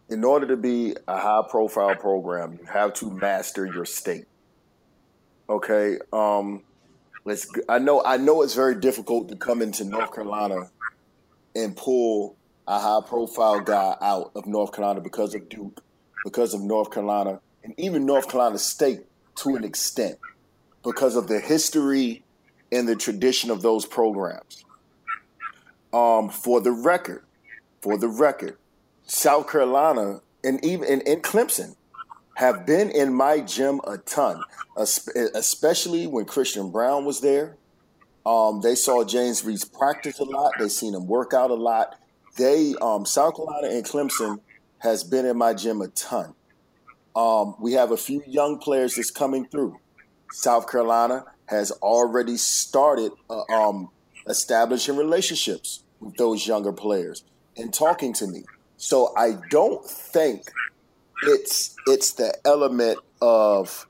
in 0.09 0.23
order 0.23 0.47
to 0.47 0.57
be 0.57 0.95
a 1.07 1.17
high 1.17 1.43
profile 1.49 1.95
program, 1.95 2.59
you 2.59 2.65
have 2.65 2.93
to 2.95 3.09
master 3.09 3.65
your 3.65 3.85
state. 3.85 4.25
Okay. 5.49 5.97
Um, 6.11 6.63
let's. 7.25 7.47
I 7.67 7.79
know. 7.79 8.03
I 8.03 8.17
know 8.17 8.41
it's 8.41 8.55
very 8.55 8.75
difficult 8.75 9.29
to 9.29 9.35
come 9.35 9.61
into 9.61 9.83
North 9.83 10.13
Carolina 10.13 10.69
and 11.55 11.75
pull 11.75 12.35
a 12.67 12.79
high 12.79 13.05
profile 13.05 13.59
guy 13.59 13.95
out 14.01 14.31
of 14.35 14.45
North 14.47 14.71
Carolina 14.73 15.01
because 15.01 15.35
of 15.35 15.49
Duke, 15.49 15.83
because 16.23 16.53
of 16.53 16.61
North 16.61 16.91
Carolina, 16.91 17.39
and 17.63 17.73
even 17.77 18.05
North 18.05 18.29
Carolina 18.29 18.57
State 18.57 19.01
to 19.35 19.55
an 19.55 19.63
extent, 19.63 20.17
because 20.83 21.15
of 21.15 21.27
the 21.27 21.39
history 21.39 22.23
and 22.71 22.87
the 22.87 22.95
tradition 22.95 23.51
of 23.51 23.61
those 23.61 23.85
programs. 23.85 24.63
Um, 25.91 26.29
for 26.29 26.59
the 26.59 26.71
record, 26.71 27.23
for 27.81 27.97
the 27.97 28.07
record, 28.07 28.57
South 29.05 29.49
Carolina 29.51 30.21
and 30.43 30.63
even 30.65 30.87
and, 30.89 31.07
and 31.07 31.23
Clemson 31.23 31.75
have 32.35 32.65
been 32.65 32.89
in 32.89 33.13
my 33.13 33.39
gym 33.41 33.79
a 33.85 33.97
ton, 33.97 34.41
especially 34.75 36.07
when 36.07 36.25
Christian 36.25 36.71
Brown 36.71 37.05
was 37.05 37.21
there. 37.21 37.57
Um, 38.25 38.61
they 38.61 38.75
saw 38.75 39.03
James 39.03 39.43
Reese 39.43 39.65
practice 39.65 40.19
a 40.19 40.23
lot. 40.23 40.53
They 40.57 40.69
seen 40.69 40.93
him 40.93 41.07
work 41.07 41.33
out 41.33 41.51
a 41.51 41.55
lot. 41.55 41.99
They 42.37 42.73
um, 42.81 43.05
South 43.05 43.35
Carolina 43.35 43.67
and 43.67 43.85
Clemson 43.85 44.39
has 44.79 45.03
been 45.03 45.25
in 45.25 45.37
my 45.37 45.53
gym 45.53 45.81
a 45.81 45.87
ton. 45.89 46.33
Um, 47.15 47.55
we 47.59 47.73
have 47.73 47.91
a 47.91 47.97
few 47.97 48.23
young 48.25 48.57
players 48.57 48.95
that's 48.95 49.11
coming 49.11 49.45
through. 49.45 49.79
South 50.31 50.69
Carolina 50.69 51.25
has 51.45 51.71
already 51.71 52.37
started 52.37 53.11
uh, 53.29 53.43
um, 53.51 53.89
establishing 54.27 54.97
relationships 54.97 55.83
with 55.99 56.15
those 56.17 56.47
younger 56.47 56.73
players 56.73 57.23
and 57.55 57.73
talking 57.73 58.13
to 58.13 58.25
me. 58.25 58.43
So 58.77 59.13
I 59.15 59.37
don't 59.51 59.85
think 59.85 60.51
it's 61.27 61.75
it's 61.87 62.13
the 62.13 62.35
element 62.45 62.99
of 63.21 63.85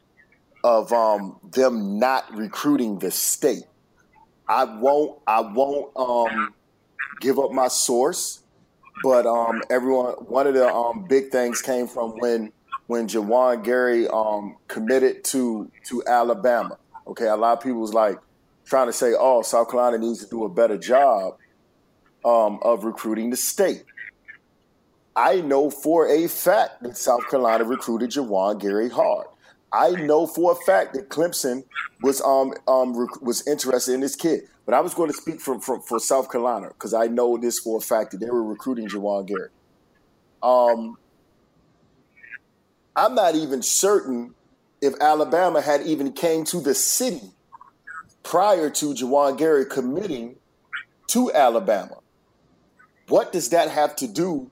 of 0.64 0.92
um, 0.94 1.40
them 1.52 2.00
not 2.00 2.34
recruiting 2.36 3.00
the 3.00 3.12
state. 3.12 3.64
I 4.48 4.64
won't 4.66 5.20
I 5.28 5.42
won't 5.42 5.92
um, 5.96 6.54
give 7.20 7.40
up 7.40 7.52
my 7.52 7.68
source, 7.68 8.44
but 9.04 9.26
um, 9.26 9.62
everyone 9.70 10.14
one 10.28 10.48
of 10.48 10.54
the 10.54 10.68
um, 10.68 11.06
big 11.08 11.30
things 11.32 11.62
came 11.62 11.88
from 11.88 12.18
when 12.20 12.52
when 12.88 13.08
Juwan 13.08 13.64
Gary 13.64 14.08
um, 14.08 14.58
committed 14.68 15.24
to 15.26 15.72
to 15.88 16.04
Alabama. 16.08 16.78
Okay, 17.08 17.28
a 17.28 17.36
lot 17.36 17.58
of 17.58 17.64
people 17.64 17.82
was 17.82 17.94
like 17.94 18.18
trying 18.66 18.88
to 18.88 18.94
say, 18.94 19.14
"Oh, 19.18 19.42
South 19.42 19.70
Carolina 19.70 19.98
needs 19.98 20.24
to 20.24 20.30
do 20.30 20.44
a 20.44 20.50
better 20.50 20.78
job 20.78 21.36
um, 22.24 22.60
of 22.62 22.86
recruiting 22.86 23.30
the 23.30 23.38
state." 23.38 23.84
I 25.16 25.42
know 25.42 25.70
for 25.70 26.08
a 26.08 26.28
fact 26.28 26.84
that 26.84 26.98
South 26.98 27.30
Carolina 27.30 27.64
recruited 27.64 28.12
Juwan 28.12 28.60
Gary 28.60 28.90
hard. 28.90 29.28
I 29.72 29.92
know 29.92 30.28
for 30.28 30.52
a 30.52 30.56
fact 30.56 30.94
that 30.94 31.10
Clemson 31.10 31.64
was 32.02 32.22
um, 32.22 32.54
um 32.68 32.98
rec- 32.98 33.22
was 33.22 33.48
interested 33.48 33.94
in 33.94 34.02
this 34.02 34.16
kid. 34.16 34.42
But 34.66 34.76
I 34.76 34.82
was 34.82 34.94
going 34.94 35.12
to 35.12 35.18
speak 35.18 35.42
from, 35.42 35.60
for 35.60 36.00
South 36.00 36.32
Carolina 36.32 36.70
because 36.70 36.94
I 36.94 37.08
know 37.08 37.38
this 37.38 37.60
for 37.60 37.78
a 37.78 37.82
fact 37.82 38.12
that 38.12 38.20
they 38.20 38.30
were 38.30 38.44
recruiting 38.44 38.88
Juwan 38.88 39.28
Gary. 39.28 39.50
Um, 40.42 40.98
I'm 42.96 43.16
not 43.16 43.36
even 43.36 43.62
certain 43.62 44.36
if 44.82 44.94
Alabama 45.02 45.62
had 45.62 45.82
even 45.82 46.14
came 46.14 46.46
to 46.46 46.62
the 46.62 46.74
city 46.74 47.32
prior 48.24 48.70
to 48.70 48.94
Juwan 48.94 49.38
Gary 49.38 49.66
committing 49.66 50.38
to 51.08 51.32
Alabama. 51.34 51.98
What 53.08 53.34
does 53.34 53.50
that 53.50 53.70
have 53.70 53.96
to 53.98 54.08
do 54.08 54.50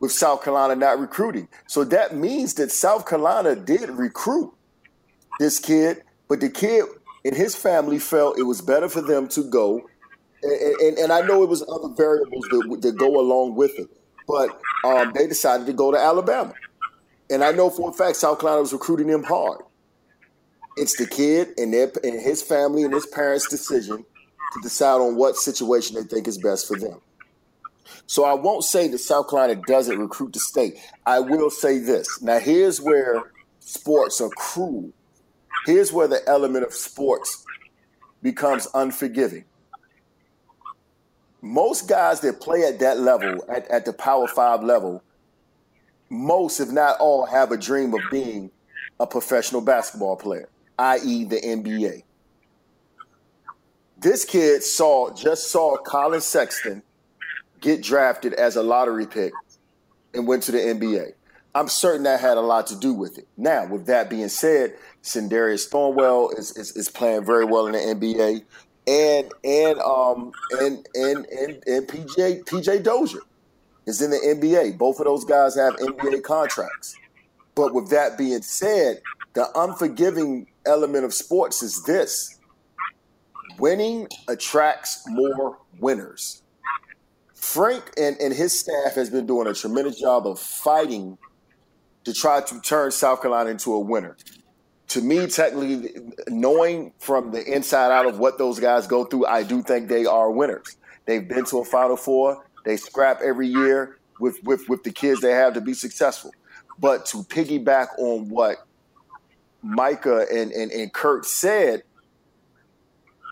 with 0.00 0.12
South 0.12 0.42
Carolina 0.42 0.76
not 0.76 0.98
recruiting? 0.98 1.48
So 1.66 1.84
that 1.84 2.16
means 2.16 2.54
that 2.54 2.70
South 2.70 3.06
Carolina 3.06 3.56
did 3.56 3.88
recruit 3.90 4.52
this 5.38 5.58
kid, 5.58 6.02
but 6.28 6.40
the 6.40 6.50
kid 6.50 6.84
and 7.24 7.34
his 7.34 7.54
family 7.54 7.98
felt 7.98 8.38
it 8.38 8.42
was 8.42 8.60
better 8.60 8.88
for 8.88 9.00
them 9.00 9.28
to 9.28 9.44
go. 9.44 9.82
And, 10.42 10.80
and, 10.80 10.98
and 10.98 11.12
I 11.12 11.22
know 11.22 11.42
it 11.42 11.48
was 11.48 11.62
other 11.62 11.88
variables 11.94 12.44
that, 12.50 12.78
that 12.82 12.98
go 12.98 13.18
along 13.18 13.54
with 13.54 13.72
it, 13.78 13.88
but 14.28 14.60
um, 14.84 15.12
they 15.14 15.26
decided 15.26 15.66
to 15.66 15.72
go 15.72 15.90
to 15.90 15.98
Alabama. 15.98 16.52
And 17.30 17.42
I 17.42 17.52
know 17.52 17.70
for 17.70 17.90
a 17.90 17.92
fact 17.92 18.16
South 18.16 18.38
Carolina 18.38 18.60
was 18.60 18.72
recruiting 18.72 19.08
him 19.08 19.22
hard. 19.22 19.60
It's 20.76 20.96
the 20.96 21.06
kid 21.06 21.48
and 21.56 21.72
their 21.72 21.90
and 22.02 22.20
his 22.20 22.42
family 22.42 22.82
and 22.82 22.92
his 22.92 23.06
parents' 23.06 23.48
decision 23.48 23.98
to 23.98 24.60
decide 24.62 25.00
on 25.00 25.16
what 25.16 25.36
situation 25.36 25.96
they 25.96 26.02
think 26.02 26.28
is 26.28 26.36
best 26.36 26.68
for 26.68 26.78
them. 26.78 27.00
So 28.06 28.24
I 28.24 28.34
won't 28.34 28.64
say 28.64 28.88
that 28.88 28.98
South 28.98 29.30
Carolina 29.30 29.60
doesn't 29.66 29.98
recruit 29.98 30.34
the 30.34 30.40
state. 30.40 30.78
I 31.06 31.20
will 31.20 31.50
say 31.50 31.78
this. 31.78 32.20
Now 32.22 32.38
here's 32.38 32.80
where 32.80 33.32
sports 33.60 34.20
are 34.20 34.28
cruel 34.30 34.92
Here's 35.64 35.92
where 35.92 36.08
the 36.08 36.20
element 36.28 36.64
of 36.64 36.74
sports 36.74 37.44
becomes 38.22 38.68
unforgiving. 38.74 39.44
Most 41.40 41.88
guys 41.88 42.20
that 42.20 42.40
play 42.40 42.64
at 42.64 42.78
that 42.80 43.00
level, 43.00 43.44
at, 43.48 43.66
at 43.68 43.84
the 43.84 43.92
Power 43.92 44.26
Five 44.28 44.62
level, 44.62 45.02
most, 46.10 46.60
if 46.60 46.70
not 46.70 46.98
all, 47.00 47.26
have 47.26 47.50
a 47.50 47.56
dream 47.56 47.94
of 47.94 48.00
being 48.10 48.50
a 49.00 49.06
professional 49.06 49.60
basketball 49.60 50.16
player, 50.16 50.48
i.e., 50.78 51.24
the 51.24 51.40
NBA. 51.40 52.02
This 53.98 54.24
kid 54.24 54.62
saw 54.62 55.14
just 55.14 55.50
saw 55.50 55.76
Collin 55.78 56.20
Sexton 56.20 56.82
get 57.64 57.82
drafted 57.82 58.34
as 58.34 58.56
a 58.56 58.62
lottery 58.62 59.06
pick 59.06 59.32
and 60.12 60.28
went 60.28 60.42
to 60.44 60.52
the 60.52 60.58
NBA. 60.58 61.14
I'm 61.54 61.68
certain 61.68 62.02
that 62.02 62.20
had 62.20 62.36
a 62.36 62.42
lot 62.42 62.66
to 62.68 62.76
do 62.76 62.92
with 62.92 63.16
it. 63.16 63.26
Now, 63.36 63.66
with 63.66 63.86
that 63.86 64.10
being 64.10 64.28
said, 64.28 64.74
Sindarius 65.02 65.68
Thornwell 65.68 66.38
is, 66.38 66.56
is, 66.56 66.76
is 66.76 66.88
playing 66.90 67.24
very 67.24 67.44
well 67.44 67.66
in 67.66 67.72
the 67.72 67.78
NBA, 67.78 68.42
and 68.86 69.32
and 69.44 69.78
um 69.80 70.32
and 70.60 70.86
and 70.94 71.26
and, 71.26 71.62
and 71.66 71.88
PJ 71.88 72.44
PJ 72.44 72.82
Dozier 72.82 73.20
is 73.86 74.02
in 74.02 74.10
the 74.10 74.18
NBA. 74.18 74.76
Both 74.76 74.98
of 74.98 75.06
those 75.06 75.24
guys 75.24 75.56
have 75.56 75.74
NBA 75.76 76.22
contracts. 76.22 76.94
But 77.54 77.72
with 77.72 77.88
that 77.90 78.18
being 78.18 78.42
said, 78.42 79.00
the 79.32 79.48
unforgiving 79.58 80.48
element 80.66 81.04
of 81.06 81.14
sports 81.14 81.62
is 81.62 81.82
this: 81.84 82.38
winning 83.58 84.08
attracts 84.28 85.02
more 85.08 85.56
winners. 85.78 86.42
Frank 87.44 87.92
and, 87.98 88.16
and 88.20 88.32
his 88.32 88.58
staff 88.58 88.94
has 88.94 89.10
been 89.10 89.26
doing 89.26 89.46
a 89.46 89.52
tremendous 89.54 90.00
job 90.00 90.26
of 90.26 90.40
fighting 90.40 91.18
to 92.04 92.12
try 92.12 92.40
to 92.40 92.60
turn 92.60 92.90
South 92.90 93.20
Carolina 93.20 93.50
into 93.50 93.74
a 93.74 93.78
winner. 93.78 94.16
To 94.88 95.02
me, 95.02 95.26
technically, 95.26 95.90
knowing 96.28 96.92
from 96.98 97.32
the 97.32 97.44
inside 97.44 97.92
out 97.92 98.06
of 98.06 98.18
what 98.18 98.38
those 98.38 98.58
guys 98.58 98.86
go 98.86 99.04
through, 99.04 99.26
I 99.26 99.42
do 99.42 99.62
think 99.62 99.88
they 99.88 100.06
are 100.06 100.30
winners. 100.30 100.76
They've 101.04 101.26
been 101.26 101.44
to 101.46 101.58
a 101.58 101.64
Final 101.64 101.96
Four. 101.96 102.46
They 102.64 102.76
scrap 102.76 103.20
every 103.20 103.48
year 103.48 103.98
with, 104.20 104.42
with, 104.44 104.68
with 104.68 104.82
the 104.82 104.90
kids 104.90 105.20
they 105.20 105.32
have 105.32 105.54
to 105.54 105.60
be 105.60 105.74
successful. 105.74 106.32
But 106.78 107.04
to 107.06 107.18
piggyback 107.24 107.88
on 107.98 108.30
what 108.30 108.66
Micah 109.62 110.26
and, 110.32 110.50
and, 110.50 110.72
and 110.72 110.92
Kurt 110.92 111.26
said, 111.26 111.82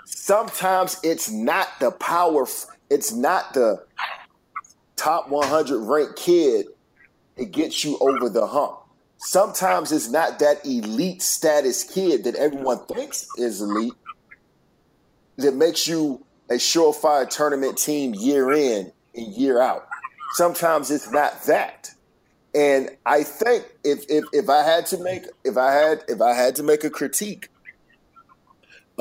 sometimes 0.04 0.98
it's 1.02 1.30
not 1.30 1.68
the 1.80 1.90
power, 1.92 2.46
it's 2.92 3.12
not 3.12 3.54
the 3.54 3.82
top 4.96 5.30
100 5.30 5.78
ranked 5.78 6.16
kid 6.16 6.66
that 7.36 7.50
gets 7.50 7.84
you 7.84 7.96
over 8.00 8.28
the 8.28 8.46
hump. 8.46 8.78
Sometimes 9.16 9.92
it's 9.92 10.10
not 10.10 10.40
that 10.40 10.64
elite 10.66 11.22
status 11.22 11.84
kid 11.84 12.24
that 12.24 12.34
everyone 12.34 12.84
thinks 12.86 13.26
is 13.38 13.62
elite 13.62 13.94
that 15.38 15.54
makes 15.54 15.88
you 15.88 16.22
a 16.50 16.54
surefire 16.54 17.28
tournament 17.28 17.78
team 17.78 18.14
year 18.14 18.52
in 18.52 18.92
and 19.14 19.26
year 19.32 19.60
out. 19.60 19.88
Sometimes 20.34 20.90
it's 20.90 21.10
not 21.10 21.42
that. 21.44 21.90
And 22.54 22.90
I 23.06 23.22
think 23.22 23.64
if, 23.82 24.04
if 24.10 24.24
if 24.32 24.50
I 24.50 24.62
had 24.62 24.84
to 24.86 24.98
make 24.98 25.22
if 25.44 25.56
I 25.56 25.72
had 25.72 26.04
if 26.08 26.20
I 26.20 26.34
had 26.34 26.56
to 26.56 26.62
make 26.62 26.84
a 26.84 26.90
critique 26.90 27.48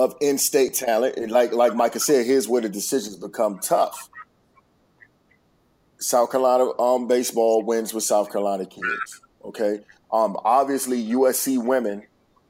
of 0.01 0.15
in-state 0.19 0.73
talent, 0.73 1.17
and 1.17 1.31
like 1.31 1.53
like 1.53 1.75
Micah 1.75 1.99
said, 1.99 2.25
here's 2.25 2.47
where 2.47 2.61
the 2.61 2.69
decisions 2.69 3.15
become 3.15 3.59
tough. 3.59 4.09
South 5.99 6.31
Carolina 6.31 6.71
um, 6.79 7.07
baseball 7.07 7.61
wins 7.63 7.93
with 7.93 8.03
South 8.03 8.31
Carolina 8.31 8.65
kids. 8.65 9.21
Okay. 9.45 9.81
Um, 10.11 10.35
obviously, 10.43 11.05
USC 11.11 11.63
women 11.63 12.03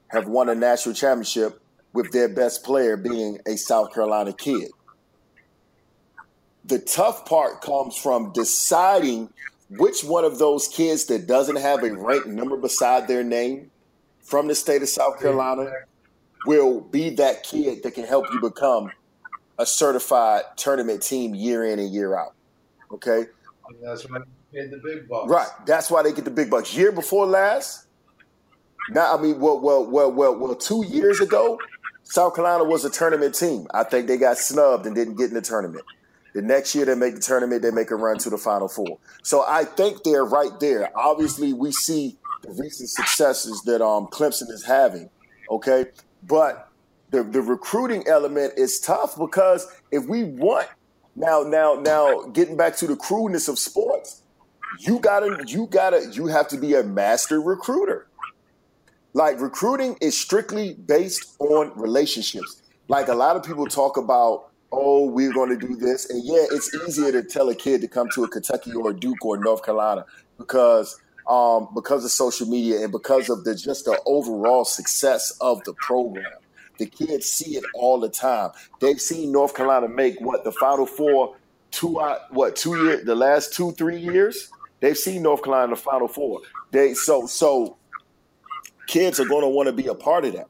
have 0.07 0.27
won 0.27 0.49
a 0.49 0.55
national 0.55 0.95
championship 0.95 1.61
with 1.93 2.11
their 2.11 2.29
best 2.29 2.63
player 2.63 2.95
being 2.95 3.39
a 3.45 3.57
South 3.57 3.93
Carolina 3.93 4.31
kid. 4.33 4.69
The 6.63 6.79
tough 6.79 7.25
part 7.25 7.61
comes 7.61 7.97
from 7.97 8.31
deciding 8.31 9.29
which 9.69 10.03
one 10.03 10.23
of 10.23 10.39
those 10.39 10.67
kids 10.67 11.05
that 11.05 11.27
doesn't 11.27 11.57
have 11.57 11.83
a 11.83 11.93
ranked 11.93 12.27
number 12.27 12.55
beside 12.55 13.07
their 13.07 13.23
name 13.23 13.69
from 14.21 14.47
the 14.47 14.55
state 14.55 14.81
of 14.81 14.89
South 14.89 15.19
Carolina 15.19 15.71
will 16.45 16.81
be 16.81 17.11
that 17.11 17.43
kid 17.43 17.83
that 17.83 17.93
can 17.93 18.05
help 18.05 18.25
you 18.33 18.41
become 18.41 18.91
a 19.59 19.65
certified 19.65 20.43
tournament 20.55 21.01
team 21.01 21.35
year 21.35 21.65
in 21.65 21.79
and 21.79 21.93
year 21.93 22.17
out. 22.17 22.33
Okay. 22.91 23.25
That's 23.81 24.09
why 24.09 24.19
they 24.19 24.61
paid 24.61 24.71
the 24.71 24.77
big 24.83 25.07
bucks. 25.07 25.29
Right. 25.29 25.47
That's 25.65 25.89
why 25.91 26.03
they 26.03 26.13
get 26.13 26.25
the 26.25 26.31
big 26.31 26.49
bucks. 26.49 26.75
Year 26.75 26.91
before 26.91 27.25
last, 27.25 27.87
now 28.89 29.15
I 29.15 29.21
mean, 29.21 29.39
well, 29.39 29.59
well, 29.59 29.89
well, 29.89 30.11
well, 30.11 30.37
well, 30.37 30.55
two 30.55 30.83
years 30.87 31.19
ago, 31.19 31.59
South 32.03 32.35
Carolina 32.35 32.63
was 32.63 32.83
a 32.83 32.89
tournament 32.89 33.35
team. 33.35 33.67
I 33.73 33.83
think 33.83 34.07
they 34.07 34.17
got 34.17 34.37
snubbed 34.37 34.85
and 34.85 34.95
didn't 34.95 35.15
get 35.15 35.29
in 35.29 35.35
the 35.35 35.41
tournament. 35.41 35.85
The 36.33 36.41
next 36.41 36.73
year 36.75 36.85
they 36.85 36.95
make 36.95 37.15
the 37.15 37.21
tournament, 37.21 37.61
they 37.61 37.71
make 37.71 37.91
a 37.91 37.95
run 37.95 38.17
to 38.19 38.29
the 38.29 38.37
Final 38.37 38.67
Four. 38.67 38.97
So 39.23 39.45
I 39.47 39.65
think 39.65 40.03
they're 40.03 40.25
right 40.25 40.57
there. 40.59 40.89
Obviously, 40.97 41.53
we 41.53 41.71
see 41.71 42.17
the 42.41 42.51
recent 42.51 42.89
successes 42.89 43.61
that 43.63 43.81
um, 43.81 44.07
Clemson 44.07 44.49
is 44.49 44.65
having. 44.65 45.09
Okay, 45.49 45.85
but 46.23 46.69
the 47.11 47.23
the 47.23 47.41
recruiting 47.41 48.07
element 48.07 48.53
is 48.57 48.79
tough 48.79 49.17
because 49.17 49.67
if 49.91 50.05
we 50.05 50.23
want 50.23 50.67
now 51.15 51.43
now 51.43 51.75
now 51.75 52.23
getting 52.33 52.57
back 52.57 52.75
to 52.77 52.87
the 52.87 52.95
crudeness 52.95 53.47
of 53.47 53.59
sports, 53.59 54.23
you 54.79 54.99
gotta 54.99 55.43
you 55.47 55.67
gotta 55.67 56.09
you 56.13 56.27
have 56.27 56.47
to 56.49 56.57
be 56.57 56.73
a 56.75 56.83
master 56.83 57.41
recruiter. 57.41 58.07
Like 59.13 59.41
recruiting 59.41 59.97
is 59.99 60.17
strictly 60.17 60.73
based 60.73 61.35
on 61.39 61.73
relationships. 61.75 62.61
Like 62.87 63.09
a 63.09 63.15
lot 63.15 63.35
of 63.35 63.43
people 63.43 63.67
talk 63.67 63.97
about 63.97 64.51
oh, 64.71 65.05
we're 65.05 65.33
going 65.33 65.49
to 65.49 65.57
do 65.57 65.75
this. 65.75 66.09
And 66.09 66.23
yeah, 66.23 66.45
it's 66.51 66.73
easier 66.87 67.11
to 67.11 67.23
tell 67.23 67.49
a 67.49 67.55
kid 67.55 67.81
to 67.81 67.87
come 67.87 68.07
to 68.15 68.23
a 68.23 68.27
Kentucky 68.29 68.73
or 68.73 68.91
a 68.91 68.93
Duke 68.93 69.25
or 69.25 69.37
North 69.37 69.63
Carolina 69.63 70.05
because 70.37 70.99
um, 71.31 71.69
because 71.73 72.03
of 72.03 72.11
social 72.11 72.45
media 72.45 72.83
and 72.83 72.91
because 72.91 73.29
of 73.29 73.45
the 73.45 73.55
just 73.55 73.85
the 73.85 73.97
overall 74.05 74.65
success 74.65 75.31
of 75.39 75.63
the 75.63 75.73
program. 75.75 76.25
The 76.77 76.87
kids 76.87 77.27
see 77.27 77.55
it 77.55 77.63
all 77.73 77.99
the 77.99 78.09
time. 78.09 78.51
They've 78.81 78.99
seen 78.99 79.31
North 79.31 79.55
Carolina 79.55 79.87
make 79.87 80.19
what 80.19 80.43
the 80.43 80.51
Final 80.51 80.85
Four 80.85 81.37
two 81.71 81.99
uh, 81.99 82.19
what 82.31 82.57
two 82.57 82.83
year 82.83 83.01
the 83.03 83.15
last 83.15 83.53
two 83.53 83.71
three 83.71 83.97
years. 83.97 84.49
They've 84.81 84.97
seen 84.97 85.23
North 85.23 85.43
Carolina 85.43 85.65
in 85.65 85.69
the 85.71 85.75
Final 85.77 86.09
Four. 86.09 86.41
They 86.71 86.95
so 86.95 87.27
so 87.27 87.77
kids 88.87 89.19
are 89.21 89.25
going 89.25 89.43
to 89.43 89.49
want 89.49 89.67
to 89.67 89.73
be 89.73 89.87
a 89.87 89.95
part 89.95 90.25
of 90.25 90.33
that. 90.33 90.47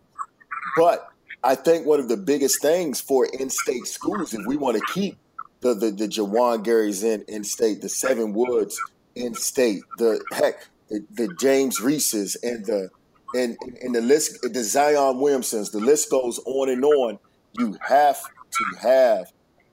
But 0.78 1.10
I 1.44 1.54
think 1.54 1.86
one 1.86 2.00
of 2.00 2.08
the 2.08 2.18
biggest 2.18 2.60
things 2.62 3.00
for 3.00 3.28
in-state 3.28 3.86
schools, 3.86 4.34
if 4.34 4.48
we 4.48 4.58
want 4.58 4.78
to 4.78 4.94
keep 4.94 5.18
the 5.60 5.76
the, 5.76 5.92
the 5.92 6.08
Juwan 6.08 6.66
Garys 6.66 7.04
in 7.04 7.24
in-state, 7.28 7.82
the 7.82 7.90
Seven 7.90 8.34
Woods 8.34 8.80
in-state, 9.16 9.84
the 9.98 10.24
heck, 10.32 10.68
the, 10.92 11.06
the 11.12 11.34
James 11.39 11.80
Reeses 11.80 12.36
and 12.44 12.66
the 12.66 12.89
and 13.34 13.58
and 13.82 13.96
the 13.96 14.02
list, 14.02 14.39
the 14.42 14.64
Zion 14.64 15.20
Williamsons, 15.20 15.72
the 15.72 15.80
list 15.80 16.12
goes 16.12 16.39
on 16.46 16.70
and 16.70 16.84
on. 16.84 17.18
You 17.58 17.78
have 17.88 18.22
to 18.22 18.80
have 18.82 19.32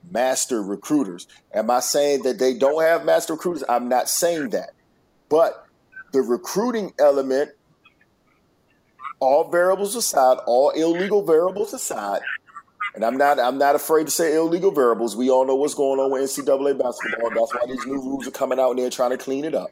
master 0.09 0.63
recruiters. 0.63 1.27
Am 1.53 1.69
I 1.69 1.81
saying 1.81 2.23
that 2.23 2.39
they 2.39 2.53
don't 2.53 2.81
have 2.81 3.03
master 3.03 3.33
recruiters? 3.33 3.63
I'm 3.67 3.89
not 3.89 4.07
saying 4.07 4.51
that, 4.51 4.71
but 5.27 5.65
the 6.13 6.21
recruiting 6.21 6.93
element 6.97 7.51
all 9.19 9.49
variables 9.51 9.95
aside, 9.95 10.37
all 10.47 10.69
illegal 10.69 11.21
variables 11.21 11.73
aside, 11.73 12.21
and 12.95 13.03
I'm 13.03 13.17
not 13.17 13.39
I'm 13.39 13.57
not 13.57 13.75
afraid 13.75 14.05
to 14.05 14.11
say 14.11 14.35
illegal 14.35 14.71
variables. 14.71 15.17
We 15.17 15.29
all 15.29 15.45
know 15.45 15.55
what's 15.55 15.73
going 15.73 15.99
on 15.99 16.11
with 16.11 16.21
NCAA 16.21 16.79
basketball. 16.79 17.29
That's 17.31 17.53
why 17.53 17.65
these 17.67 17.85
new 17.85 18.01
rules 18.01 18.25
are 18.25 18.31
coming 18.31 18.57
out 18.57 18.71
and 18.71 18.79
they're 18.79 18.89
trying 18.89 19.11
to 19.11 19.17
clean 19.17 19.43
it 19.43 19.53
up. 19.53 19.71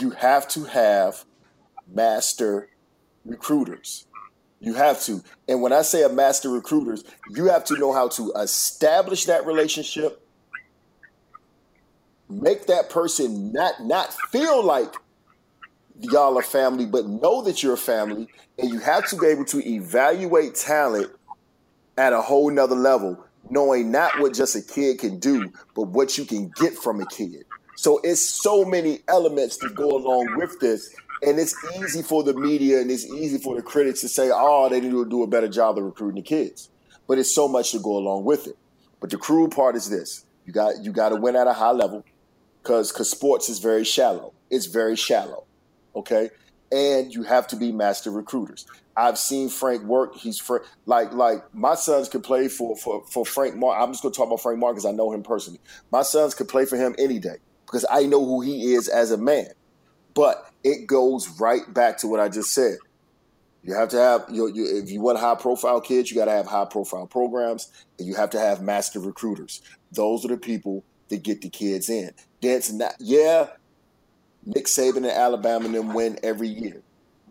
You 0.00 0.10
have 0.10 0.48
to 0.48 0.64
have 0.64 1.24
master 1.86 2.68
recruiters. 3.24 4.06
You 4.60 4.74
have 4.74 5.00
to. 5.02 5.22
And 5.48 5.62
when 5.62 5.72
I 5.72 5.82
say 5.82 6.02
a 6.02 6.08
master 6.08 6.50
recruiters, 6.50 7.04
you 7.30 7.46
have 7.46 7.64
to 7.64 7.78
know 7.78 7.92
how 7.92 8.08
to 8.08 8.32
establish 8.32 9.26
that 9.26 9.46
relationship, 9.46 10.20
make 12.28 12.66
that 12.66 12.90
person 12.90 13.52
not 13.52 13.74
not 13.80 14.12
feel 14.30 14.64
like 14.64 14.94
y'all 16.00 16.38
are 16.38 16.42
family, 16.42 16.86
but 16.86 17.06
know 17.06 17.42
that 17.42 17.62
you're 17.62 17.74
a 17.74 17.78
family, 17.78 18.28
and 18.58 18.70
you 18.70 18.78
have 18.80 19.08
to 19.08 19.16
be 19.16 19.26
able 19.26 19.44
to 19.46 19.66
evaluate 19.66 20.54
talent 20.54 21.10
at 21.96 22.12
a 22.12 22.20
whole 22.20 22.50
nother 22.50 22.76
level, 22.76 23.24
knowing 23.50 23.90
not 23.90 24.18
what 24.20 24.34
just 24.34 24.54
a 24.56 24.62
kid 24.62 24.98
can 24.98 25.18
do, 25.18 25.52
but 25.74 25.82
what 25.88 26.18
you 26.18 26.24
can 26.24 26.50
get 26.56 26.74
from 26.74 27.00
a 27.00 27.06
kid. 27.06 27.44
So 27.78 28.00
it's 28.02 28.20
so 28.20 28.64
many 28.64 29.02
elements 29.06 29.56
to 29.58 29.68
go 29.68 29.96
along 29.96 30.36
with 30.36 30.58
this. 30.58 30.92
And 31.22 31.38
it's 31.38 31.54
easy 31.76 32.02
for 32.02 32.24
the 32.24 32.34
media 32.34 32.80
and 32.80 32.90
it's 32.90 33.06
easy 33.06 33.38
for 33.38 33.54
the 33.54 33.62
critics 33.62 34.00
to 34.00 34.08
say, 34.08 34.30
oh, 34.34 34.68
they 34.68 34.80
need 34.80 34.90
to 34.90 35.08
do 35.08 35.22
a 35.22 35.28
better 35.28 35.46
job 35.46 35.78
of 35.78 35.84
recruiting 35.84 36.16
the 36.16 36.26
kids. 36.28 36.70
But 37.06 37.18
it's 37.18 37.32
so 37.32 37.46
much 37.46 37.70
to 37.70 37.78
go 37.78 37.96
along 37.96 38.24
with 38.24 38.48
it. 38.48 38.58
But 38.98 39.10
the 39.10 39.16
cruel 39.16 39.48
part 39.48 39.76
is 39.76 39.88
this. 39.88 40.24
You 40.44 40.52
got 40.52 40.82
you 40.82 40.90
got 40.90 41.10
to 41.10 41.16
win 41.16 41.36
at 41.36 41.46
a 41.46 41.52
high 41.52 41.70
level 41.70 42.04
because 42.64 42.90
because 42.90 43.10
sports 43.10 43.48
is 43.48 43.60
very 43.60 43.84
shallow. 43.84 44.32
It's 44.50 44.66
very 44.66 44.96
shallow 44.96 45.44
okay? 45.94 46.30
And 46.72 47.14
you 47.14 47.22
have 47.22 47.46
to 47.48 47.56
be 47.56 47.70
master 47.70 48.10
recruiters. 48.10 48.66
I've 48.96 49.18
seen 49.18 49.48
Frank 49.48 49.84
work. 49.84 50.16
He's 50.16 50.40
fr- 50.40 50.64
like 50.86 51.12
like 51.12 51.54
my 51.54 51.76
sons 51.76 52.08
could 52.08 52.24
play 52.24 52.48
for 52.48 52.76
for 52.76 53.04
for 53.06 53.24
Frank 53.24 53.54
Mark. 53.54 53.80
I'm 53.80 53.92
just 53.92 54.02
gonna 54.02 54.14
talk 54.14 54.26
about 54.26 54.40
Frank 54.40 54.58
Mark 54.58 54.74
because 54.74 54.84
I 54.84 54.90
know 54.90 55.12
him 55.12 55.22
personally. 55.22 55.60
My 55.92 56.02
sons 56.02 56.34
could 56.34 56.48
play 56.48 56.64
for 56.64 56.76
him 56.76 56.96
any 56.98 57.20
day 57.20 57.36
because 57.68 57.84
I 57.90 58.04
know 58.04 58.24
who 58.24 58.40
he 58.40 58.72
is 58.72 58.88
as 58.88 59.10
a 59.10 59.18
man. 59.18 59.48
But 60.14 60.50
it 60.64 60.86
goes 60.86 61.38
right 61.38 61.62
back 61.72 61.98
to 61.98 62.08
what 62.08 62.18
I 62.18 62.28
just 62.28 62.52
said. 62.52 62.78
You 63.62 63.74
have 63.74 63.90
to 63.90 63.98
have 63.98 64.24
you, 64.30 64.48
you 64.48 64.82
if 64.82 64.90
you 64.90 65.00
want 65.00 65.18
high 65.18 65.34
profile 65.34 65.80
kids, 65.80 66.10
you 66.10 66.16
got 66.16 66.24
to 66.24 66.30
have 66.32 66.46
high 66.46 66.64
profile 66.64 67.06
programs, 67.06 67.70
and 67.98 68.08
you 68.08 68.14
have 68.14 68.30
to 68.30 68.40
have 68.40 68.62
master 68.62 69.00
recruiters. 69.00 69.60
Those 69.92 70.24
are 70.24 70.28
the 70.28 70.38
people 70.38 70.84
that 71.08 71.22
get 71.22 71.42
the 71.42 71.50
kids 71.50 71.90
in. 71.90 72.10
That's 72.40 72.72
not 72.72 72.94
yeah. 72.98 73.48
Nick 74.46 74.64
Saban 74.64 74.98
and 74.98 75.06
Alabama 75.06 75.66
and 75.66 75.74
them 75.74 75.92
win 75.92 76.18
every 76.22 76.48
year. 76.48 76.80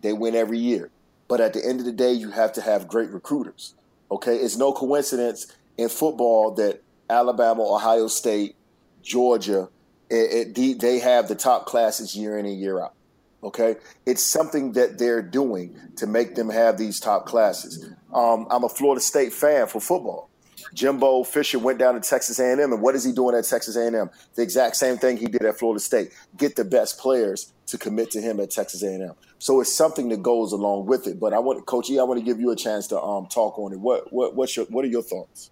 They 0.02 0.12
win 0.12 0.36
every 0.36 0.58
year. 0.58 0.90
But 1.26 1.40
at 1.40 1.52
the 1.52 1.66
end 1.66 1.80
of 1.80 1.86
the 1.86 1.92
day, 1.92 2.12
you 2.12 2.30
have 2.30 2.52
to 2.52 2.60
have 2.60 2.86
great 2.86 3.10
recruiters. 3.10 3.74
Okay, 4.10 4.36
it's 4.36 4.56
no 4.56 4.72
coincidence 4.72 5.52
in 5.76 5.88
football 5.88 6.52
that 6.52 6.82
Alabama, 7.10 7.62
Ohio 7.62 8.06
State, 8.06 8.54
Georgia, 9.02 9.68
it, 10.10 10.56
it, 10.56 10.80
they 10.80 10.98
have 10.98 11.28
the 11.28 11.34
top 11.34 11.66
classes 11.66 12.16
year 12.16 12.38
in 12.38 12.46
and 12.46 12.58
year 12.58 12.80
out. 12.80 12.94
Okay, 13.42 13.76
it's 14.04 14.22
something 14.22 14.72
that 14.72 14.98
they're 14.98 15.22
doing 15.22 15.76
to 15.96 16.08
make 16.08 16.34
them 16.34 16.50
have 16.50 16.76
these 16.76 16.98
top 16.98 17.26
classes. 17.26 17.88
Um, 18.12 18.48
I'm 18.50 18.64
a 18.64 18.68
Florida 18.68 19.00
State 19.00 19.32
fan 19.32 19.68
for 19.68 19.80
football. 19.80 20.28
Jimbo 20.74 21.22
Fisher 21.22 21.58
went 21.58 21.78
down 21.78 21.94
to 21.94 22.00
Texas 22.00 22.40
A&M, 22.40 22.58
and 22.58 22.82
what 22.82 22.96
is 22.96 23.04
he 23.04 23.12
doing 23.12 23.36
at 23.36 23.44
Texas 23.44 23.76
A&M? 23.76 24.10
The 24.34 24.42
exact 24.42 24.76
same 24.76 24.96
thing 24.96 25.16
he 25.16 25.26
did 25.26 25.42
at 25.42 25.56
Florida 25.56 25.80
State. 25.80 26.12
Get 26.36 26.56
the 26.56 26.64
best 26.64 26.98
players 26.98 27.52
to 27.66 27.78
commit 27.78 28.10
to 28.12 28.20
him 28.20 28.40
at 28.40 28.50
Texas 28.50 28.82
A&M. 28.82 29.12
So 29.38 29.60
it's 29.60 29.72
something 29.72 30.08
that 30.08 30.22
goes 30.22 30.52
along 30.52 30.86
with 30.86 31.06
it. 31.06 31.20
But 31.20 31.32
I 31.32 31.38
want, 31.38 31.64
Coach 31.66 31.90
E, 31.90 31.98
I 31.98 32.02
want 32.02 32.18
to 32.18 32.24
give 32.24 32.40
you 32.40 32.50
a 32.50 32.56
chance 32.56 32.88
to 32.88 33.00
um, 33.00 33.26
talk 33.26 33.58
on 33.58 33.72
it. 33.72 33.78
What 33.78 34.12
what 34.12 34.34
what's 34.34 34.56
your 34.56 34.66
what 34.66 34.84
are 34.84 34.88
your 34.88 35.02
thoughts? 35.02 35.50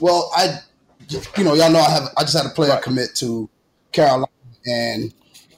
Well, 0.00 0.30
I, 0.36 0.58
you 1.08 1.44
know, 1.44 1.54
y'all 1.54 1.70
know 1.70 1.80
I 1.80 1.90
have 1.90 2.08
I 2.16 2.22
just 2.22 2.36
had 2.36 2.46
a 2.46 2.54
player 2.54 2.70
right. 2.70 2.82
commit 2.82 3.14
to 3.16 3.48
Carolina, 3.92 4.26
and 4.66 5.12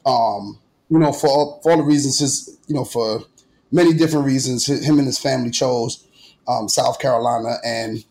um, 0.07 0.59
you 0.89 0.99
know, 0.99 1.13
for 1.13 1.61
for 1.63 1.73
all 1.73 1.79
the 1.79 1.83
reasons, 1.83 2.19
his, 2.19 2.59
you 2.67 2.75
know, 2.75 2.85
for 2.85 3.25
many 3.73 3.93
different 3.95 4.27
reasons, 4.27 4.67
him 4.67 4.99
and 4.99 5.07
his 5.07 5.19
family 5.19 5.51
chose 5.51 6.07
um, 6.49 6.69
South 6.69 6.99
Carolina, 6.99 7.57
and 7.65 8.05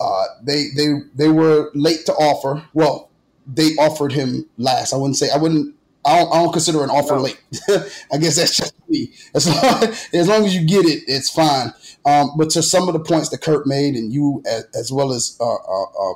uh, 0.00 0.24
they 0.42 0.66
they 0.76 0.88
they 1.14 1.28
were 1.28 1.70
late 1.74 2.06
to 2.06 2.12
offer. 2.12 2.64
Well, 2.72 3.10
they 3.46 3.70
offered 3.76 4.12
him 4.12 4.48
last. 4.58 4.92
I 4.92 4.96
wouldn't 4.96 5.16
say 5.16 5.30
I 5.30 5.38
wouldn't. 5.38 5.74
I 6.04 6.18
don't, 6.18 6.32
I 6.34 6.42
don't 6.42 6.52
consider 6.52 6.82
an 6.82 6.90
offer 6.90 7.14
no. 7.14 7.22
late. 7.22 7.40
I 8.12 8.18
guess 8.18 8.34
that's 8.36 8.56
just 8.56 8.74
me. 8.88 9.12
As 9.36 9.48
long, 9.48 9.84
as 10.12 10.28
long 10.28 10.44
as 10.44 10.52
you 10.52 10.66
get 10.66 10.84
it, 10.84 11.04
it's 11.06 11.30
fine. 11.30 11.72
Um, 12.04 12.32
but 12.36 12.50
to 12.50 12.62
some 12.62 12.88
of 12.88 12.94
the 12.94 12.98
points 12.98 13.28
that 13.28 13.40
Kurt 13.40 13.68
made, 13.68 13.94
and 13.94 14.12
you 14.12 14.42
as, 14.44 14.64
as 14.74 14.92
well 14.92 15.12
as 15.12 15.36
uh, 15.40 15.44
uh, 15.44 15.82
uh 15.82 16.14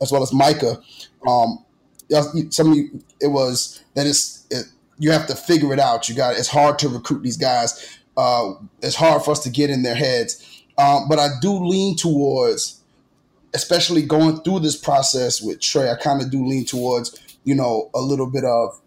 as 0.00 0.12
well 0.12 0.22
as 0.22 0.32
Micah, 0.32 0.80
um, 1.26 1.64
some 2.50 2.72
you, 2.72 3.02
it 3.20 3.28
was 3.28 3.82
that 3.94 4.06
it's 4.06 4.46
it, 4.50 4.66
you 4.98 5.10
have 5.10 5.26
to 5.26 5.34
figure 5.34 5.72
it 5.72 5.78
out. 5.78 6.08
You 6.08 6.14
got 6.14 6.36
it's 6.36 6.48
hard 6.48 6.78
to 6.80 6.88
recruit 6.88 7.22
these 7.22 7.36
guys 7.36 7.96
uh, 8.16 8.54
it's 8.82 8.96
hard 8.96 9.22
for 9.22 9.32
us 9.32 9.40
to 9.40 9.50
get 9.50 9.70
in 9.70 9.82
their 9.82 9.94
heads. 9.94 10.64
Um, 10.78 11.08
but 11.08 11.18
I 11.18 11.28
do 11.40 11.52
lean 11.52 11.96
towards, 11.96 12.80
especially 13.54 14.02
going 14.02 14.42
through 14.42 14.60
this 14.60 14.76
process 14.76 15.40
with 15.40 15.60
Trey, 15.60 15.90
I 15.90 15.96
kind 15.96 16.22
of 16.22 16.30
do 16.30 16.44
lean 16.44 16.64
towards, 16.64 17.18
you 17.44 17.54
know, 17.54 17.90
a 17.94 18.00
little 18.00 18.26
bit 18.30 18.44
of, 18.44 18.80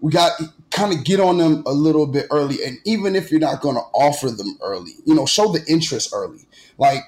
we 0.00 0.10
got 0.10 0.32
kind 0.70 0.92
of 0.92 1.04
get 1.04 1.20
on 1.20 1.38
them 1.38 1.62
a 1.66 1.72
little 1.72 2.06
bit 2.06 2.26
early. 2.30 2.56
And 2.64 2.78
even 2.84 3.14
if 3.14 3.30
you're 3.30 3.40
not 3.40 3.60
going 3.60 3.76
to 3.76 3.82
offer 3.94 4.30
them 4.30 4.58
early, 4.62 4.92
you 5.04 5.14
know, 5.14 5.26
show 5.26 5.52
the 5.52 5.64
interest 5.68 6.10
early. 6.12 6.46
Like, 6.78 7.02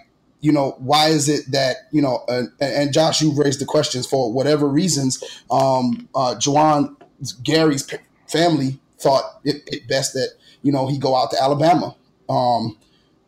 you 0.44 0.52
know, 0.52 0.76
why 0.78 1.08
is 1.08 1.28
it 1.28 1.50
that, 1.52 1.76
you 1.90 2.02
know, 2.02 2.16
uh, 2.28 2.42
and 2.60 2.92
Josh, 2.92 3.22
you've 3.22 3.38
raised 3.38 3.60
the 3.60 3.64
questions 3.64 4.06
for 4.06 4.32
whatever 4.32 4.68
reasons, 4.68 5.22
um, 5.50 6.08
uh, 6.14 6.34
Juwan 6.38 6.96
Gary's 7.42 7.88
family 8.28 8.78
thought 8.98 9.24
it, 9.44 9.62
it 9.66 9.88
best 9.88 10.12
that 10.12 10.30
you 10.64 10.72
know, 10.72 10.88
he 10.88 10.98
go 10.98 11.14
out 11.14 11.30
to 11.30 11.40
Alabama. 11.40 11.94
Um, 12.28 12.76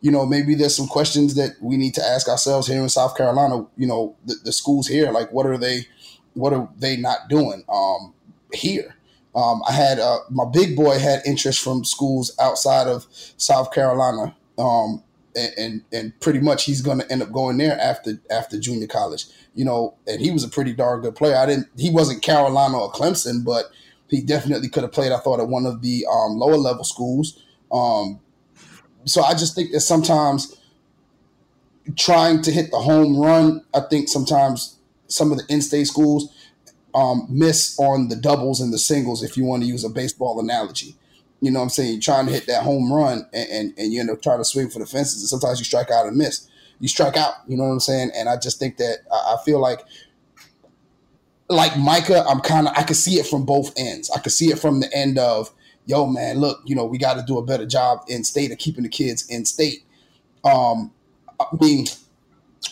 you 0.01 0.11
know, 0.11 0.25
maybe 0.25 0.55
there's 0.55 0.75
some 0.75 0.87
questions 0.87 1.35
that 1.35 1.51
we 1.61 1.77
need 1.77 1.93
to 1.93 2.03
ask 2.03 2.27
ourselves 2.27 2.67
here 2.67 2.81
in 2.81 2.89
South 2.89 3.15
Carolina. 3.15 3.65
You 3.77 3.87
know, 3.87 4.15
the, 4.25 4.35
the 4.43 4.51
schools 4.51 4.87
here, 4.87 5.11
like, 5.11 5.31
what 5.31 5.45
are 5.45 5.57
they, 5.57 5.85
what 6.33 6.51
are 6.51 6.67
they 6.77 6.97
not 6.97 7.29
doing 7.29 7.63
um, 7.69 8.13
here? 8.53 8.95
Um, 9.35 9.61
I 9.67 9.71
had 9.71 9.99
uh, 9.99 10.19
my 10.31 10.45
big 10.45 10.75
boy 10.75 10.97
had 10.97 11.21
interest 11.25 11.63
from 11.63 11.85
schools 11.85 12.35
outside 12.39 12.87
of 12.87 13.05
South 13.37 13.71
Carolina, 13.71 14.35
um, 14.57 15.03
and, 15.37 15.83
and, 15.91 16.19
pretty 16.19 16.39
much 16.39 16.65
he's 16.65 16.81
going 16.81 16.99
to 16.99 17.11
end 17.11 17.21
up 17.21 17.31
going 17.31 17.57
there 17.57 17.79
after 17.79 18.19
after 18.31 18.59
junior 18.59 18.87
college. 18.87 19.25
You 19.53 19.65
know, 19.65 19.95
and 20.07 20.21
he 20.21 20.31
was 20.31 20.43
a 20.43 20.49
pretty 20.49 20.73
darn 20.73 21.01
good 21.01 21.15
player. 21.15 21.35
I 21.35 21.45
didn't, 21.45 21.67
he 21.77 21.89
wasn't 21.89 22.21
Carolina 22.21 22.77
or 22.77 22.91
Clemson, 22.91 23.43
but 23.45 23.65
he 24.07 24.21
definitely 24.21 24.69
could 24.69 24.83
have 24.83 24.91
played. 24.91 25.11
I 25.11 25.19
thought 25.19 25.39
at 25.39 25.47
one 25.47 25.65
of 25.65 25.81
the 25.81 26.05
um, 26.11 26.37
lower 26.37 26.57
level 26.57 26.83
schools. 26.83 27.43
Um, 27.71 28.19
so 29.05 29.23
I 29.23 29.33
just 29.33 29.55
think 29.55 29.71
that 29.71 29.81
sometimes 29.81 30.57
trying 31.95 32.41
to 32.43 32.51
hit 32.51 32.71
the 32.71 32.79
home 32.79 33.19
run, 33.19 33.63
I 33.73 33.81
think 33.81 34.09
sometimes 34.09 34.77
some 35.07 35.31
of 35.31 35.37
the 35.37 35.45
in-state 35.47 35.87
schools 35.87 36.33
um, 36.93 37.27
miss 37.29 37.79
on 37.79 38.09
the 38.09 38.15
doubles 38.15 38.59
and 38.59 38.73
the 38.73 38.77
singles, 38.77 39.23
if 39.23 39.37
you 39.37 39.45
want 39.45 39.63
to 39.63 39.67
use 39.69 39.83
a 39.83 39.89
baseball 39.89 40.39
analogy. 40.39 40.95
You 41.41 41.51
know 41.51 41.59
what 41.59 41.65
I'm 41.65 41.69
saying? 41.69 41.91
You're 41.93 42.01
trying 42.01 42.25
to 42.27 42.31
hit 42.31 42.47
that 42.47 42.63
home 42.63 42.91
run 42.91 43.27
and, 43.33 43.49
and, 43.49 43.73
and 43.77 43.93
you 43.93 43.99
end 43.99 44.09
up 44.09 44.21
trying 44.21 44.39
to 44.39 44.45
swing 44.45 44.69
for 44.69 44.79
the 44.79 44.85
fences. 44.85 45.21
And 45.21 45.29
sometimes 45.29 45.59
you 45.59 45.65
strike 45.65 45.91
out 45.91 46.07
and 46.07 46.17
miss. 46.17 46.49
You 46.79 46.87
strike 46.87 47.17
out, 47.17 47.33
you 47.47 47.57
know 47.57 47.63
what 47.63 47.71
I'm 47.71 47.79
saying? 47.79 48.11
And 48.15 48.29
I 48.29 48.37
just 48.37 48.59
think 48.59 48.77
that 48.77 48.99
I, 49.11 49.37
feel 49.43 49.59
like 49.59 49.81
like 51.49 51.77
Micah, 51.77 52.23
I'm 52.27 52.39
kind 52.39 52.67
of 52.67 52.73
I 52.77 52.83
can 52.83 52.95
see 52.95 53.15
it 53.15 53.25
from 53.25 53.45
both 53.45 53.73
ends. 53.77 54.11
I 54.11 54.19
can 54.19 54.29
see 54.29 54.47
it 54.47 54.59
from 54.59 54.79
the 54.81 54.95
end 54.95 55.17
of, 55.17 55.51
yo, 55.85 56.05
man, 56.05 56.39
look, 56.39 56.61
you 56.65 56.75
know, 56.75 56.85
we 56.85 56.99
got 56.99 57.15
to 57.15 57.23
do 57.23 57.39
a 57.39 57.43
better 57.43 57.65
job 57.65 58.03
in 58.07 58.23
state 58.23 58.51
of 58.51 58.59
keeping 58.59 58.83
the 58.83 58.89
kids 58.89 59.27
in 59.27 59.45
state. 59.45 59.83
Um, 60.43 60.91
I 61.39 61.45
mean, 61.59 61.87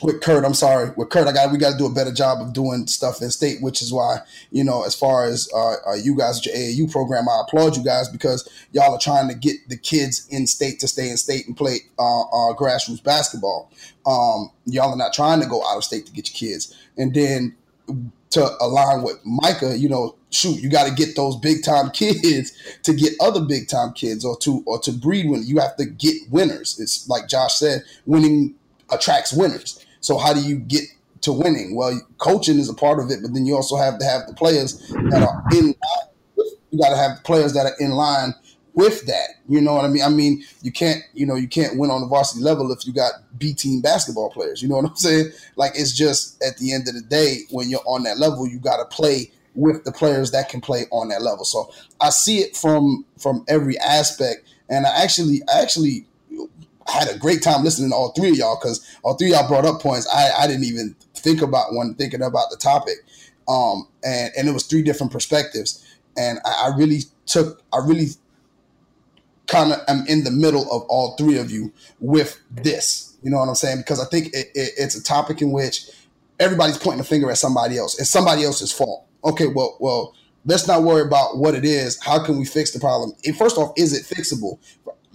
with 0.02 0.22
Kurt, 0.22 0.46
I'm 0.46 0.54
sorry, 0.54 0.92
with 0.96 1.10
Kurt, 1.10 1.28
I 1.28 1.32
got 1.32 1.52
we 1.52 1.58
got 1.58 1.72
to 1.72 1.78
do 1.78 1.86
a 1.86 1.94
better 1.94 2.12
job 2.12 2.42
of 2.42 2.54
doing 2.54 2.88
stuff 2.88 3.22
in 3.22 3.30
state, 3.30 3.62
which 3.62 3.82
is 3.82 3.92
why 3.92 4.20
you 4.52 4.64
know, 4.64 4.84
as 4.84 4.96
far 4.96 5.26
as 5.26 5.50
uh, 5.54 5.76
uh, 5.88 5.94
you 5.94 6.16
guys 6.16 6.46
your 6.46 6.56
AAU 6.56 6.92
program, 6.92 7.28
I 7.30 7.44
applaud 7.46 7.76
you 7.76 7.84
guys 7.84 8.10
because 8.10 8.48
y'all 8.72 8.94
are 8.94 9.00
trying 9.00 9.28
to 9.30 9.36
get 9.36 9.70
the 9.70 9.78
kids 9.78 10.28
in 10.30 10.48
state 10.48 10.80
to 10.80 10.88
stay 10.88 11.10
in 11.10 11.18
state 11.18 11.48
and 11.48 11.56
play 11.56 11.78
uh, 12.00 12.22
uh, 12.22 12.54
grassroots 12.56 13.04
basketball. 13.04 13.72
Um, 14.06 14.52
y'all 14.66 14.92
are 14.92 14.98
not 14.98 15.14
trying 15.14 15.42
to 15.42 15.48
go 15.48 15.66
out 15.68 15.78
of 15.78 15.84
state 15.84 16.06
to 16.06 16.12
get 16.12 16.30
your 16.30 16.52
kids, 16.52 16.76
and 16.98 17.14
then 17.14 17.56
to 18.32 18.52
align 18.60 19.02
with 19.02 19.18
Micah, 19.26 19.78
you 19.78 19.88
know, 19.88 20.16
shoot, 20.30 20.62
you 20.62 20.70
got 20.70 20.88
to 20.88 20.94
get 20.94 21.16
those 21.16 21.38
big 21.38 21.64
time 21.64 21.90
kids 21.94 22.52
to 22.84 22.94
get 22.94 23.14
other 23.22 23.42
big 23.42 23.68
time 23.68 23.94
kids, 23.94 24.26
or 24.26 24.38
to 24.40 24.64
or 24.66 24.80
to 24.80 24.92
breed 24.92 25.30
when 25.30 25.44
you 25.44 25.60
have 25.60 25.76
to 25.78 25.86
get 25.86 26.16
winners. 26.30 26.80
It's 26.80 27.08
like 27.08 27.28
Josh 27.28 27.56
said, 27.56 27.84
winning 28.06 28.56
attracts 28.92 29.34
winners. 29.34 29.85
So 30.06 30.20
how 30.20 30.36
do 30.36 30.40
you 30.40 30.58
get 30.58 30.84
to 31.22 31.34
winning? 31.34 31.76
Well, 31.76 32.00
coaching 32.20 32.60
is 32.60 32.70
a 32.70 32.76
part 32.76 33.00
of 33.00 33.10
it, 33.10 33.24
but 33.24 33.34
then 33.34 33.48
you 33.48 33.56
also 33.56 33.76
have 33.76 33.98
to 33.98 34.06
have 34.06 34.28
the 34.28 34.36
players 34.36 34.78
that 34.90 35.24
are 35.28 35.44
in. 35.52 35.74
You 36.70 36.80
got 36.80 36.92
to 36.92 36.96
have 36.96 37.18
the 37.18 37.24
players 37.24 37.54
that 37.54 37.66
are 37.66 37.74
in 37.80 37.90
line 37.90 38.36
with 38.76 39.04
that. 39.08 39.30
You 39.50 39.62
know 39.62 39.74
what 39.74 39.84
I 39.84 39.88
mean? 39.88 40.04
I 40.04 40.10
mean, 40.10 40.44
you 40.62 40.72
can't, 40.72 41.02
you 41.16 41.26
know, 41.26 41.34
you 41.34 41.48
can't 41.48 41.80
win 41.80 41.90
on 41.90 42.02
the 42.02 42.08
varsity 42.08 42.44
level 42.44 42.72
if 42.72 42.86
you 42.86 42.94
got 42.94 43.14
B 43.40 43.56
team 43.56 43.82
basketball 43.82 44.30
players. 44.30 44.62
You 44.62 44.70
know 44.70 44.76
what 44.76 44.86
I'm 44.86 44.96
saying? 44.96 45.32
Like 45.56 45.72
it's 45.74 45.92
just 45.92 46.40
at 46.44 46.56
the 46.60 46.72
end 46.72 46.88
of 46.88 46.94
the 46.94 47.02
day, 47.02 47.40
when 47.50 47.72
you're 47.72 47.82
on 47.88 48.04
that 48.04 48.20
level, 48.20 48.48
you 48.48 48.60
got 48.60 48.78
to 48.78 48.86
play 48.96 49.32
with 49.56 49.86
the 49.86 49.92
players 49.92 50.30
that 50.32 50.50
can 50.50 50.62
play 50.62 50.86
on 50.92 51.10
that 51.10 51.24
level. 51.24 51.46
So 51.46 51.72
I 52.00 52.12
see 52.12 52.42
it 52.42 52.56
from 52.56 53.06
from 53.18 53.44
every 53.48 53.80
aspect, 53.80 54.48
and 54.70 54.86
I 54.86 55.02
actually, 55.02 55.42
I 55.52 55.64
actually 55.64 56.06
had 56.88 57.10
a 57.10 57.18
great 57.18 57.42
time 57.42 57.64
listening 57.64 57.90
to 57.90 57.96
all 57.96 58.12
three 58.12 58.30
of 58.30 58.38
y'all 58.38 58.60
because 58.60 58.86
all 59.04 59.16
three 59.16 59.34
of 59.34 59.40
y'all 59.40 59.48
brought 59.48 59.66
up 59.66 59.82
points 59.82 60.08
I, 60.14 60.44
I 60.44 60.48
didn't 60.48 60.66
even 60.66 60.96
think 61.16 61.42
about 61.42 61.74
when 61.74 61.96
thinking 61.96 62.22
about 62.22 62.52
the 62.52 62.58
topic. 62.58 62.98
Um, 63.48 63.88
and 64.04 64.32
and 64.38 64.48
it 64.48 64.52
was 64.52 64.64
three 64.64 64.82
different 64.82 65.12
perspectives, 65.12 65.86
and 66.18 66.40
I, 66.46 66.72
I 66.72 66.78
really 66.78 67.02
took, 67.26 67.62
I 67.72 67.78
really 67.78 68.08
kind 69.48 69.72
of 69.72 69.80
am 69.88 70.06
in 70.08 70.24
the 70.24 70.32
middle 70.32 70.64
of 70.72 70.84
all 70.90 71.16
three 71.16 71.38
of 71.38 71.52
you 71.52 71.72
with 72.00 72.42
this. 72.50 73.18
You 73.22 73.30
know 73.30 73.38
what 73.38 73.50
I'm 73.50 73.56
saying? 73.56 73.78
Because 73.78 74.00
I 74.00 74.06
think 74.06 74.28
it, 74.28 74.52
it, 74.56 74.72
it's 74.78 74.96
a 74.96 75.04
topic 75.04 75.42
in 75.42 75.52
which 75.52 75.90
everybody's 76.40 76.78
pointing 76.78 77.02
a 77.02 77.04
finger 77.04 77.30
at 77.30 77.38
somebody 77.38 77.78
else. 77.78 78.00
It's 78.00 78.10
somebody 78.10 78.44
else's 78.44 78.72
fault. 78.72 79.06
Okay, 79.24 79.48
well, 79.48 79.78
well, 79.80 80.16
let's 80.46 80.68
not 80.68 80.84
worry 80.84 81.02
about 81.02 81.38
what 81.38 81.56
it 81.56 81.66
is. 81.66 82.02
How 82.04 82.24
can 82.24 82.38
we 82.38 82.46
fix 82.46 82.72
the 82.72 82.80
problem? 82.80 83.14
And 83.26 83.36
first 83.38 83.58
off, 83.58 83.74
is 83.78 83.94
it 83.94 84.06
fixable? 84.06 84.60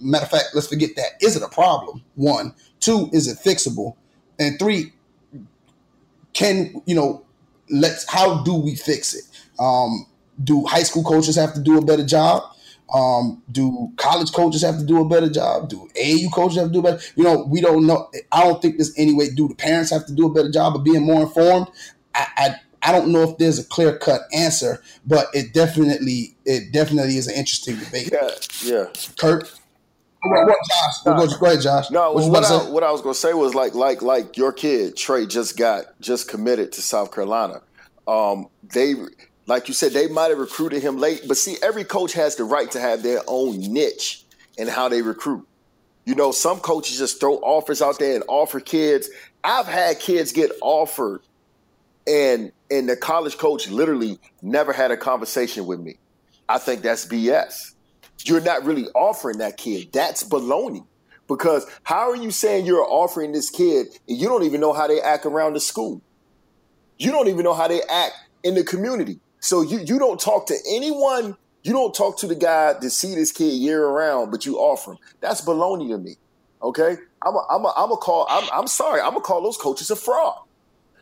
Matter 0.01 0.25
of 0.25 0.31
fact, 0.31 0.49
let's 0.53 0.67
forget 0.67 0.91
that. 0.95 1.11
Is 1.21 1.35
it 1.35 1.43
a 1.43 1.49
problem? 1.49 2.03
One. 2.15 2.53
Two, 2.79 3.09
is 3.13 3.27
it 3.27 3.37
fixable? 3.37 3.95
And 4.39 4.57
three, 4.57 4.93
can 6.33 6.81
you 6.85 6.95
know? 6.95 7.25
Let's. 7.69 8.09
How 8.09 8.43
do 8.43 8.55
we 8.55 8.75
fix 8.75 9.13
it? 9.13 9.23
Um, 9.59 10.07
do 10.43 10.65
high 10.65 10.83
school 10.83 11.03
coaches 11.03 11.35
have 11.35 11.53
to 11.53 11.61
do 11.61 11.77
a 11.77 11.85
better 11.85 12.05
job? 12.05 12.43
Um, 12.93 13.41
do 13.51 13.91
college 13.95 14.33
coaches 14.33 14.63
have 14.63 14.77
to 14.77 14.85
do 14.85 14.99
a 14.99 15.07
better 15.07 15.29
job? 15.29 15.69
Do 15.69 15.87
AAU 15.95 16.31
coaches 16.33 16.57
have 16.57 16.67
to 16.67 16.73
do 16.73 16.81
better? 16.81 16.99
You 17.15 17.23
know, 17.23 17.45
we 17.49 17.61
don't 17.61 17.85
know. 17.87 18.09
I 18.31 18.43
don't 18.43 18.61
think 18.61 18.77
there's 18.77 18.93
any 18.97 19.13
way. 19.13 19.29
Do 19.29 19.47
the 19.47 19.55
parents 19.55 19.91
have 19.91 20.05
to 20.07 20.13
do 20.13 20.27
a 20.27 20.33
better 20.33 20.51
job 20.51 20.75
of 20.75 20.83
being 20.83 21.03
more 21.03 21.21
informed? 21.21 21.67
I, 22.13 22.27
I, 22.37 22.55
I 22.83 22.91
don't 22.91 23.11
know 23.11 23.23
if 23.23 23.37
there's 23.37 23.59
a 23.59 23.63
clear 23.63 23.97
cut 23.97 24.21
answer, 24.33 24.81
but 25.05 25.27
it 25.33 25.53
definitely 25.53 26.35
it 26.45 26.73
definitely 26.73 27.17
is 27.17 27.27
an 27.27 27.35
interesting 27.35 27.77
debate. 27.77 28.11
Yeah, 28.11 28.29
yeah. 28.63 28.85
Kurt. 29.17 29.51
What, 30.23 30.47
what, 30.47 30.57
Josh? 30.69 31.03
Go, 31.03 31.39
go 31.39 31.45
ahead, 31.47 31.61
Josh. 31.61 31.91
No, 31.91 32.13
What 32.13 32.31
what, 32.31 32.45
I, 32.45 32.69
what 32.69 32.83
I 32.83 32.91
was 32.91 33.01
gonna 33.01 33.15
say 33.15 33.33
was 33.33 33.55
like 33.55 33.73
like 33.73 34.01
like 34.01 34.37
your 34.37 34.53
kid 34.53 34.95
Trey 34.95 35.25
just 35.25 35.57
got 35.57 35.99
just 35.99 36.29
committed 36.29 36.71
to 36.73 36.81
South 36.81 37.13
Carolina. 37.13 37.61
Um, 38.07 38.47
they 38.73 38.95
like 39.47 39.67
you 39.67 39.73
said 39.73 39.93
they 39.93 40.07
might 40.07 40.29
have 40.29 40.37
recruited 40.37 40.83
him 40.83 40.97
late, 40.97 41.23
but 41.27 41.37
see, 41.37 41.57
every 41.63 41.83
coach 41.83 42.13
has 42.13 42.35
the 42.35 42.43
right 42.43 42.69
to 42.71 42.79
have 42.79 43.01
their 43.03 43.21
own 43.27 43.59
niche 43.59 44.25
in 44.57 44.67
how 44.67 44.89
they 44.89 45.01
recruit. 45.01 45.47
You 46.05 46.15
know, 46.15 46.31
some 46.31 46.59
coaches 46.59 46.97
just 46.99 47.19
throw 47.19 47.35
offers 47.37 47.81
out 47.81 47.99
there 47.99 48.15
and 48.15 48.23
offer 48.27 48.59
kids. 48.59 49.09
I've 49.43 49.67
had 49.67 49.99
kids 49.99 50.31
get 50.31 50.51
offered, 50.61 51.21
and 52.07 52.51
and 52.69 52.87
the 52.87 52.95
college 52.95 53.37
coach 53.37 53.69
literally 53.69 54.19
never 54.41 54.71
had 54.71 54.91
a 54.91 54.97
conversation 54.97 55.65
with 55.65 55.79
me. 55.79 55.97
I 56.47 56.59
think 56.59 56.81
that's 56.83 57.05
BS. 57.07 57.73
You're 58.25 58.41
not 58.41 58.65
really 58.65 58.87
offering 58.89 59.37
that 59.39 59.57
kid. 59.57 59.91
That's 59.91 60.23
baloney. 60.23 60.85
Because 61.27 61.65
how 61.83 62.09
are 62.09 62.15
you 62.15 62.29
saying 62.31 62.65
you're 62.65 62.85
offering 62.85 63.31
this 63.31 63.49
kid 63.49 63.87
and 64.07 64.17
you 64.17 64.27
don't 64.27 64.43
even 64.43 64.59
know 64.59 64.73
how 64.73 64.87
they 64.87 64.99
act 64.99 65.25
around 65.25 65.53
the 65.53 65.59
school? 65.59 66.01
You 66.97 67.11
don't 67.11 67.29
even 67.29 67.43
know 67.43 67.53
how 67.53 67.67
they 67.67 67.81
act 67.83 68.13
in 68.43 68.55
the 68.55 68.63
community. 68.63 69.19
So 69.39 69.61
you 69.61 69.79
you 69.79 69.97
don't 69.97 70.19
talk 70.19 70.47
to 70.47 70.57
anyone. 70.69 71.37
You 71.63 71.73
don't 71.73 71.93
talk 71.93 72.17
to 72.19 72.27
the 72.27 72.35
guy 72.35 72.73
to 72.79 72.89
see 72.89 73.15
this 73.15 73.31
kid 73.31 73.53
year 73.53 73.87
round, 73.87 74.31
but 74.31 74.45
you 74.45 74.57
offer 74.57 74.93
him. 74.93 74.97
That's 75.19 75.41
baloney 75.41 75.89
to 75.89 75.97
me. 75.97 76.15
Okay, 76.61 76.97
I'm 77.25 77.35
a, 77.35 77.45
I'm 77.49 77.65
a, 77.65 77.73
I'm 77.75 77.91
a 77.91 77.97
call. 77.97 78.27
I'm, 78.29 78.47
I'm 78.53 78.67
sorry. 78.67 79.01
I'm 79.01 79.11
gonna 79.11 79.21
call 79.21 79.41
those 79.41 79.57
coaches 79.57 79.89
a 79.89 79.95
fraud 79.95 80.35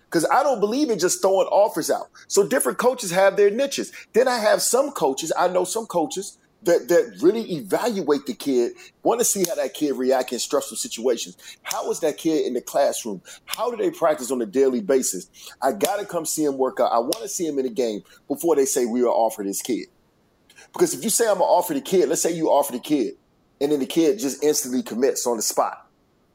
because 0.06 0.26
I 0.26 0.42
don't 0.44 0.60
believe 0.60 0.90
in 0.90 1.00
just 1.00 1.22
throwing 1.22 1.48
offers 1.48 1.90
out. 1.90 2.10
So 2.28 2.48
different 2.48 2.78
coaches 2.78 3.12
have 3.12 3.36
their 3.36 3.50
niches. 3.50 3.92
Then 4.14 4.28
I 4.28 4.40
have 4.40 4.62
some 4.62 4.92
coaches. 4.92 5.34
I 5.38 5.48
know 5.48 5.66
some 5.66 5.86
coaches 5.86 6.38
that 6.64 6.88
that 6.90 7.18
really 7.22 7.54
evaluate 7.54 8.26
the 8.26 8.34
kid, 8.34 8.74
want 9.04 9.20
to 9.20 9.26
see 9.26 9.46
how 9.48 9.56
that 9.56 9.74
kid 9.74 9.96
react 9.96 10.34
in 10.34 10.40
stressful 10.40 10.78
situations. 10.78 11.38
How 11.64 11.90
is 11.92 12.00
that 12.02 12.18
kid 12.18 12.46
in 12.46 12.54
the 12.54 12.62
classroom? 12.62 13.22
How 13.46 13.72
do 13.72 13.78
they 13.78 13.92
practice 13.92 14.32
on 14.32 14.42
a 14.42 14.46
daily 14.46 14.82
basis? 14.82 15.30
I 15.62 15.72
gotta 15.72 16.06
come 16.06 16.26
see 16.26 16.44
him 16.44 16.58
work 16.58 16.80
out. 16.80 16.92
I 16.92 17.00
want 17.00 17.22
to 17.22 17.30
see 17.30 17.48
him 17.48 17.60
in 17.60 17.66
a 17.66 17.70
game 17.70 18.02
before 18.28 18.56
they 18.56 18.66
say 18.66 18.86
we 18.86 19.02
will 19.02 19.10
offer 19.10 19.44
this 19.44 19.62
kid. 19.62 19.88
Because 20.74 20.94
if 20.94 21.04
you 21.04 21.10
say 21.10 21.28
I'm 21.28 21.36
gonna 21.36 21.46
offer 21.46 21.74
the 21.74 21.82
kid, 21.82 22.10
let's 22.10 22.22
say 22.22 22.34
you 22.34 22.50
offer 22.50 22.74
the 22.74 22.80
kid, 22.80 23.16
and 23.62 23.72
then 23.72 23.80
the 23.80 23.86
kid 23.86 24.20
just 24.20 24.44
instantly 24.44 24.84
commits 24.84 25.26
on 25.26 25.38
the 25.38 25.44
spot 25.44 25.90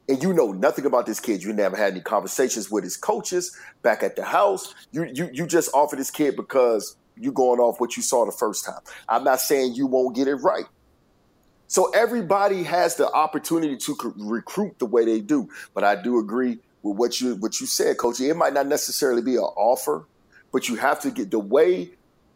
and 0.07 0.21
you 0.21 0.33
know 0.33 0.51
nothing 0.51 0.85
about 0.85 1.05
this 1.05 1.19
kid. 1.19 1.43
You 1.43 1.53
never 1.53 1.75
had 1.75 1.93
any 1.93 2.01
conversations 2.01 2.69
with 2.69 2.83
his 2.83 2.97
coaches 2.97 3.57
back 3.81 4.03
at 4.03 4.15
the 4.15 4.23
house. 4.23 4.73
You 4.91 5.05
you 5.05 5.29
you 5.33 5.47
just 5.47 5.69
offer 5.73 5.95
this 5.95 6.11
kid 6.11 6.35
because 6.35 6.95
you 7.17 7.31
going 7.31 7.59
off 7.59 7.79
what 7.79 7.97
you 7.97 8.03
saw 8.03 8.25
the 8.25 8.31
first 8.31 8.65
time. 8.65 8.79
I'm 9.07 9.23
not 9.23 9.39
saying 9.39 9.75
you 9.75 9.87
won't 9.87 10.15
get 10.15 10.27
it 10.27 10.35
right. 10.35 10.65
So 11.67 11.91
everybody 11.91 12.63
has 12.63 12.95
the 12.95 13.09
opportunity 13.11 13.77
to 13.77 14.13
recruit 14.17 14.79
the 14.79 14.85
way 14.85 15.05
they 15.05 15.19
do, 15.19 15.49
but 15.73 15.83
I 15.83 16.01
do 16.01 16.19
agree 16.19 16.59
with 16.83 16.97
what 16.97 17.19
you 17.19 17.35
what 17.35 17.59
you 17.59 17.67
said, 17.67 17.97
Coach. 17.97 18.19
It 18.19 18.35
might 18.35 18.53
not 18.53 18.67
necessarily 18.67 19.21
be 19.21 19.35
an 19.35 19.41
offer, 19.41 20.07
but 20.51 20.69
you 20.69 20.75
have 20.75 21.01
to 21.01 21.11
get 21.11 21.31
the 21.31 21.39
way 21.39 21.89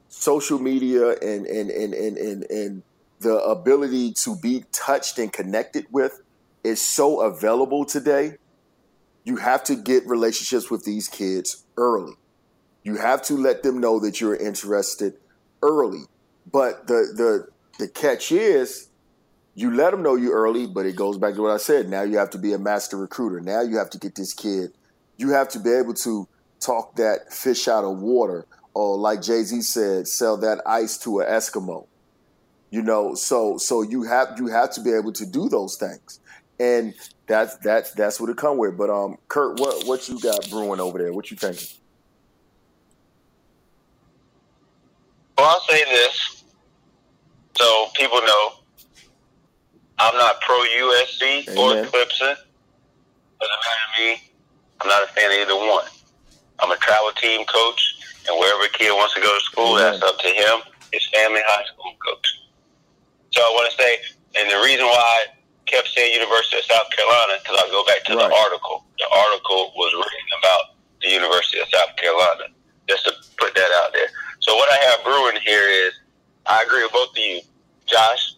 social 0.08 0.58
media 0.60 1.10
and 1.10 1.46
and 1.46 1.70
and 1.70 1.94
and 1.94 2.18
and, 2.18 2.44
and 2.50 2.84
the 3.20 3.38
ability 3.44 4.14
to 4.14 4.36
be 4.38 4.66
touched 4.72 5.20
and 5.20 5.32
connected 5.32 5.86
with 5.92 6.22
is 6.64 6.82
so 6.82 7.22
available 7.22 7.86
today. 7.86 8.36
You 9.24 9.36
have 9.36 9.64
to 9.66 9.76
get 9.76 10.08
relationships 10.08 10.72
with 10.72 10.86
these 10.86 11.08
kids 11.08 11.66
early. 11.78 12.14
You 12.90 12.96
have 12.96 13.22
to 13.26 13.38
let 13.38 13.62
them 13.62 13.80
know 13.80 14.00
that 14.00 14.20
you're 14.20 14.36
interested 14.36 15.14
early. 15.62 16.06
But 16.52 16.88
the 16.88 17.14
the 17.16 17.48
the 17.78 17.88
catch 17.88 18.32
is 18.32 18.88
you 19.54 19.72
let 19.76 19.92
them 19.92 20.02
know 20.02 20.16
you 20.16 20.32
early, 20.32 20.66
but 20.66 20.88
it 20.88 20.96
goes 20.96 21.20
back 21.20 21.36
to 21.36 21.42
what 21.44 21.52
I 21.52 21.58
said. 21.58 21.88
Now 21.88 22.02
you 22.02 22.18
have 22.18 22.32
to 22.32 22.40
be 22.40 22.52
a 22.52 22.58
master 22.58 22.98
recruiter. 22.98 23.42
Now 23.42 23.62
you 23.62 23.78
have 23.78 23.92
to 23.92 24.00
get 24.00 24.16
this 24.16 24.34
kid. 24.34 24.72
You 25.18 25.30
have 25.30 25.50
to 25.50 25.60
be 25.60 25.70
able 25.70 25.94
to 26.06 26.28
talk 26.60 26.96
that 26.96 27.32
fish 27.32 27.68
out 27.68 27.84
of 27.84 28.00
water, 28.00 28.48
or 28.74 28.98
like 28.98 29.22
Jay 29.22 29.44
Z 29.44 29.62
said, 29.62 30.08
sell 30.08 30.38
that 30.38 30.64
ice 30.66 30.98
to 31.04 31.20
an 31.20 31.28
Eskimo. 31.28 31.86
You 32.72 32.82
know, 32.82 33.14
so 33.14 33.60
so 33.60 33.84
you 33.84 34.02
have 34.02 34.34
you 34.40 34.48
have 34.48 34.72
to 34.72 34.82
be 34.82 34.94
able 34.94 35.14
to 35.14 35.28
do 35.28 35.48
those 35.48 35.76
things, 35.76 36.20
and 36.60 36.96
that's 37.28 37.56
that's 37.58 37.92
that's 37.92 38.20
what 38.20 38.32
it 38.32 38.38
come 38.38 38.58
with. 38.58 38.80
But 38.80 38.90
um, 38.90 39.20
Kurt, 39.28 39.60
what 39.60 39.86
what 39.86 40.10
you 40.10 40.20
got 40.20 40.50
brewing 40.50 40.80
over 40.80 40.98
there? 40.98 41.14
What 41.14 41.30
you 41.30 41.38
thinking? 41.38 41.68
Well, 45.40 45.48
I'll 45.56 45.64
say 45.72 45.80
this, 45.88 46.44
so 47.56 47.88
people 47.96 48.20
know 48.20 48.60
I'm 49.98 50.14
not 50.18 50.42
pro 50.42 50.56
USC 50.60 51.48
or. 51.56 51.80
Clemson. 51.88 52.36
Doesn't 53.40 53.62
matter 53.64 53.86
to 53.88 54.04
me. 54.04 54.22
I'm 54.82 54.90
not 54.90 55.04
a 55.04 55.08
fan 55.16 55.32
of 55.32 55.38
either 55.40 55.56
one. 55.56 55.86
I'm 56.60 56.72
a 56.72 56.76
travel 56.84 57.12
team 57.16 57.46
coach, 57.46 57.80
and 58.28 58.36
wherever 58.38 58.68
a 58.68 58.70
kid 58.76 58.92
wants 58.92 59.16
to 59.16 59.22
go 59.22 59.32
to 59.32 59.40
school, 59.46 59.80
Amen. 59.80 59.94
that's 59.96 60.04
up 60.04 60.20
to 60.20 60.28
him, 60.28 60.60
his 60.92 61.08
family, 61.08 61.40
high 61.48 61.64
school 61.72 61.96
coach. 62.04 62.28
So 63.32 63.40
I 63.40 63.48
want 63.56 63.72
to 63.72 63.76
say, 63.80 63.96
and 64.44 64.52
the 64.52 64.60
reason 64.68 64.84
why 64.92 65.00
I 65.00 65.20
kept 65.72 65.88
saying 65.96 66.20
University 66.20 66.60
of 66.60 66.66
South 66.68 66.92
Carolina, 66.92 67.40
because 67.40 67.64
I'll 67.64 67.72
go 67.72 67.86
back 67.88 68.04
to 68.12 68.18
Right. 68.20 68.28
the 68.28 68.36
article. 68.36 68.84
The 69.00 69.08
article 69.08 69.72
was 69.80 69.96
written 69.96 70.32
about 70.44 70.76
the 71.00 71.16
University 71.16 71.64
of 71.64 71.68
South 71.72 71.96
Carolina, 71.96 72.52
just 72.92 73.06
to 73.08 73.16
put 73.40 73.56
that 73.56 73.72
out 73.80 73.94
there. 73.96 74.12
So 74.50 74.56
what 74.56 74.74
I 74.74 74.78
have 74.90 75.04
brewing 75.04 75.38
here 75.46 75.62
is, 75.86 75.94
I 76.48 76.64
agree 76.64 76.82
with 76.82 76.92
both 76.92 77.12
of 77.12 77.18
you. 77.20 77.42
Josh, 77.86 78.34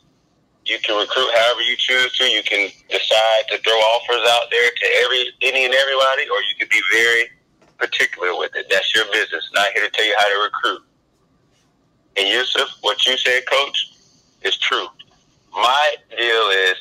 you 0.66 0.78
can 0.84 0.99
recruit 0.99 1.30
however 1.34 1.62
you 1.62 1.78
choose 1.78 2.12
to. 2.18 2.26
You 2.26 2.43
can 2.43 2.70
decide 2.89 3.43
to 3.47 3.57
throw 3.59 3.72
offers 3.72 4.20
out 4.28 4.51
there 4.51 4.72
to 4.76 4.86
every 5.05 5.24
any 5.41 5.64
and 5.64 5.74
everybody, 5.74 6.24
or 6.24 6.41
you 6.43 6.55
can 6.59 6.68
be 6.70 6.82
very 6.91 7.30
particular 7.78 8.38
with 8.38 8.53
it. 8.57 8.66
That's 8.70 8.93
your 8.93 9.05
business. 9.14 9.49
Not 9.53 9.72
here 9.74 9.86
to 9.86 9.89
tell 9.89 10.03
you 10.03 10.14
how 10.20 10.28
to 10.28 10.43
recruit. 10.43 10.82
And 12.18 12.28
Yusuf, 12.28 12.68
what 12.82 13.07
you 13.07 13.16
said, 13.16 13.43
Coach, 13.49 13.93
is 14.41 14.57
true. 14.57 14.88
My 15.53 15.95
deal 16.09 16.49
is, 16.68 16.76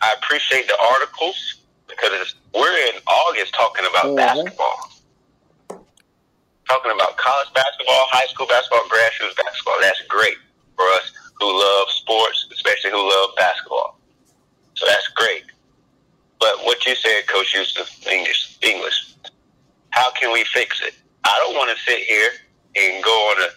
I 0.00 0.16
appreciate 0.20 0.66
the 0.66 0.76
articles 0.94 1.60
because 1.86 2.10
it's, 2.14 2.34
we're 2.52 2.76
in 2.88 3.00
August 3.06 3.54
talking 3.54 3.86
about 3.88 4.06
Mhm. 4.06 4.16
basketball, 4.16 4.90
talking 6.68 6.92
about 6.92 7.16
college 7.16 7.52
basketball, 7.54 8.04
high 8.10 8.26
school 8.26 8.46
basketball, 8.46 8.84
grassroots 8.88 9.36
basketball. 9.36 9.78
That's 9.80 10.00
great 10.08 10.36
for 10.76 10.86
us 10.98 11.12
who 11.38 11.46
love 11.46 11.88
sports, 11.90 12.46
especially 12.52 12.90
who 12.90 13.02
love 13.02 13.30
basketball. 13.36 13.98
So 14.74 14.86
that's 14.86 15.08
great. 15.08 15.44
But 16.40 16.64
what 16.64 16.84
you 16.86 16.94
said, 16.94 17.26
Coach 17.26 17.54
Yusuf, 17.54 17.88
English, 18.06 18.58
English, 18.62 19.14
how 19.90 20.10
can 20.12 20.32
we 20.32 20.44
fix 20.52 20.80
it? 20.82 20.94
I 21.24 21.38
don't 21.44 21.54
want 21.54 21.70
to 21.76 21.82
sit 21.84 22.00
here 22.00 22.30
and 22.76 23.02
go 23.04 23.10
on 23.10 23.42
a 23.42 23.48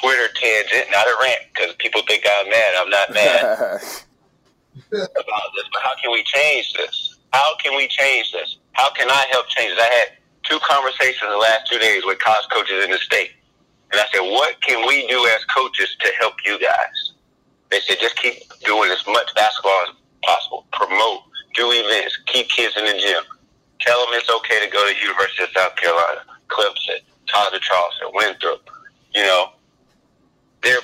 Twitter 0.00 0.32
tangent, 0.34 0.90
not 0.90 1.06
a 1.06 1.14
rant, 1.20 1.42
because 1.52 1.74
people 1.78 2.02
think 2.06 2.24
I'm 2.26 2.48
mad. 2.48 2.74
I'm 2.78 2.90
not 2.90 3.12
mad 3.12 3.42
about 4.92 5.48
this, 5.54 5.66
but 5.72 5.82
how 5.82 5.94
can 6.00 6.12
we 6.12 6.22
change 6.24 6.72
this? 6.74 7.18
How 7.32 7.56
can 7.62 7.76
we 7.76 7.88
change 7.88 8.32
this? 8.32 8.56
How 8.72 8.90
can 8.92 9.10
I 9.10 9.26
help 9.30 9.48
change 9.48 9.74
this? 9.74 9.80
I 9.80 9.92
had 9.92 10.21
two 10.44 10.58
conversations 10.62 11.30
the 11.30 11.36
last 11.36 11.70
two 11.70 11.78
days 11.78 12.04
with 12.04 12.18
college 12.18 12.46
coaches 12.52 12.84
in 12.84 12.90
the 12.90 12.98
state. 12.98 13.32
And 13.92 14.00
I 14.00 14.04
said, 14.12 14.20
what 14.20 14.60
can 14.62 14.86
we 14.88 15.06
do 15.06 15.26
as 15.36 15.44
coaches 15.44 15.96
to 16.00 16.08
help 16.18 16.34
you 16.44 16.58
guys? 16.58 17.12
They 17.70 17.80
said, 17.80 17.98
just 18.00 18.16
keep 18.16 18.34
doing 18.64 18.90
as 18.90 19.04
much 19.06 19.34
basketball 19.34 19.78
as 19.88 19.94
possible. 20.22 20.66
Promote, 20.72 21.20
do 21.54 21.70
events, 21.72 22.18
keep 22.26 22.48
kids 22.48 22.74
in 22.76 22.84
the 22.84 22.92
gym. 22.92 23.22
Tell 23.80 23.98
them 24.00 24.14
it's 24.14 24.30
okay 24.30 24.64
to 24.64 24.70
go 24.70 24.80
to 24.86 24.94
University 25.00 25.44
of 25.44 25.50
South 25.50 25.76
Carolina, 25.76 26.22
Clemson, 26.48 27.00
Todd 27.28 27.52
Charleston, 27.60 28.08
Winthrop. 28.14 28.70
You 29.14 29.22
know, 29.22 29.52
they're, 30.62 30.80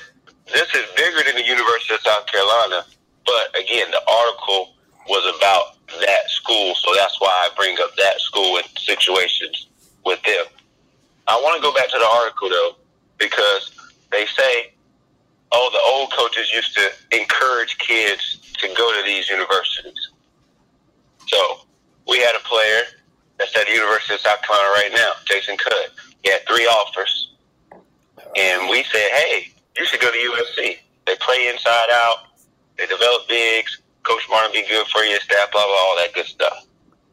this 0.53 0.69
is 0.75 0.85
bigger 0.95 1.23
than 1.25 1.35
the 1.35 1.45
University 1.45 1.93
of 1.93 2.01
South 2.01 2.25
Carolina. 2.27 2.85
But 3.25 3.59
again, 3.59 3.89
the 3.91 4.01
article 4.05 4.73
was 5.09 5.35
about 5.35 5.75
that 6.01 6.29
school, 6.29 6.75
so 6.75 6.93
that's 6.95 7.19
why 7.19 7.29
I 7.29 7.49
bring 7.57 7.75
up 7.81 7.95
that 7.97 8.19
school 8.21 8.57
and 8.57 8.65
situations 8.77 9.67
with 10.05 10.21
them. 10.23 10.45
I 11.27 11.35
want 11.41 11.57
to 11.57 11.61
go 11.61 11.73
back 11.73 11.89
to 11.89 11.97
the 11.97 12.05
article 12.05 12.49
though, 12.49 12.75
because 13.17 13.71
they 14.11 14.25
say, 14.27 14.73
oh, 15.51 15.69
the 15.73 15.81
old 15.93 16.13
coaches 16.13 16.51
used 16.53 16.75
to 16.75 16.91
encourage 17.19 17.77
kids 17.79 18.53
to 18.59 18.67
go 18.77 18.93
to 18.99 19.05
these 19.05 19.29
universities. 19.29 20.11
So 21.27 21.61
we 22.07 22.19
had 22.19 22.35
a 22.35 22.43
player 22.47 22.83
that's 23.37 23.55
at 23.57 23.65
the 23.65 23.73
University 23.73 24.13
of 24.13 24.19
South 24.19 24.41
Carolina 24.41 24.69
right 24.73 24.91
now, 24.93 25.11
Jason 25.25 25.57
Cudd. 25.57 25.89
He 26.23 26.31
had 26.31 26.41
three 26.47 26.65
offers, 26.65 27.33
and 28.35 28.69
we 28.69 28.83
said, 28.83 29.09
hey, 29.11 29.51
you 29.77 29.85
should 29.85 30.01
go 30.01 30.11
to 30.11 30.17
USC. 30.17 30.77
They 31.07 31.15
play 31.19 31.47
inside 31.47 31.89
out. 31.93 32.17
They 32.77 32.85
develop 32.85 33.27
bigs. 33.27 33.81
Coach 34.09 34.25
Martin 34.25 34.49
be 34.51 34.65
good 34.65 34.87
for 34.87 35.05
your 35.05 35.19
staff, 35.21 35.51
blah, 35.53 35.61
blah, 35.61 35.85
all 35.85 35.95
that 36.01 36.13
good 36.15 36.25
stuff. 36.25 36.65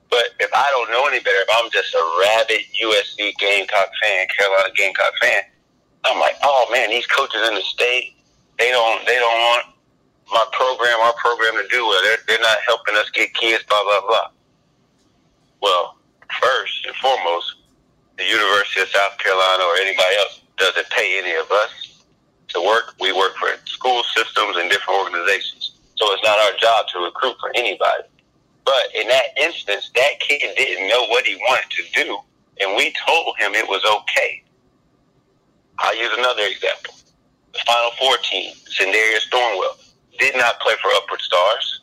But 0.09 0.33
if 0.41 0.49
I 0.55 0.65
don't 0.73 0.89
know 0.89 1.05
any 1.05 1.21
better, 1.21 1.45
if 1.45 1.53
I'm 1.53 1.69
just 1.71 1.93
a 1.93 2.01
rabid 2.25 2.65
USC 2.73 3.37
Gamecock 3.37 3.93
fan, 4.01 4.27
Carolina 4.33 4.73
Gamecock 4.75 5.13
fan, 5.21 5.45
I'm 6.09 6.19
like, 6.19 6.37
oh 6.43 6.65
man, 6.73 6.89
these 6.89 7.07
coaches 7.07 7.47
in 7.49 7.55
the 7.55 7.61
state, 7.61 8.17
they 8.59 8.71
don't, 8.71 9.05
they 9.05 9.17
don't 9.17 9.41
want 9.53 9.77
my 10.33 10.45
program, 10.57 10.97
our 11.05 11.13
program 11.21 11.53
to 11.61 11.69
do 11.69 11.85
well. 11.85 12.01
They're, 12.03 12.25
they're 12.27 12.41
not 12.41 12.65
helping 12.65 12.97
us 12.97 13.11
get 13.11 13.35
kids, 13.35 13.63
blah, 13.69 13.83
blah, 13.85 14.01
blah. 14.01 14.29
Well, 15.61 15.99
first 16.41 16.87
and 16.87 16.97
foremost, 16.97 17.57
the 18.17 18.25
University 18.25 18.81
of 18.81 18.89
South 18.89 19.19
Carolina 19.19 19.65
or 19.65 19.77
anybody 19.85 20.17
else 20.25 20.41
doesn't 20.57 20.89
pay 20.89 21.21
any 21.21 21.37
of 21.37 21.51
us 21.51 22.03
to 22.57 22.65
work. 22.65 22.95
We 23.01 23.13
work 23.13 23.37
for 23.37 23.53
school 23.67 24.03
systems 24.17 24.57
and 24.57 24.71
different 24.71 24.97
organizations. 25.05 25.76
So 25.97 26.13
it's 26.13 26.23
not 26.23 26.39
our 26.39 26.53
job 26.59 26.87
to 26.93 26.99
recruit 27.01 27.37
for 27.41 27.51
anybody. 27.55 28.05
But 28.65 28.95
in 28.95 29.09
that 29.09 29.37
instance, 29.41 29.91
that 29.95 30.21
kid 30.21 30.43
didn't 30.57 30.89
know 30.89 31.07
what 31.07 31.25
he 31.25 31.37
wanted 31.37 31.71
to 31.71 32.05
do, 32.05 32.19
and 32.61 32.77
we 32.77 32.93
told 33.07 33.37
him 33.39 33.55
it 33.55 33.69
was 33.69 33.83
okay. 33.85 34.43
I'll 35.79 35.97
use 35.97 36.11
another 36.19 36.43
example. 36.43 36.95
The 37.53 37.61
Final 37.67 37.91
Four 37.99 38.17
team, 38.19 38.53
Sindarius 38.69 39.29
Thornwell, 39.31 39.79
did 40.19 40.37
not 40.37 40.61
play 40.61 40.75
for 40.83 40.91
Upward 40.97 41.21
Stars, 41.21 41.83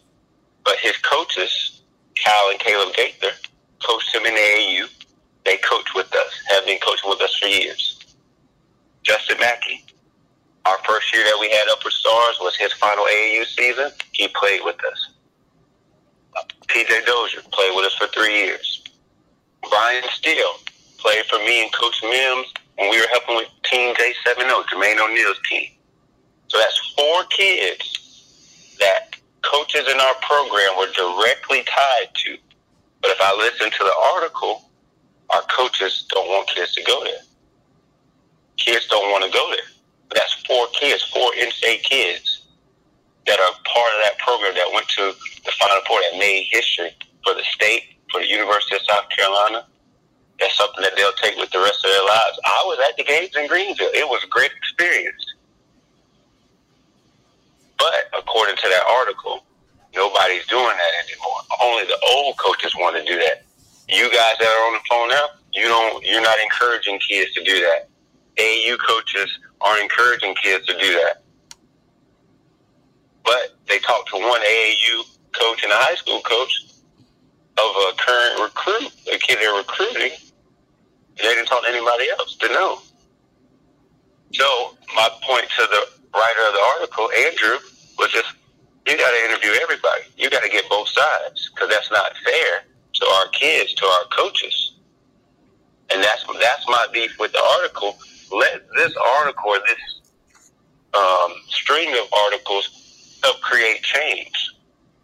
but 0.66 0.78
his 0.78 0.98
coaches, 0.98 1.82
Cal 2.16 2.50
and 2.52 2.60
Caleb 2.60 2.94
Gaither, 2.96 3.32
coached 3.82 4.14
him 4.14 4.26
in 4.26 4.34
the 4.34 4.40
AAU. 4.40 4.90
They 5.46 5.58
coach 5.58 5.94
with 5.96 6.14
us, 6.14 6.34
have 6.50 6.66
been 6.66 6.80
coaching 6.80 7.10
with 7.10 7.22
us 7.22 7.36
for 7.36 7.48
years. 7.48 8.00
Justin 9.04 9.38
McKie, 9.38 9.83
our 10.66 10.78
first 10.86 11.14
year 11.14 11.24
that 11.24 11.38
we 11.40 11.50
had 11.50 11.68
Upward 11.72 11.94
Stars 11.94 12.38
was 12.40 12.56
his 12.56 12.72
final 12.74 13.06
AAU 13.06 13.46
season. 13.46 13.92
He 14.12 14.28
played 14.30 14.62
with 14.64 14.78
us. 14.86 15.10
PJ 16.68 17.06
Dozier 17.06 17.42
played 17.52 17.76
with 17.76 17.86
us 17.86 17.94
for 17.96 18.08
three 18.08 18.34
years. 18.34 18.84
Brian 19.70 20.04
Steele 20.12 20.56
played 20.98 21.26
for 21.26 21.38
me 21.40 21.64
and 21.64 21.74
Coach 21.74 22.02
Mims 22.04 22.54
when 22.78 22.90
we 22.90 23.00
were 23.00 23.08
helping 23.12 23.36
with 23.36 23.50
Team 23.64 23.94
J70, 23.96 24.50
Jermaine 24.66 25.00
O'Neal's 25.00 25.40
team. 25.50 25.70
So 26.48 26.58
that's 26.58 26.94
four 26.96 27.24
kids 27.26 28.76
that 28.80 29.16
coaches 29.44 29.84
in 29.92 30.00
our 30.00 30.16
program 30.22 30.78
were 30.78 30.92
directly 30.96 31.64
tied 31.64 32.14
to. 32.14 32.38
But 33.02 33.12
if 33.12 33.18
I 33.22 33.36
listen 33.38 33.70
to 33.70 33.84
the 33.84 33.94
article, 34.16 34.70
our 35.30 35.42
coaches 35.44 36.06
don't 36.10 36.28
want 36.30 36.48
kids 36.50 36.74
to 36.76 36.84
go 36.84 37.04
there. 37.04 37.22
Kids 38.58 38.88
don't 38.88 39.12
want 39.12 39.26
to 39.26 39.32
go 39.32 39.50
there. 39.52 39.73
But 40.14 40.22
that's 40.22 40.34
four 40.46 40.68
kids, 40.80 41.02
four 41.10 41.34
in-state 41.42 41.84
kids 41.84 42.46
that 43.26 43.40
are 43.40 43.54
part 43.66 43.92
of 43.98 44.00
that 44.06 44.20
program 44.20 44.54
that 44.54 44.70
went 44.72 44.88
to 44.90 45.14
the 45.44 45.52
Final 45.58 45.82
Four 45.88 45.98
that 46.06 46.20
made 46.20 46.46
history 46.52 46.92
for 47.24 47.34
the 47.34 47.42
state, 47.50 47.98
for 48.12 48.22
the 48.22 48.28
University 48.28 48.76
of 48.76 48.84
South 48.84 49.10
Carolina. 49.10 49.66
That's 50.40 50.56
something 50.56 50.84
that 50.84 50.94
they'll 50.96 51.18
take 51.18 51.36
with 51.38 51.50
the 51.50 51.58
rest 51.58 51.84
of 51.84 51.90
their 51.90 52.06
lives. 52.06 52.38
I 52.46 52.62
was 52.66 52.78
at 52.90 52.98
the 52.98 53.04
games 53.04 53.32
in 53.36 53.48
Greenville. 53.48 53.90
It 53.90 54.08
was 54.08 54.24
a 54.24 54.28
great 54.28 54.52
experience. 54.56 55.26
But 57.80 58.14
according 58.14 58.58
to 58.58 58.70
that 58.70 58.86
article, 58.86 59.46
nobody's 59.96 60.46
doing 60.46 60.78
that 60.78 60.94
anymore. 61.10 61.42
Only 61.64 61.86
the 61.86 61.98
old 62.14 62.38
coaches 62.38 62.76
want 62.78 62.98
to 62.98 63.04
do 63.04 63.18
that. 63.18 63.46
You 63.90 64.14
guys 64.14 64.36
that 64.38 64.46
are 64.46 64.68
on 64.70 64.74
the 64.78 64.86
phone 64.88 65.10
now, 65.10 65.26
you 65.54 65.64
don't. 65.64 66.06
You're 66.06 66.22
not 66.22 66.38
encouraging 66.40 67.00
kids 67.00 67.34
to 67.34 67.44
do 67.44 67.62
that. 67.62 67.90
AAU 68.38 68.78
coaches 68.88 69.30
are 69.62 69.80
encouraging 69.82 70.36
kids 70.36 70.66
to 70.66 70.74
do 70.74 70.94
that. 70.94 71.24
But 73.24 73.56
they 73.68 73.80
talked 73.80 74.10
to 74.10 74.18
one 74.18 74.42
AAU 74.42 75.04
coach 75.32 75.64
and 75.64 75.72
a 75.72 75.76
high 75.76 75.96
school 75.96 76.22
coach 76.22 76.66
of 77.58 77.66
a 77.66 77.94
current 77.98 78.42
recruit, 78.42 78.92
a 79.14 79.18
kid 79.18 79.38
they're 79.40 79.58
recruiting. 79.58 80.12
They 81.18 81.24
didn't 81.24 81.46
talk 81.46 81.64
to 81.64 81.70
anybody 81.70 82.10
else 82.18 82.36
to 82.38 82.48
know. 82.50 82.82
So 84.34 84.78
my 84.96 85.10
point 85.22 85.46
to 85.58 85.68
the 85.70 85.88
writer 86.14 86.48
of 86.48 86.54
the 86.54 86.64
article, 86.78 87.10
Andrew, 87.28 87.58
was 88.00 88.12
just 88.12 88.34
you 88.88 88.98
got 88.98 89.12
to 89.12 89.30
interview 89.30 89.52
everybody. 89.62 90.04
You 90.18 90.30
got 90.30 90.44
to 90.44 90.50
get 90.50 90.68
both 90.70 90.90
sides 90.90 91.50
because 91.54 91.70
that's 91.70 91.90
not 91.92 92.12
fair 92.26 92.64
to 92.96 93.06
our 93.06 93.28
kids, 93.30 93.74
to 93.76 93.86
our 93.86 94.06
coaches. 94.12 94.76
And 95.92 96.04
that's 96.04 96.26
that's 96.42 96.68
my 96.68 96.88
beef 96.92 97.18
with 97.20 97.32
the 97.32 97.44
article. 97.60 97.98
Let 98.34 98.66
this 98.76 98.94
article 99.20 99.50
or 99.50 99.60
this 99.60 100.02
um, 100.94 101.34
string 101.50 101.90
of 101.94 102.12
articles 102.26 103.20
help 103.24 103.40
create 103.42 103.82
change. 103.84 104.34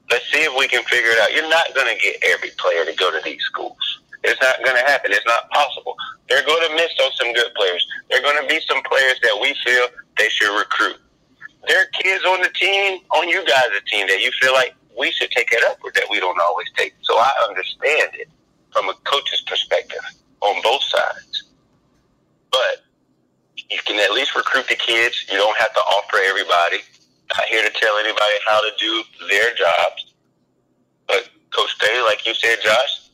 Let's 0.10 0.26
see 0.32 0.44
if 0.44 0.54
we 0.58 0.68
can 0.68 0.84
figure 0.86 1.12
it 1.12 1.20
out. 1.20 1.34
You're 1.34 1.50
not 1.50 1.74
going 1.76 1.96
to 1.96 2.02
get 2.02 2.18
every 2.24 2.50
player 2.58 2.86
to 2.86 2.94
go 2.94 3.12
to 3.12 3.22
these 3.24 3.42
schools. 3.44 3.78
It's 4.24 4.42
not 4.42 4.58
going 4.64 4.76
to 4.76 4.84
happen. 4.90 5.12
It's 5.12 5.26
not 5.26 5.50
possible. 5.52 5.96
They're 6.28 6.46
going 6.46 6.68
to 6.70 6.76
miss 6.76 6.92
on 7.04 7.12
some 7.14 7.32
good 7.34 7.54
players. 7.56 7.86
There 8.10 8.20
are 8.20 8.24
going 8.24 8.42
to 8.42 8.48
be 8.48 8.60
some 8.68 8.82
players 8.84 9.20
that 9.22 9.38
we 9.40 9.56
feel 9.64 9.88
they 10.18 10.30
should 10.30 10.58
recruit. 10.58 10.98
There 11.68 11.82
are 11.82 11.86
kids 11.94 12.26
on 12.26 12.42
the 12.42 12.50
team, 12.50 13.00
on 13.12 13.30
you 13.30 13.46
guys' 13.46 13.80
team, 13.92 14.08
that 14.08 14.22
you 14.22 14.32
feel 14.42 14.54
like 14.54 14.76
we 14.98 15.12
should 15.12 15.32
take 15.32 15.52
it 15.52 15.64
up 15.70 15.78
or 15.84 15.92
that 15.94 16.04
we 16.10 16.20
don't 16.20 16.40
always 16.42 16.68
take. 16.76 16.94
So 17.04 17.16
I 17.18 17.32
understand 17.48 18.12
it 18.16 18.30
from 18.74 18.90
a 18.90 18.94
coach's 19.06 19.42
perspective 19.48 20.04
on 20.42 20.62
both 20.64 20.84
sides. 20.84 21.44
But 22.52 22.84
you 23.70 23.80
can 23.86 24.00
at 24.00 24.12
least 24.12 24.36
recruit 24.36 24.68
the 24.68 24.76
kids. 24.76 25.26
You 25.32 25.38
don't 25.38 25.58
have 25.58 25.74
to 25.74 25.80
offer 25.80 26.18
everybody. 26.26 26.78
Not 27.38 27.46
here 27.48 27.64
to 27.64 27.70
tell 27.80 27.98
anybody 27.98 28.36
how 28.48 28.62
to 28.62 28.72
do 28.80 29.04
their 29.30 29.54
jobs. 29.54 30.14
But 31.08 31.30
Coach 31.52 31.78
Day, 31.80 32.02
like 32.06 32.26
you 32.26 32.34
said, 32.34 32.58
Josh, 32.64 33.10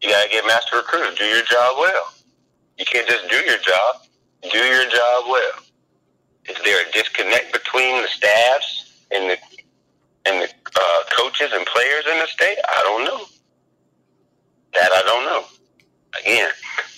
you 0.00 0.08
gotta 0.10 0.28
get 0.30 0.46
master 0.46 0.76
recruiter. 0.76 1.14
Do 1.16 1.24
your 1.24 1.42
job 1.42 1.76
well. 1.78 2.12
You 2.78 2.84
can't 2.84 3.08
just 3.08 3.28
do 3.28 3.36
your 3.36 3.58
job. 3.58 3.96
Do 4.50 4.58
your 4.58 4.88
job 4.88 5.24
well. 5.28 5.64
Is 6.48 6.56
there 6.64 6.86
a 6.86 6.92
disconnect 6.92 7.52
between 7.52 8.02
the 8.02 8.08
staffs 8.08 9.04
and 9.10 9.30
the 9.30 9.38
and 10.26 10.42
the 10.42 10.48
uh, 10.76 11.02
coaches 11.16 11.50
and 11.52 11.66
players 11.66 12.04
in 12.10 12.18
the 12.18 12.26
state? 12.26 12.58
I 12.68 12.82
don't 12.84 13.04
know. 13.04 13.24
That 14.74 14.92
I 14.92 15.02
don't 15.02 15.24
know. 15.24 15.59
Again, 16.18 16.50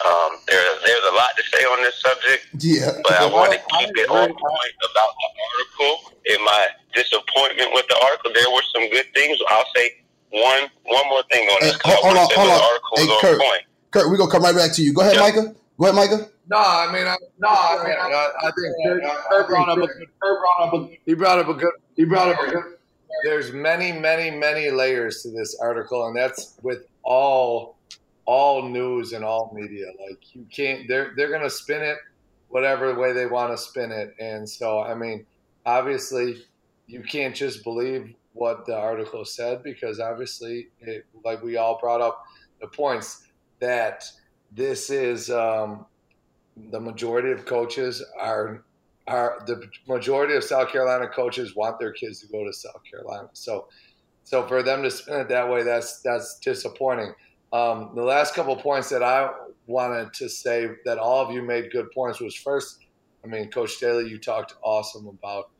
um, 0.06 0.30
there, 0.48 0.64
there's 0.86 1.04
a 1.10 1.14
lot 1.14 1.28
to 1.36 1.42
say 1.52 1.62
on 1.64 1.82
this 1.82 2.00
subject. 2.00 2.48
Yeah. 2.64 2.96
But 3.04 3.12
I 3.12 3.26
want 3.26 3.52
to 3.52 3.58
keep 3.78 3.90
it 3.96 4.08
on 4.08 4.28
point 4.28 4.74
about 4.80 5.12
the 5.20 5.28
article. 5.52 6.12
In 6.26 6.44
my 6.44 6.66
disappointment 6.94 7.70
with 7.74 7.86
the 7.88 7.98
article, 8.04 8.30
there 8.32 8.48
were 8.50 8.62
some 8.74 8.88
good 8.90 9.06
things. 9.14 9.38
I'll 9.50 9.64
say 9.76 9.90
one 10.30 10.70
one 10.84 11.08
more 11.08 11.22
thing 11.30 11.46
on 11.48 11.58
this. 11.60 11.76
Hey, 11.84 11.94
hold 12.00 12.16
on, 12.16 12.26
hold 12.32 12.48
on. 12.50 12.56
The 12.56 12.62
article 12.64 12.96
Hey, 12.96 13.04
was 13.04 13.10
on 13.12 13.20
Kurt. 13.20 13.40
point. 13.40 13.62
Kurt, 13.90 14.08
we're 14.08 14.16
gonna 14.16 14.30
come 14.30 14.42
right 14.42 14.54
back 14.56 14.72
to 14.74 14.82
you. 14.82 14.94
Go 14.94 15.02
ahead, 15.02 15.14
Yeah. 15.16 15.20
Micah. 15.20 15.54
Go 15.78 15.84
ahead, 15.86 15.94
Micah. 15.96 16.28
No, 16.48 16.58
I 16.58 16.92
mean, 16.92 17.06
I, 17.06 17.16
no, 17.38 17.48
I 17.48 17.84
mean, 17.84 17.94
I, 17.98 18.28
I 18.40 18.50
think 18.50 18.74
Kurt, 18.84 19.02
Kurt 19.30 19.48
brought 19.48 19.68
up 19.68 19.78
a 19.78 19.80
good. 19.86 20.08
Kurt 20.22 20.38
brought 20.40 20.68
up 20.68 20.74
a. 20.74 20.98
He 21.04 21.14
brought 21.14 21.38
up 21.38 21.48
a 21.48 21.54
good. 21.54 21.72
He 21.96 22.04
brought 22.04 22.28
up 22.28 22.38
a 22.40 22.50
good. 22.50 22.62
There's 23.24 23.52
many, 23.52 23.92
many, 23.92 24.30
many 24.30 24.70
layers 24.70 25.22
to 25.22 25.30
this 25.30 25.56
article, 25.60 26.06
and 26.06 26.16
that's 26.16 26.56
with 26.62 26.86
all, 27.04 27.76
all 28.24 28.68
news 28.68 29.12
and 29.12 29.24
all 29.24 29.52
media. 29.54 29.86
Like 30.08 30.34
you 30.34 30.46
can't. 30.50 30.86
They're 30.88 31.12
they're 31.16 31.30
gonna 31.30 31.50
spin 31.50 31.82
it 31.82 31.98
whatever 32.48 32.94
way 32.98 33.12
they 33.12 33.26
want 33.26 33.52
to 33.52 33.58
spin 33.58 33.90
it, 33.90 34.14
and 34.20 34.48
so 34.48 34.80
I 34.80 34.94
mean, 34.94 35.26
obviously, 35.66 36.44
you 36.86 37.02
can't 37.02 37.34
just 37.34 37.64
believe 37.64 38.14
what 38.34 38.64
the 38.66 38.76
article 38.76 39.24
said 39.24 39.62
because 39.62 40.00
obviously, 40.00 40.68
it, 40.80 41.04
like 41.24 41.42
we 41.42 41.56
all 41.56 41.78
brought 41.80 42.00
up 42.00 42.24
the 42.60 42.68
points 42.68 43.26
that 43.60 44.04
this 44.52 44.90
is. 44.90 45.30
Um, 45.30 45.86
the 46.70 46.80
majority 46.80 47.30
of 47.30 47.46
coaches 47.46 48.04
are 48.18 48.64
are 49.08 49.42
the 49.46 49.68
majority 49.88 50.34
of 50.34 50.44
South 50.44 50.68
Carolina 50.68 51.08
coaches 51.08 51.56
want 51.56 51.78
their 51.78 51.92
kids 51.92 52.20
to 52.20 52.28
go 52.28 52.44
to 52.44 52.52
South 52.52 52.82
Carolina. 52.88 53.28
So 53.32 53.68
so 54.24 54.46
for 54.46 54.62
them 54.62 54.82
to 54.82 54.90
spin 54.90 55.20
it 55.20 55.28
that 55.28 55.48
way, 55.48 55.62
that's 55.62 56.00
that's 56.00 56.38
disappointing. 56.38 57.12
Um, 57.52 57.90
the 57.94 58.02
last 58.02 58.34
couple 58.34 58.56
points 58.56 58.88
that 58.88 59.02
I 59.02 59.30
wanted 59.66 60.12
to 60.14 60.28
say 60.28 60.70
that 60.84 60.98
all 60.98 61.24
of 61.24 61.32
you 61.34 61.42
made 61.42 61.70
good 61.70 61.90
points 61.92 62.20
was 62.20 62.34
first, 62.34 62.78
I 63.24 63.26
mean, 63.26 63.50
Coach 63.50 63.72
Staley, 63.72 64.08
you 64.08 64.18
talked 64.18 64.54
awesome 64.62 65.06
about 65.06 65.50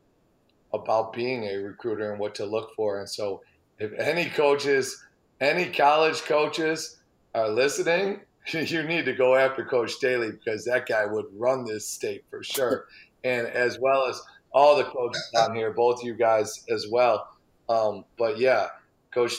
about 0.75 1.13
being 1.13 1.45
a 1.45 1.57
recruiter 1.57 2.11
and 2.11 2.19
what 2.19 2.35
to 2.37 2.47
look 2.47 2.75
for. 2.75 2.99
And 3.01 3.09
so 3.09 3.43
if 3.79 3.93
any 3.99 4.27
coaches, 4.31 5.05
any 5.41 5.67
college 5.67 6.23
coaches 6.23 7.03
are 7.35 7.51
listening, 7.51 8.21
you 8.53 8.83
need 8.83 9.05
to 9.05 9.13
go 9.13 9.35
after 9.35 9.65
Coach 9.65 9.93
Staley 9.93 10.31
because 10.31 10.65
that 10.65 10.87
guy 10.87 11.05
would 11.05 11.27
run 11.35 11.65
this 11.65 11.87
state 11.87 12.25
for 12.31 12.43
sure. 12.43 12.87
and 13.25 13.47
as 13.47 13.79
well 13.79 14.07
as 14.07 14.21
all 14.53 14.77
the 14.77 14.85
coaches 14.85 15.31
down 15.35 15.55
here, 15.55 15.73
both 15.73 16.03
you 16.03 16.15
guys 16.15 16.65
as 16.71 16.87
well. 16.91 17.29
Um, 17.69 18.05
but 18.19 18.39
yeah, 18.39 18.69
Coach 19.13 19.37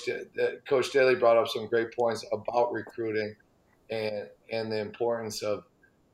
Coach 0.67 0.87
Staley 0.87 1.15
brought 1.15 1.37
up 1.37 1.47
some 1.47 1.67
great 1.67 1.93
points 1.95 2.25
about 2.31 2.71
recruiting 2.71 3.35
and 3.89 4.27
and 4.51 4.71
the 4.71 4.79
importance 4.79 5.41
of 5.41 5.63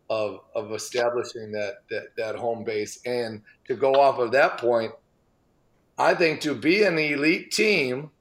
of 0.10 0.40
of 0.56 0.72
establishing 0.72 1.52
that 1.52 1.76
that, 1.90 2.16
that 2.18 2.36
home 2.36 2.64
base. 2.64 3.00
And 3.06 3.42
to 3.68 3.76
go 3.76 3.94
off 3.94 4.20
of 4.20 4.32
that 4.32 4.58
point, 4.58 4.92
I 5.98 6.16
think 6.16 6.42
to 6.42 6.56
be 6.56 6.84
an 6.84 6.98
elite 6.98 7.52
team, 7.52 8.12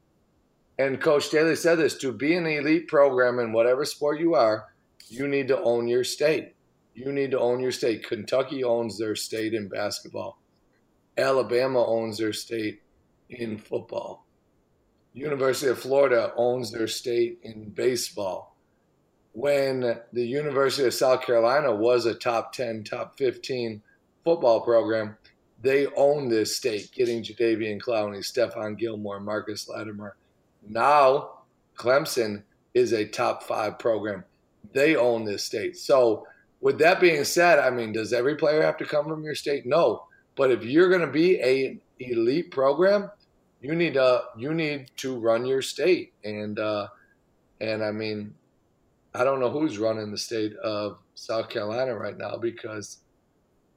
and 0.78 1.01
Coach 1.01 1.26
Staley 1.26 1.57
said 1.57 1.76
this, 1.76 1.97
to 1.99 2.12
be 2.12 2.34
an 2.34 2.47
elite 2.47 2.89
program 2.89 3.39
in 3.39 3.53
whatever 3.53 3.84
sport 3.84 4.20
you 4.20 4.34
are, 4.34 4.66
you 5.09 5.28
need 5.28 5.49
to 5.49 5.61
own 5.62 5.89
your 5.89 6.05
state. 6.05 6.55
You 6.95 7.12
need 7.12 7.30
to 7.30 7.39
own 7.41 7.61
your 7.61 7.70
state. 7.72 8.07
Kentucky 8.07 8.64
owns 8.64 8.99
their 8.99 9.14
state 9.14 9.55
in 9.55 9.68
basketball. 9.68 10.41
Alabama 11.16 11.84
owns 11.84 12.18
their 12.18 12.32
state 12.32 12.82
in 13.30 13.59
football. 13.59 14.26
University 15.19 15.71
of 15.71 15.79
Florida 15.79 16.33
owns 16.37 16.71
their 16.71 16.87
state 16.87 17.41
in 17.43 17.71
baseball. 17.71 18.57
When 19.33 19.99
the 20.12 20.25
University 20.25 20.87
of 20.87 20.95
South 20.95 21.23
Carolina 21.23 21.75
was 21.75 22.07
a 22.07 22.14
top 22.14 22.53
10, 22.53 22.85
top 22.85 23.19
15 23.19 23.83
football 24.25 24.61
program, 24.61 25.16
they 25.61 25.87
owned 25.97 26.31
this 26.31 26.57
state, 26.57 26.91
getting 26.93 27.23
Jadeveon 27.23 27.81
Clowney, 27.81 28.19
Stephon 28.19 28.79
Gilmore, 28.79 29.21
Marcus 29.21 29.69
Lattimore. 29.69 30.16
Now, 30.69 31.41
Clemson 31.77 32.43
is 32.75 32.93
a 32.93 33.05
top 33.05 33.43
five 33.43 33.79
program. 33.79 34.25
They 34.73 34.97
own 34.97 35.25
this 35.25 35.45
state. 35.45 35.77
So, 35.77 36.27
with 36.61 36.79
that 36.79 37.01
being 37.01 37.25
said, 37.25 37.59
I 37.59 37.71
mean, 37.71 37.93
does 37.93 38.12
every 38.12 38.37
player 38.37 38.62
have 38.62 38.77
to 38.79 38.85
come 38.85 39.07
from 39.07 39.23
your 39.23 39.35
state? 39.35 39.66
No. 39.66 40.05
But 40.37 40.51
if 40.51 40.64
you're 40.64 40.89
going 40.89 41.01
to 41.01 41.07
be 41.07 41.41
a 41.41 41.79
elite 42.01 42.51
program, 42.51 43.11
you 43.61 43.74
need 43.74 43.94
to 43.94 44.22
you 44.36 44.54
need 44.54 44.90
to 44.98 45.18
run 45.18 45.44
your 45.44 45.62
state. 45.62 46.12
And 46.24 46.59
uh, 46.59 46.88
and 47.61 47.82
I 47.82 47.90
mean, 47.90 48.34
I 49.14 49.24
don't 49.24 49.40
know 49.40 49.50
who's 49.50 49.78
running 49.78 50.11
the 50.11 50.18
state 50.18 50.54
of 50.56 50.98
South 51.14 51.48
Carolina 51.48 51.96
right 51.96 52.16
now 52.16 52.36
because 52.36 52.98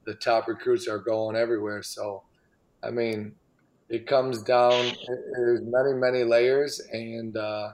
the 0.04 0.14
top 0.14 0.48
recruits 0.48 0.88
are 0.88 0.98
going 0.98 1.36
everywhere. 1.36 1.82
So, 1.82 2.22
I 2.82 2.90
mean, 2.90 3.34
it 3.88 4.06
comes 4.06 4.42
down. 4.42 4.92
There's 5.34 5.60
many 5.62 5.94
many 5.94 6.24
layers, 6.24 6.80
and 6.92 7.36
uh, 7.36 7.72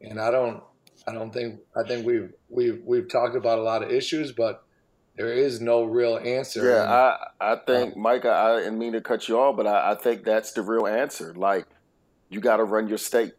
and 0.00 0.20
I 0.20 0.30
don't 0.30 0.62
I 1.06 1.12
don't 1.12 1.32
think 1.32 1.60
I 1.76 1.86
think 1.86 2.06
we've 2.06 2.32
we've 2.48 2.82
we've 2.84 3.08
talked 3.08 3.36
about 3.36 3.58
a 3.58 3.62
lot 3.62 3.82
of 3.82 3.90
issues, 3.90 4.32
but 4.32 4.64
there 5.16 5.32
is 5.32 5.60
no 5.60 5.84
real 5.84 6.18
answer. 6.18 6.68
Yeah, 6.68 6.84
I, 7.40 7.52
I 7.52 7.56
think, 7.66 7.96
Micah, 7.96 8.32
I 8.32 8.60
didn't 8.60 8.78
mean 8.78 8.92
to 8.92 9.00
cut 9.00 9.28
you 9.28 9.38
off, 9.38 9.56
but 9.56 9.66
I, 9.66 9.92
I 9.92 9.94
think 9.94 10.24
that's 10.24 10.52
the 10.52 10.62
real 10.62 10.86
answer. 10.86 11.34
Like, 11.34 11.66
you 12.30 12.40
got 12.40 12.56
to 12.56 12.64
run 12.64 12.88
your 12.88 12.98
state. 12.98 13.34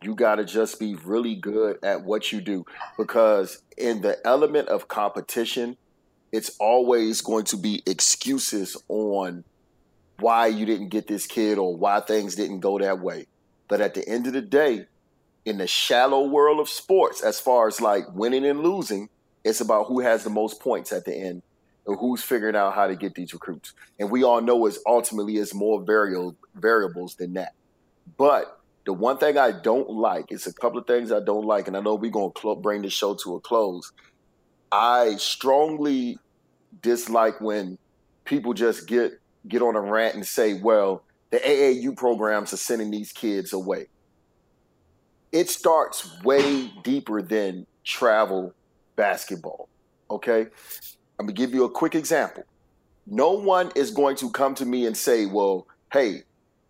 You 0.00 0.14
got 0.14 0.36
to 0.36 0.44
just 0.44 0.78
be 0.78 0.94
really 0.94 1.34
good 1.34 1.78
at 1.82 2.04
what 2.04 2.30
you 2.30 2.40
do 2.40 2.64
because, 2.96 3.62
in 3.76 4.00
the 4.00 4.24
element 4.24 4.68
of 4.68 4.86
competition, 4.86 5.76
it's 6.30 6.56
always 6.60 7.20
going 7.20 7.44
to 7.46 7.56
be 7.56 7.82
excuses 7.84 8.76
on 8.88 9.42
why 10.20 10.46
you 10.46 10.66
didn't 10.66 10.90
get 10.90 11.08
this 11.08 11.26
kid 11.26 11.58
or 11.58 11.76
why 11.76 12.00
things 12.00 12.36
didn't 12.36 12.60
go 12.60 12.78
that 12.78 13.00
way. 13.00 13.26
But 13.66 13.80
at 13.80 13.94
the 13.94 14.08
end 14.08 14.26
of 14.28 14.34
the 14.34 14.40
day, 14.40 14.86
in 15.44 15.58
the 15.58 15.66
shallow 15.66 16.26
world 16.26 16.60
of 16.60 16.68
sports, 16.68 17.22
as 17.22 17.40
far 17.40 17.66
as 17.66 17.80
like 17.80 18.04
winning 18.12 18.44
and 18.44 18.60
losing, 18.60 19.08
it's 19.44 19.60
about 19.60 19.86
who 19.86 20.00
has 20.00 20.24
the 20.24 20.30
most 20.30 20.60
points 20.60 20.92
at 20.92 21.04
the 21.04 21.14
end 21.14 21.42
and 21.86 21.98
who's 21.98 22.22
figuring 22.22 22.54
out 22.54 22.74
how 22.74 22.86
to 22.86 22.94
get 22.94 23.14
these 23.14 23.32
recruits. 23.32 23.72
And 23.98 24.10
we 24.10 24.22
all 24.22 24.40
know 24.40 24.66
is 24.66 24.78
ultimately 24.86 25.36
is 25.36 25.54
more 25.54 25.82
variable 25.82 26.36
variables 26.54 27.14
than 27.14 27.34
that. 27.34 27.54
But 28.16 28.60
the 28.84 28.92
one 28.92 29.18
thing 29.18 29.38
I 29.38 29.52
don't 29.52 29.88
like 29.90 30.30
is 30.30 30.46
a 30.46 30.52
couple 30.52 30.78
of 30.78 30.86
things 30.86 31.12
I 31.12 31.20
don't 31.20 31.44
like, 31.44 31.68
and 31.68 31.76
I 31.76 31.80
know 31.80 31.94
we're 31.94 32.10
gonna 32.10 32.32
cl- 32.38 32.56
bring 32.56 32.82
the 32.82 32.90
show 32.90 33.14
to 33.14 33.34
a 33.36 33.40
close. 33.40 33.92
I 34.70 35.16
strongly 35.16 36.18
dislike 36.82 37.40
when 37.40 37.78
people 38.24 38.54
just 38.54 38.86
get 38.86 39.12
get 39.46 39.62
on 39.62 39.76
a 39.76 39.80
rant 39.80 40.14
and 40.14 40.26
say, 40.26 40.60
"Well, 40.60 41.02
the 41.30 41.38
AAU 41.38 41.92
programs 41.96 42.52
are 42.52 42.58
sending 42.58 42.90
these 42.90 43.12
kids 43.12 43.52
away." 43.52 43.88
It 45.32 45.50
starts 45.50 46.22
way 46.22 46.68
deeper 46.82 47.20
than 47.20 47.66
travel 47.84 48.54
basketball. 48.98 49.70
Okay, 50.10 50.48
I'm 51.18 51.26
gonna 51.26 51.32
give 51.32 51.54
you 51.54 51.64
a 51.64 51.70
quick 51.70 51.94
example. 51.94 52.44
No 53.06 53.32
one 53.32 53.72
is 53.74 53.90
going 53.90 54.16
to 54.16 54.30
come 54.30 54.54
to 54.56 54.66
me 54.66 54.84
and 54.84 54.94
say, 54.94 55.24
"Well, 55.24 55.66
hey, 55.92 56.24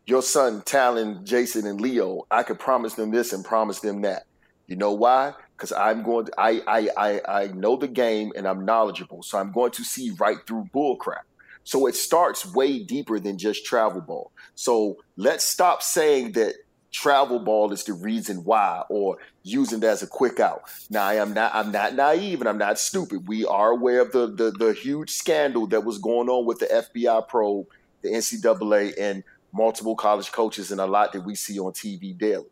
your 0.08 0.22
son 0.22 0.62
Talon, 0.62 1.24
Jason, 1.24 1.66
and 1.66 1.80
Leo, 1.80 2.26
I 2.30 2.42
could 2.42 2.58
promise 2.58 2.94
them 2.94 3.10
this 3.10 3.32
and 3.34 3.44
promise 3.44 3.80
them 3.80 4.00
that. 4.02 4.24
You 4.66 4.76
know 4.76 4.92
why? 4.92 5.34
Because 5.56 5.70
I'm 5.72 6.02
going 6.02 6.26
to, 6.26 6.32
I, 6.38 6.62
I, 6.66 6.88
I, 6.96 7.20
I 7.42 7.46
know 7.48 7.76
the 7.76 7.88
game 7.88 8.32
and 8.34 8.48
I'm 8.48 8.64
knowledgeable. 8.64 9.22
So 9.22 9.38
I'm 9.38 9.52
going 9.52 9.72
to 9.72 9.84
see 9.84 10.12
right 10.18 10.38
through 10.46 10.68
bullcrap. 10.74 11.22
So 11.64 11.86
it 11.86 11.94
starts 11.94 12.50
way 12.54 12.82
deeper 12.82 13.20
than 13.20 13.36
just 13.36 13.66
travel 13.66 14.00
ball. 14.00 14.32
So 14.54 14.96
let's 15.16 15.44
stop 15.44 15.82
saying 15.82 16.32
that 16.32 16.54
travel 16.90 17.38
ball 17.38 17.72
is 17.72 17.84
the 17.84 17.92
reason 17.92 18.44
why 18.44 18.82
or 18.88 19.18
using 19.42 19.78
it 19.78 19.84
as 19.84 20.02
a 20.02 20.06
quick 20.06 20.40
out. 20.40 20.62
Now 20.90 21.04
I 21.04 21.14
am 21.14 21.34
not 21.34 21.54
I'm 21.54 21.70
not 21.72 21.94
naive 21.94 22.40
and 22.40 22.48
I'm 22.48 22.58
not 22.58 22.78
stupid. 22.78 23.28
We 23.28 23.44
are 23.44 23.70
aware 23.70 24.00
of 24.00 24.12
the 24.12 24.26
the, 24.26 24.50
the 24.50 24.72
huge 24.72 25.10
scandal 25.10 25.66
that 25.68 25.84
was 25.84 25.98
going 25.98 26.28
on 26.28 26.46
with 26.46 26.58
the 26.58 26.66
FBI 26.66 27.28
probe, 27.28 27.66
the 28.02 28.10
NCAA 28.10 28.94
and 28.98 29.22
multiple 29.52 29.96
college 29.96 30.32
coaches 30.32 30.70
and 30.70 30.80
a 30.80 30.86
lot 30.86 31.12
that 31.12 31.22
we 31.24 31.34
see 31.34 31.58
on 31.58 31.72
TV 31.72 32.16
daily 32.16 32.46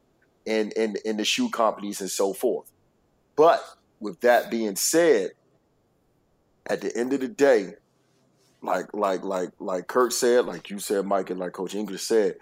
and 0.47 0.73
in, 0.73 0.97
in 1.05 1.17
the 1.17 1.25
shoe 1.25 1.51
companies 1.51 2.01
and 2.01 2.11
so 2.11 2.33
forth. 2.33 2.71
But 3.35 3.63
with 4.01 4.21
that 4.21 4.51
being 4.51 4.77
said, 4.77 5.33
at 6.69 6.81
the 6.81 6.97
end 6.97 7.13
of 7.13 7.21
the 7.21 7.29
day, 7.29 7.75
like 8.63 8.93
like 8.95 9.23
like 9.25 9.51
like 9.59 9.87
Curt 9.87 10.13
said, 10.13 10.47
like 10.47 10.71
you 10.71 10.79
said, 10.79 11.05
Mike, 11.07 11.31
and 11.31 11.39
like 11.39 11.53
Coach 11.53 11.75
English 11.75 12.03
said, 12.03 12.37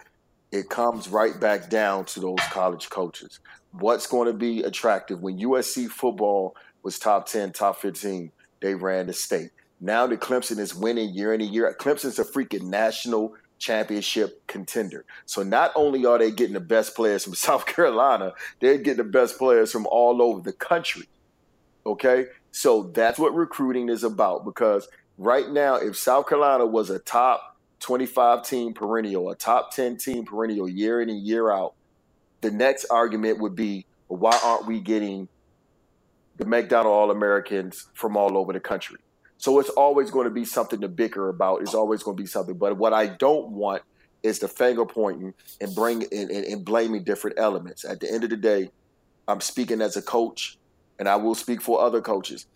it 0.55 0.69
comes 0.69 1.09
right 1.09 1.37
back 1.37 1.69
down 1.69 2.05
to 2.05 2.21
those 2.21 2.39
college 2.49 2.89
coaches. 2.89 3.39
What's 3.73 4.07
going 4.07 4.27
to 4.27 4.33
be 4.33 4.63
attractive 4.63 5.21
when 5.21 5.37
USC 5.39 5.89
football 5.89 6.55
was 6.81 6.97
top 6.97 7.27
10, 7.27 7.51
top 7.51 7.81
15, 7.81 8.31
they 8.61 8.73
ran 8.73 9.07
the 9.07 9.13
state. 9.13 9.49
Now 9.81 10.07
that 10.07 10.21
Clemson 10.21 10.57
is 10.59 10.73
winning 10.73 11.09
year 11.09 11.33
in 11.33 11.41
and 11.41 11.53
year, 11.53 11.75
Clemson's 11.77 12.19
a 12.19 12.23
freaking 12.23 12.63
national 12.63 13.33
championship 13.57 14.47
contender. 14.47 15.03
So 15.25 15.43
not 15.43 15.73
only 15.75 16.05
are 16.05 16.17
they 16.17 16.31
getting 16.31 16.53
the 16.53 16.61
best 16.61 16.95
players 16.95 17.25
from 17.25 17.35
South 17.35 17.65
Carolina, 17.65 18.31
they're 18.61 18.77
getting 18.77 19.03
the 19.05 19.11
best 19.11 19.37
players 19.37 19.73
from 19.73 19.85
all 19.87 20.21
over 20.21 20.39
the 20.39 20.53
country. 20.53 21.09
Okay? 21.85 22.27
So 22.51 22.83
that's 22.83 23.19
what 23.19 23.35
recruiting 23.35 23.89
is 23.89 24.05
about 24.05 24.45
because 24.45 24.87
right 25.17 25.49
now, 25.49 25.75
if 25.75 25.97
South 25.97 26.29
Carolina 26.29 26.65
was 26.65 26.89
a 26.89 26.99
top 26.99 27.54
25 27.85 28.41
team 28.43 28.73
perennial, 28.73 29.29
a 29.29 29.35
top 29.35 29.71
10 29.71 29.97
team 29.97 30.25
perennial 30.25 30.67
year 30.67 31.03
in 31.03 31.09
and 31.11 31.21
year 31.21 31.51
out, 31.51 31.75
the 32.41 32.49
next 32.49 32.85
argument 32.85 33.39
would 33.39 33.55
be 33.55 33.85
why 34.07 34.35
aren't 34.43 34.65
we 34.65 34.79
getting 34.79 35.27
the 36.37 36.45
McDonald 36.45 36.91
All 36.95 37.11
Americans 37.11 37.87
from 37.93 38.17
all 38.17 38.39
over 38.39 38.53
the 38.53 38.59
country? 38.59 38.97
So 39.37 39.59
it's 39.59 39.69
always 39.69 40.09
going 40.09 40.23
to 40.23 40.31
be 40.31 40.45
something 40.45 40.81
to 40.81 40.87
bicker 40.87 41.29
about. 41.29 41.61
It's 41.61 41.75
always 41.75 42.01
going 42.01 42.17
to 42.17 42.23
be 42.23 42.25
something. 42.25 42.57
But 42.57 42.75
what 42.75 42.91
I 42.91 43.05
don't 43.05 43.51
want 43.51 43.83
is 44.23 44.39
the 44.39 44.47
finger 44.47 44.87
pointing 44.87 45.35
and 45.61 45.75
bring 45.75 46.05
and, 46.11 46.31
and 46.31 46.65
blaming 46.65 47.03
different 47.03 47.37
elements. 47.37 47.85
At 47.85 47.99
the 47.99 48.11
end 48.11 48.23
of 48.23 48.31
the 48.31 48.37
day, 48.37 48.71
I'm 49.27 49.41
speaking 49.41 49.79
as 49.83 49.95
a 49.95 50.01
coach, 50.01 50.57
and 50.97 51.07
I 51.07 51.17
will 51.17 51.35
speak 51.35 51.61
for 51.61 51.81
other 51.81 52.01
coaches. 52.01 52.47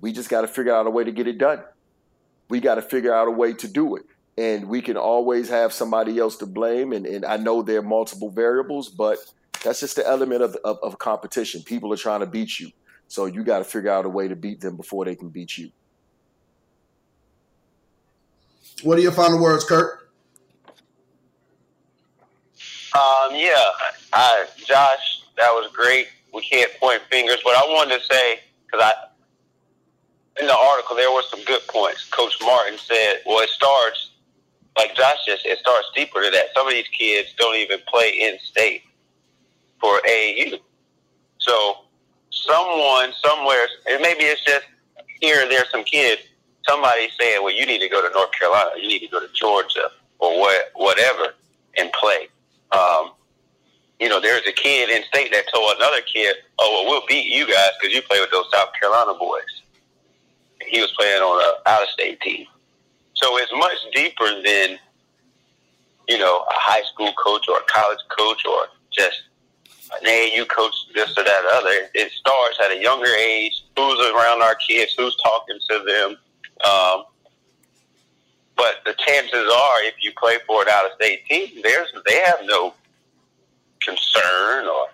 We 0.00 0.12
just 0.12 0.30
got 0.30 0.40
to 0.40 0.48
figure 0.48 0.74
out 0.74 0.86
a 0.86 0.90
way 0.90 1.04
to 1.04 1.12
get 1.12 1.26
it 1.26 1.36
done. 1.36 1.62
We 2.48 2.60
got 2.60 2.76
to 2.76 2.82
figure 2.82 3.12
out 3.12 3.28
a 3.28 3.32
way 3.32 3.52
to 3.52 3.68
do 3.68 3.96
it. 3.96 4.06
And 4.38 4.68
we 4.68 4.80
can 4.80 4.96
always 4.96 5.48
have 5.48 5.72
somebody 5.72 6.18
else 6.18 6.36
to 6.36 6.46
blame. 6.46 6.92
And, 6.92 7.06
and 7.06 7.24
I 7.24 7.38
know 7.38 7.60
there 7.60 7.80
are 7.80 7.82
multiple 7.82 8.30
variables, 8.30 8.88
but 8.88 9.18
that's 9.64 9.80
just 9.80 9.96
the 9.96 10.06
element 10.06 10.42
of, 10.42 10.56
of, 10.64 10.78
of 10.80 10.98
competition. 10.98 11.62
People 11.62 11.92
are 11.92 11.96
trying 11.96 12.20
to 12.20 12.26
beat 12.26 12.60
you. 12.60 12.70
So 13.08 13.26
you 13.26 13.42
got 13.42 13.58
to 13.58 13.64
figure 13.64 13.90
out 13.90 14.04
a 14.04 14.08
way 14.08 14.28
to 14.28 14.36
beat 14.36 14.60
them 14.60 14.76
before 14.76 15.04
they 15.04 15.16
can 15.16 15.28
beat 15.28 15.58
you. 15.58 15.72
What 18.84 18.96
are 18.96 19.00
your 19.00 19.12
final 19.12 19.40
words, 19.40 19.64
Curt? 19.64 20.08
Um, 22.94 23.34
yeah, 23.34 23.64
I, 24.12 24.46
Josh, 24.64 25.24
that 25.36 25.50
was 25.50 25.70
great. 25.72 26.06
We 26.32 26.42
can't 26.42 26.70
point 26.78 27.02
fingers, 27.10 27.38
but 27.42 27.56
I 27.56 27.62
wanted 27.66 27.98
to 27.98 28.04
say 28.06 28.40
because 28.66 28.84
I 28.84 28.92
in 30.40 30.46
the 30.46 30.56
article 30.56 30.94
there 30.94 31.10
were 31.10 31.22
some 31.28 31.42
good 31.44 31.66
points. 31.68 32.08
Coach 32.08 32.36
Martin 32.40 32.78
said, 32.78 33.22
"Well, 33.26 33.40
it 33.40 33.48
starts 33.50 34.07
like 34.78 34.94
Josh 34.94 35.18
just 35.26 35.44
it 35.44 35.58
starts 35.58 35.88
deeper 35.94 36.22
to 36.22 36.30
that. 36.30 36.46
Some 36.54 36.66
of 36.66 36.72
these 36.72 36.88
kids 36.88 37.34
don't 37.36 37.56
even 37.56 37.80
play 37.88 38.10
in 38.20 38.38
state 38.42 38.82
for 39.80 40.00
AAU. 40.08 40.60
So 41.38 41.84
someone 42.30 43.12
somewhere, 43.22 43.66
and 43.90 44.00
maybe 44.00 44.24
it's 44.24 44.42
just 44.44 44.64
here 45.20 45.42
and 45.42 45.50
there, 45.50 45.64
some 45.70 45.84
kids 45.84 46.22
somebody 46.66 47.08
saying, 47.18 47.42
"Well, 47.42 47.54
you 47.54 47.66
need 47.66 47.80
to 47.80 47.88
go 47.88 48.06
to 48.06 48.12
North 48.14 48.32
Carolina, 48.32 48.70
you 48.76 48.88
need 48.88 49.00
to 49.00 49.08
go 49.08 49.20
to 49.20 49.28
Georgia, 49.32 49.90
or 50.18 50.38
what, 50.38 50.70
whatever, 50.74 51.34
and 51.76 51.90
play." 51.92 52.28
Um, 52.72 53.12
you 53.98 54.08
know, 54.08 54.20
there's 54.20 54.46
a 54.46 54.52
kid 54.52 54.90
in 54.90 55.02
state 55.04 55.32
that 55.32 55.44
told 55.52 55.72
another 55.76 56.00
kid, 56.02 56.36
"Oh, 56.58 56.82
well, 56.84 56.92
we'll 56.92 57.06
beat 57.08 57.26
you 57.26 57.46
guys 57.46 57.70
because 57.80 57.94
you 57.94 58.02
play 58.02 58.20
with 58.20 58.30
those 58.30 58.46
South 58.52 58.68
Carolina 58.78 59.14
boys." 59.18 59.62
He 60.66 60.80
was 60.80 60.92
playing 60.92 61.22
on 61.22 61.42
an 61.42 61.62
out-of-state 61.66 62.20
team, 62.20 62.46
so 63.20 63.36
it's 63.38 63.52
much 63.52 63.78
deeper 63.94 64.42
than 64.44 64.78
you 66.08 66.18
know 66.18 66.40
a 66.40 66.54
high 66.54 66.82
school 66.92 67.12
coach 67.14 67.46
or 67.48 67.58
a 67.58 67.64
college 67.64 67.98
coach 68.16 68.42
or 68.46 68.66
just 68.90 69.22
an 70.00 70.06
AAU 70.06 70.46
coach, 70.48 70.74
this 70.94 71.10
or 71.16 71.24
that 71.24 71.44
or 71.44 71.54
other. 71.54 71.88
It 71.94 72.12
starts 72.12 72.58
at 72.62 72.76
a 72.76 72.80
younger 72.80 73.08
age. 73.08 73.64
Who's 73.76 73.98
around 74.10 74.42
our 74.42 74.54
kids? 74.56 74.94
Who's 74.96 75.16
talking 75.16 75.58
to 75.70 75.84
them? 75.86 76.16
Um, 76.70 77.04
but 78.56 78.80
the 78.84 78.94
chances 79.06 79.32
are, 79.34 79.82
if 79.84 79.94
you 80.00 80.12
play 80.18 80.36
for 80.46 80.62
an 80.62 80.68
out-of-state 80.68 81.26
team, 81.26 81.62
there's 81.62 81.88
they 82.06 82.20
have 82.26 82.40
no 82.44 82.74
concern 83.80 84.66
or 84.66 84.88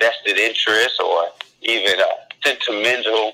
vested 0.00 0.38
interest 0.38 1.00
or 1.00 1.28
even 1.62 2.00
a 2.00 2.46
sentimental 2.46 3.32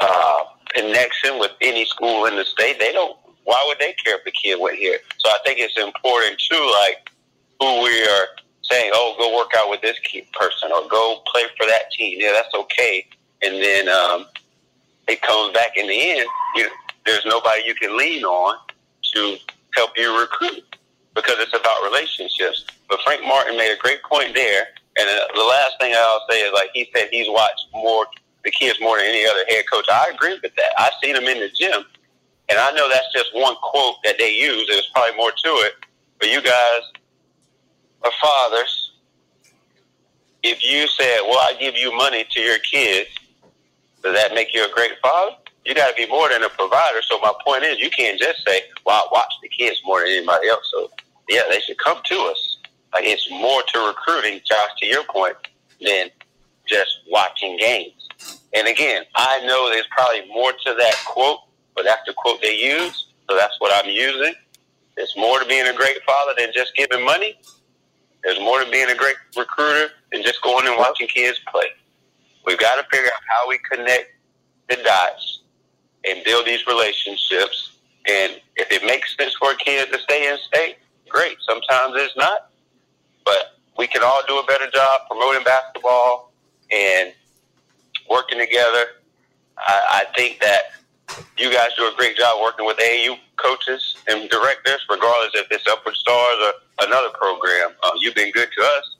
uh, 0.00 0.44
connection 0.74 1.38
with 1.38 1.52
any 1.60 1.84
school 1.84 2.26
in 2.26 2.36
the 2.36 2.44
state. 2.44 2.78
They 2.78 2.92
don't. 2.92 3.16
Why 3.44 3.62
would 3.66 3.78
they 3.78 3.94
care 4.04 4.18
if 4.18 4.24
the 4.24 4.32
kid 4.32 4.60
went 4.60 4.76
here? 4.76 4.98
So 5.18 5.28
I 5.28 5.38
think 5.44 5.58
it's 5.58 5.76
important 5.78 6.38
too, 6.38 6.72
like 6.82 7.10
who 7.58 7.82
we 7.82 8.02
are 8.04 8.26
saying, 8.62 8.90
oh, 8.94 9.14
go 9.18 9.36
work 9.36 9.50
out 9.56 9.70
with 9.70 9.80
this 9.80 9.98
person 10.32 10.70
or 10.72 10.88
go 10.88 11.22
play 11.32 11.44
for 11.58 11.66
that 11.66 11.90
team. 11.92 12.18
Yeah, 12.20 12.32
that's 12.32 12.54
okay. 12.54 13.06
And 13.42 13.56
then 13.56 13.88
um, 13.88 14.26
it 15.08 15.20
comes 15.22 15.52
back 15.52 15.76
in 15.76 15.88
the 15.88 16.10
end, 16.10 16.26
you, 16.56 16.68
there's 17.04 17.24
nobody 17.26 17.62
you 17.66 17.74
can 17.74 17.96
lean 17.96 18.24
on 18.24 18.56
to 19.14 19.36
help 19.74 19.90
you 19.96 20.18
recruit 20.18 20.76
because 21.14 21.36
it's 21.38 21.54
about 21.54 21.82
relationships. 21.82 22.66
But 22.88 23.00
Frank 23.02 23.22
Martin 23.24 23.56
made 23.56 23.72
a 23.72 23.78
great 23.78 24.02
point 24.02 24.34
there. 24.34 24.68
And 24.98 25.08
the 25.34 25.42
last 25.42 25.72
thing 25.80 25.94
I'll 25.96 26.24
say 26.30 26.40
is 26.40 26.52
like 26.52 26.70
he 26.74 26.90
said 26.94 27.08
he's 27.10 27.28
watched 27.28 27.66
more 27.72 28.06
the 28.44 28.50
kids 28.50 28.78
more 28.80 28.96
than 28.96 29.06
any 29.06 29.26
other 29.26 29.44
head 29.48 29.64
coach. 29.70 29.86
I 29.90 30.10
agree 30.14 30.38
with 30.42 30.54
that. 30.56 30.72
I've 30.78 30.92
seen 31.02 31.14
them 31.14 31.24
in 31.24 31.40
the 31.40 31.48
gym, 31.50 31.84
and 32.48 32.58
I 32.58 32.70
know 32.72 32.88
that's 32.88 33.12
just 33.14 33.30
one 33.34 33.54
quote 33.62 33.96
that 34.04 34.16
they 34.18 34.34
use. 34.34 34.66
There's 34.68 34.90
probably 34.94 35.16
more 35.16 35.30
to 35.30 35.48
it. 35.66 35.74
But 36.18 36.30
you 36.30 36.42
guys 36.42 36.82
are 38.02 38.12
fathers. 38.20 38.92
If 40.42 40.64
you 40.64 40.86
said, 40.88 41.20
"Well, 41.22 41.38
I 41.38 41.54
give 41.58 41.76
you 41.76 41.94
money 41.94 42.24
to 42.30 42.40
your 42.40 42.58
kids," 42.58 43.10
Does 44.02 44.14
that 44.14 44.34
make 44.34 44.54
you 44.54 44.64
a 44.64 44.72
great 44.72 44.92
father? 45.02 45.36
You 45.64 45.74
got 45.74 45.90
to 45.90 45.94
be 45.94 46.06
more 46.06 46.28
than 46.28 46.42
a 46.42 46.48
provider. 46.48 47.02
So 47.02 47.18
my 47.20 47.32
point 47.44 47.64
is, 47.64 47.78
you 47.78 47.90
can't 47.90 48.18
just 48.18 48.44
say, 48.46 48.62
"Well, 48.86 48.96
I 48.96 49.08
watch 49.12 49.32
the 49.42 49.48
kids 49.48 49.80
more 49.84 50.00
than 50.00 50.08
anybody 50.08 50.48
else." 50.48 50.66
So 50.72 50.90
yeah, 51.28 51.42
they 51.50 51.60
should 51.60 51.78
come 51.78 52.00
to 52.04 52.14
us. 52.32 52.58
Like 52.94 53.04
it's 53.04 53.30
more 53.30 53.62
to 53.62 53.86
recruiting, 53.86 54.40
Josh. 54.44 54.70
To 54.78 54.86
your 54.86 55.04
point, 55.04 55.36
than 55.80 56.08
just 56.66 57.00
watching 57.08 57.56
games. 57.58 57.99
And 58.54 58.66
again, 58.66 59.04
I 59.14 59.44
know 59.46 59.70
there's 59.70 59.86
probably 59.90 60.26
more 60.28 60.52
to 60.52 60.74
that 60.78 60.96
quote, 61.06 61.40
but 61.74 61.84
that's 61.84 62.02
the 62.06 62.14
quote 62.14 62.42
they 62.42 62.58
use. 62.58 63.06
So 63.28 63.36
that's 63.36 63.54
what 63.60 63.72
I'm 63.72 63.90
using. 63.90 64.34
There's 64.96 65.14
more 65.16 65.38
to 65.38 65.46
being 65.46 65.66
a 65.66 65.74
great 65.74 66.02
father 66.04 66.32
than 66.36 66.48
just 66.52 66.74
giving 66.74 67.04
money. 67.04 67.38
There's 68.22 68.40
more 68.40 68.62
to 68.62 68.70
being 68.70 68.90
a 68.90 68.94
great 68.94 69.16
recruiter 69.36 69.92
than 70.12 70.22
just 70.22 70.42
going 70.42 70.66
and 70.66 70.76
watching 70.76 71.06
kids 71.06 71.38
play. 71.50 71.66
We've 72.44 72.58
got 72.58 72.76
to 72.76 72.86
figure 72.90 73.06
out 73.06 73.22
how 73.28 73.48
we 73.48 73.58
connect 73.70 74.10
the 74.68 74.76
dots 74.76 75.42
and 76.04 76.24
build 76.24 76.46
these 76.46 76.66
relationships. 76.66 77.78
And 78.06 78.40
if 78.56 78.70
it 78.72 78.84
makes 78.84 79.16
sense 79.16 79.34
for 79.34 79.52
a 79.52 79.56
kid 79.56 79.92
to 79.92 79.98
stay 80.00 80.28
in 80.30 80.38
state, 80.38 80.76
great. 81.08 81.36
Sometimes 81.46 81.94
it's 81.96 82.16
not. 82.16 82.50
But 83.24 83.58
we 83.78 83.86
can 83.86 84.02
all 84.02 84.22
do 84.26 84.38
a 84.38 84.44
better 84.44 84.70
job 84.70 85.02
promoting 85.08 85.44
basketball 85.44 86.32
and 86.70 87.12
working 88.10 88.38
together. 88.38 88.84
I, 89.56 90.04
I 90.04 90.04
think 90.16 90.40
that 90.40 90.62
you 91.38 91.52
guys 91.52 91.68
do 91.76 91.84
a 91.84 91.94
great 91.96 92.16
job 92.16 92.40
working 92.42 92.66
with 92.66 92.76
AAU 92.78 93.16
coaches 93.36 93.96
and 94.08 94.28
directors, 94.28 94.80
regardless 94.90 95.32
if 95.34 95.46
it's 95.50 95.66
Upward 95.68 95.94
Stars 95.94 96.36
or 96.44 96.86
another 96.86 97.08
program. 97.14 97.70
Uh, 97.82 97.92
you've 98.00 98.14
been 98.14 98.32
good 98.32 98.48
to 98.56 98.62
us 98.62 98.96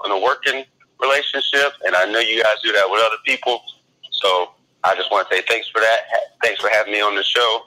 on 0.00 0.10
the 0.10 0.18
working 0.18 0.64
relationship, 1.00 1.72
and 1.84 1.94
I 1.94 2.10
know 2.10 2.18
you 2.18 2.42
guys 2.42 2.56
do 2.62 2.72
that 2.72 2.88
with 2.90 3.00
other 3.04 3.16
people. 3.24 3.60
So 4.10 4.52
I 4.82 4.94
just 4.94 5.10
want 5.10 5.28
to 5.28 5.36
say 5.36 5.42
thanks 5.48 5.68
for 5.68 5.80
that. 5.80 5.98
Thanks 6.42 6.60
for 6.60 6.70
having 6.70 6.92
me 6.92 7.00
on 7.00 7.14
the 7.14 7.22
show. 7.22 7.62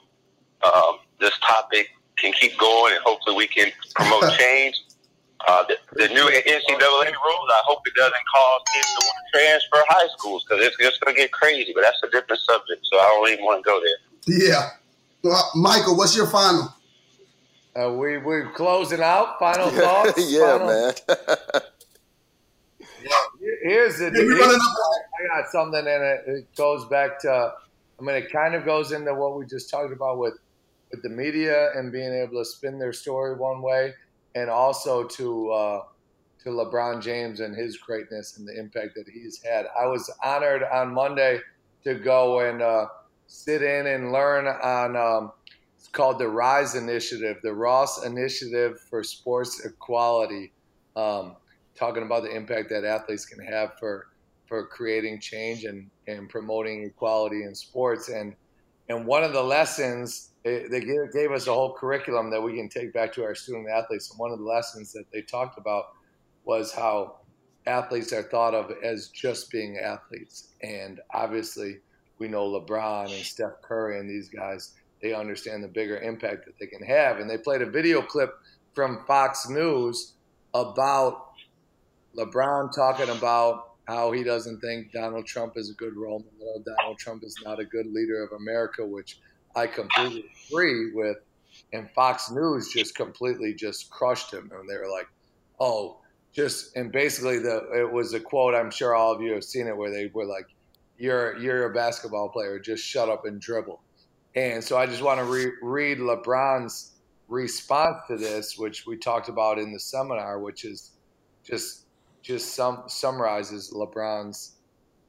Um, 0.63 0.99
this 1.19 1.37
topic 1.39 1.89
can 2.17 2.33
keep 2.33 2.57
going, 2.57 2.93
and 2.93 3.03
hopefully 3.03 3.35
we 3.35 3.47
can 3.47 3.71
promote 3.95 4.31
change. 4.37 4.81
Uh, 5.47 5.63
the, 5.67 5.77
the 5.93 6.07
new 6.09 6.23
NCAA 6.25 7.05
rules, 7.13 7.49
I 7.49 7.61
hope 7.65 7.79
it 7.85 7.93
doesn't 7.95 8.13
cause 8.33 8.61
kids 8.73 8.87
to 8.95 9.05
want 9.05 9.17
to 9.33 9.39
transfer 9.39 9.83
high 9.87 10.07
schools 10.17 10.43
because 10.47 10.65
it's 10.65 10.77
just 10.77 10.99
going 11.01 11.15
to 11.15 11.21
get 11.21 11.31
crazy. 11.31 11.71
But 11.75 11.81
that's 11.81 12.01
a 12.03 12.09
different 12.09 12.41
subject, 12.41 12.85
so 12.91 12.97
I 12.97 13.03
don't 13.03 13.31
even 13.33 13.45
want 13.45 13.63
to 13.63 13.69
go 13.69 13.79
there. 13.79 14.39
Yeah. 14.49 14.69
Well, 15.23 15.51
Michael, 15.55 15.95
what's 15.95 16.15
your 16.15 16.27
final? 16.27 16.73
Uh, 17.75 17.91
we 17.91 18.17
we're 18.17 18.51
closing 18.53 19.01
out. 19.01 19.37
Final 19.39 19.69
thoughts. 19.81 20.31
yeah, 20.31 20.57
Final- 20.57 20.67
man. 20.67 20.93
Here's 23.63 23.97
the. 23.99 24.05
Yeah, 24.05 24.11
we're 24.11 24.39
running 24.39 24.55
up. 24.55 24.61
I 25.35 25.41
got 25.41 25.51
something, 25.51 25.79
and 25.79 26.03
it, 26.03 26.23
it 26.27 26.55
goes 26.55 26.85
back 26.85 27.19
to. 27.21 27.53
I 27.99 28.03
mean, 28.03 28.15
it 28.15 28.31
kind 28.31 28.55
of 28.55 28.65
goes 28.65 28.91
into 28.91 29.13
what 29.13 29.37
we 29.37 29.45
just 29.45 29.69
talked 29.69 29.93
about 29.93 30.17
with 30.17 30.35
with 30.91 31.01
the 31.03 31.09
media 31.09 31.71
and 31.75 31.91
being 31.91 32.13
able 32.13 32.41
to 32.41 32.45
spin 32.45 32.79
their 32.79 32.93
story 32.93 33.35
one 33.35 33.61
way, 33.61 33.93
and 34.37 34.49
also 34.49 35.03
to 35.03 35.49
uh, 35.51 35.81
to 36.43 36.49
LeBron 36.49 37.01
James 37.01 37.39
and 37.39 37.55
his 37.55 37.77
greatness 37.77 38.37
and 38.37 38.47
the 38.47 38.57
impact 38.57 38.95
that 38.95 39.05
he's 39.11 39.41
had. 39.43 39.65
I 39.79 39.87
was 39.87 40.09
honored 40.23 40.63
on 40.63 40.93
Monday 40.93 41.39
to 41.83 41.95
go 41.95 42.41
and 42.41 42.61
uh, 42.61 42.85
sit 43.25 43.61
in 43.61 43.87
and 43.87 44.11
learn 44.11 44.47
on. 44.47 44.95
Um, 44.95 45.31
it's 45.77 45.87
called 45.87 46.19
the 46.19 46.27
Rise 46.27 46.75
Initiative, 46.75 47.37
the 47.43 47.53
Ross 47.53 48.05
Initiative 48.05 48.79
for 48.89 49.03
Sports 49.03 49.65
Equality. 49.65 50.51
Um, 50.95 51.35
talking 51.75 52.03
about 52.03 52.23
the 52.23 52.35
impact 52.35 52.69
that 52.69 52.83
athletes 52.83 53.25
can 53.25 53.43
have 53.45 53.77
for 53.79 54.07
for 54.47 54.65
creating 54.65 55.19
change 55.19 55.65
and, 55.65 55.89
and 56.07 56.29
promoting 56.29 56.83
equality 56.83 57.43
in 57.43 57.53
sports. 57.53 58.09
And 58.09 58.35
and 58.89 59.05
one 59.05 59.23
of 59.23 59.33
the 59.33 59.43
lessons 59.43 60.31
they, 60.69 60.79
gave 60.79 61.31
us 61.31 61.47
a 61.47 61.53
whole 61.53 61.73
curriculum 61.73 62.29
that 62.31 62.41
we 62.41 62.55
can 62.55 62.69
take 62.69 62.93
back 62.93 63.13
to 63.13 63.23
our 63.23 63.35
student 63.35 63.67
athletes. 63.69 64.09
And 64.11 64.19
one 64.19 64.31
of 64.31 64.39
the 64.39 64.45
lessons 64.45 64.93
that 64.93 65.05
they 65.11 65.21
talked 65.21 65.57
about 65.57 65.85
was 66.45 66.71
how 66.73 67.17
athletes 67.65 68.13
are 68.13 68.23
thought 68.23 68.53
of 68.53 68.71
as 68.83 69.09
just 69.09 69.51
being 69.51 69.77
athletes. 69.77 70.49
And 70.61 70.99
obviously, 71.13 71.79
we 72.19 72.27
know 72.27 72.47
LeBron 72.49 73.05
and 73.05 73.25
Steph 73.25 73.61
Curry 73.61 73.99
and 73.99 74.09
these 74.09 74.29
guys. 74.29 74.73
They 75.01 75.13
understand 75.13 75.63
the 75.63 75.67
bigger 75.67 75.99
impact 75.99 76.45
that 76.45 76.57
they 76.59 76.65
can 76.65 76.83
have. 76.85 77.19
And 77.19 77.29
they 77.29 77.37
played 77.37 77.61
a 77.61 77.69
video 77.69 78.01
clip 78.01 78.33
from 78.73 79.05
Fox 79.05 79.47
News 79.49 80.13
about 80.53 81.31
LeBron 82.17 82.73
talking 82.75 83.09
about 83.09 83.75
how 83.87 84.11
he 84.11 84.23
doesn't 84.23 84.59
think 84.59 84.91
Donald 84.91 85.25
Trump 85.25 85.53
is 85.55 85.69
a 85.69 85.73
good 85.73 85.95
role 85.95 86.25
model. 86.39 86.63
Donald 86.77 86.97
Trump 86.97 87.23
is 87.23 87.35
not 87.43 87.59
a 87.59 87.65
good 87.65 87.85
leader 87.87 88.23
of 88.23 88.31
America, 88.33 88.85
which 88.85 89.19
I 89.57 89.67
completely 89.67 90.25
agree 90.49 90.91
with. 90.93 91.17
And 91.73 91.89
Fox 91.91 92.29
News 92.29 92.69
just 92.71 92.95
completely 92.95 93.53
just 93.53 93.89
crushed 93.89 94.31
him, 94.31 94.51
and 94.53 94.69
they 94.69 94.77
were 94.77 94.89
like, 94.89 95.07
"Oh, 95.59 95.97
just." 96.31 96.75
And 96.77 96.91
basically, 96.91 97.39
the 97.39 97.67
it 97.73 97.91
was 97.91 98.13
a 98.13 98.19
quote. 98.19 98.53
I'm 98.53 98.69
sure 98.69 98.93
all 98.95 99.11
of 99.11 99.21
you 99.21 99.33
have 99.33 99.43
seen 99.43 99.67
it, 99.67 99.75
where 99.75 99.89
they 99.89 100.05
were 100.13 100.25
like, 100.25 100.45
"You're 100.97 101.35
you're 101.39 101.71
a 101.71 101.73
basketball 101.73 102.29
player. 102.29 102.59
Just 102.59 102.83
shut 102.85 103.09
up 103.09 103.25
and 103.25 103.41
dribble." 103.41 103.81
And 104.35 104.63
so 104.63 104.77
I 104.77 104.85
just 104.85 105.01
want 105.01 105.19
to 105.19 105.25
re- 105.25 105.57
read 105.63 105.97
LeBron's 105.97 106.91
response 107.27 107.97
to 108.07 108.17
this, 108.17 108.55
which 108.57 108.85
we 108.85 108.95
talked 108.95 109.29
about 109.29 109.57
in 109.57 109.73
the 109.73 109.79
seminar, 109.79 110.39
which 110.39 110.63
is 110.63 110.91
just 111.43 111.85
just 112.21 112.53
sum, 112.53 112.83
summarizes 112.87 113.73
LeBron's 113.73 114.56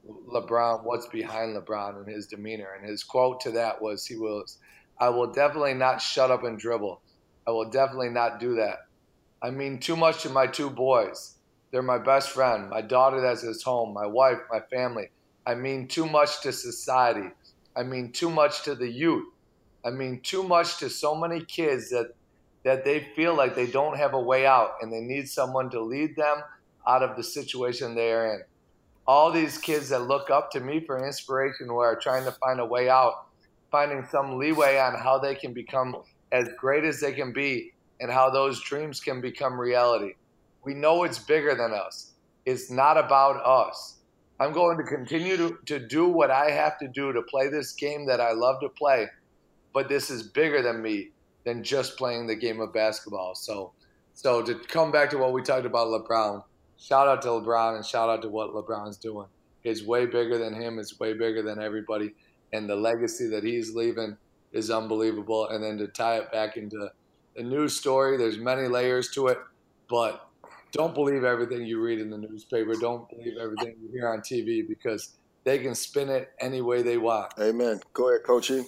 LeBron 0.09 0.83
what's 0.83 1.07
behind 1.07 1.55
LeBron 1.55 1.97
and 1.97 2.07
his 2.07 2.27
demeanor. 2.27 2.73
And 2.77 2.87
his 2.87 3.03
quote 3.03 3.41
to 3.41 3.51
that 3.51 3.81
was, 3.81 4.05
"He 4.05 4.15
was, 4.15 4.57
I 4.99 5.09
will 5.09 5.31
definitely 5.31 5.73
not 5.73 6.01
shut 6.01 6.31
up 6.31 6.43
and 6.43 6.59
dribble. 6.59 7.01
I 7.47 7.51
will 7.51 7.69
definitely 7.69 8.09
not 8.09 8.39
do 8.39 8.55
that. 8.55 8.87
I 9.41 9.51
mean 9.51 9.79
too 9.79 9.95
much 9.95 10.23
to 10.23 10.29
my 10.29 10.47
two 10.47 10.69
boys. 10.69 11.35
They're 11.71 11.81
my 11.81 11.99
best 11.99 12.31
friend, 12.31 12.69
my 12.69 12.81
daughter 12.81 13.21
that's 13.21 13.41
his 13.41 13.63
home, 13.63 13.93
my 13.93 14.05
wife, 14.05 14.39
my 14.51 14.59
family. 14.59 15.09
I 15.45 15.55
mean 15.55 15.87
too 15.87 16.05
much 16.05 16.41
to 16.41 16.51
society. 16.51 17.29
I 17.75 17.83
mean 17.83 18.11
too 18.11 18.29
much 18.29 18.63
to 18.63 18.75
the 18.75 18.89
youth. 18.89 19.27
I 19.85 19.91
mean 19.91 20.19
too 20.21 20.43
much 20.43 20.77
to 20.79 20.89
so 20.89 21.15
many 21.15 21.45
kids 21.45 21.89
that 21.91 22.15
that 22.63 22.83
they 22.83 23.07
feel 23.15 23.35
like 23.35 23.55
they 23.55 23.67
don't 23.67 23.97
have 23.97 24.13
a 24.13 24.19
way 24.19 24.45
out 24.45 24.71
and 24.81 24.91
they 24.91 24.99
need 24.99 25.29
someone 25.29 25.69
to 25.69 25.81
lead 25.81 26.15
them 26.17 26.43
out 26.85 27.03
of 27.03 27.15
the 27.15 27.23
situation 27.23 27.95
they 27.95 28.11
are 28.11 28.33
in. 28.33 28.43
All 29.09 29.31
these 29.31 29.57
kids 29.57 29.89
that 29.89 30.03
look 30.03 30.29
up 30.29 30.51
to 30.51 30.59
me 30.59 30.81
for 30.85 31.03
inspiration 31.03 31.65
who 31.65 31.79
are 31.79 31.95
trying 31.95 32.25
to 32.25 32.31
find 32.33 32.59
a 32.59 32.65
way 32.65 32.89
out, 32.89 33.25
finding 33.71 34.05
some 34.05 34.37
leeway 34.37 34.77
on 34.77 34.93
how 34.93 35.17
they 35.17 35.33
can 35.33 35.51
become 35.51 36.03
as 36.31 36.47
great 36.59 36.83
as 36.83 36.99
they 36.99 37.13
can 37.13 37.33
be 37.33 37.73
and 37.99 38.11
how 38.11 38.29
those 38.29 38.61
dreams 38.61 38.99
can 38.99 39.19
become 39.19 39.59
reality. 39.59 40.13
We 40.63 40.75
know 40.75 41.05
it's 41.05 41.17
bigger 41.17 41.55
than 41.55 41.73
us. 41.73 42.11
It's 42.45 42.69
not 42.69 42.99
about 42.99 43.43
us. 43.43 43.95
I'm 44.39 44.53
going 44.53 44.77
to 44.77 44.83
continue 44.83 45.37
to, 45.37 45.57
to 45.65 45.79
do 45.79 46.07
what 46.07 46.29
I 46.29 46.51
have 46.51 46.77
to 46.77 46.87
do 46.87 47.11
to 47.11 47.23
play 47.23 47.47
this 47.47 47.71
game 47.71 48.05
that 48.05 48.21
I 48.21 48.33
love 48.33 48.59
to 48.61 48.69
play, 48.69 49.07
but 49.73 49.89
this 49.89 50.11
is 50.11 50.21
bigger 50.21 50.61
than 50.61 50.83
me 50.83 51.09
than 51.45 51.63
just 51.63 51.97
playing 51.97 52.27
the 52.27 52.35
game 52.35 52.59
of 52.61 52.71
basketball. 52.73 53.33
So, 53.33 53.73
so 54.13 54.43
to 54.43 54.53
come 54.67 54.91
back 54.91 55.09
to 55.09 55.17
what 55.17 55.33
we 55.33 55.41
talked 55.41 55.65
about 55.65 55.87
LeBron, 55.87 56.43
shout 56.79 57.07
out 57.07 57.21
to 57.23 57.27
LeBron 57.29 57.75
and 57.75 57.85
shout 57.85 58.09
out 58.09 58.21
to 58.21 58.29
what 58.29 58.51
LeBron's 58.51 58.97
doing. 58.97 59.27
It's 59.63 59.83
way 59.83 60.05
bigger 60.05 60.37
than 60.37 60.53
him. 60.53 60.79
It's 60.79 60.99
way 60.99 61.13
bigger 61.13 61.41
than 61.41 61.61
everybody, 61.61 62.13
and 62.53 62.69
the 62.69 62.75
legacy 62.75 63.27
that 63.27 63.43
he's 63.43 63.75
leaving 63.75 64.17
is 64.53 64.71
unbelievable. 64.71 65.49
And 65.49 65.63
then 65.63 65.77
to 65.79 65.87
tie 65.87 66.17
it 66.17 66.31
back 66.31 66.57
into 66.57 66.89
the 67.35 67.43
news 67.43 67.77
story, 67.77 68.17
there's 68.17 68.37
many 68.37 68.67
layers 68.67 69.11
to 69.11 69.27
it, 69.27 69.37
but 69.89 70.29
don't 70.71 70.93
believe 70.93 71.23
everything 71.23 71.65
you 71.65 71.81
read 71.81 71.99
in 71.99 72.09
the 72.09 72.17
newspaper. 72.17 72.73
Don't 72.75 73.09
believe 73.09 73.37
everything 73.41 73.75
you 73.81 73.89
hear 73.91 74.07
on 74.09 74.19
TV 74.19 74.67
because 74.67 75.17
they 75.43 75.59
can 75.59 75.75
spin 75.75 76.09
it 76.09 76.31
any 76.39 76.61
way 76.61 76.81
they 76.81 76.97
want. 76.97 77.33
Amen. 77.39 77.81
Go 77.93 78.09
ahead, 78.09 78.23
Coach 78.25 78.51
E. 78.51 78.63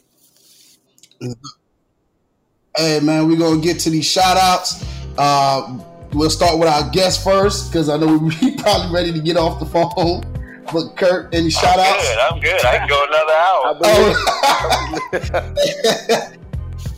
Hey 2.76 3.00
man, 3.02 3.28
we're 3.28 3.38
gonna 3.38 3.62
get 3.62 3.80
to 3.82 3.90
these 3.90 4.06
shout 4.06 4.38
outs. 4.38 4.84
Uh, 5.18 5.80
we'll 6.14 6.30
start 6.30 6.60
with 6.60 6.68
our 6.68 6.90
guest 6.90 7.24
first 7.24 7.72
because 7.72 7.90
I 7.90 7.98
know 7.98 8.18
we 8.42 8.56
probably 8.58 8.94
ready 8.94 9.12
to 9.14 9.20
get 9.20 9.38
off 9.38 9.60
the 9.60 9.66
phone. 9.66 10.24
But 10.72 10.96
Curt, 10.96 11.34
any 11.34 11.50
shout 11.50 11.80
outs? 11.80 12.08
Good, 12.08 12.20
I'm 12.20 12.40
good. 12.40 12.66
I 12.66 12.78
can 12.78 12.88
go 12.88 13.06
another 13.08 13.34
hour. 13.34 13.62
Oh, 13.64 14.16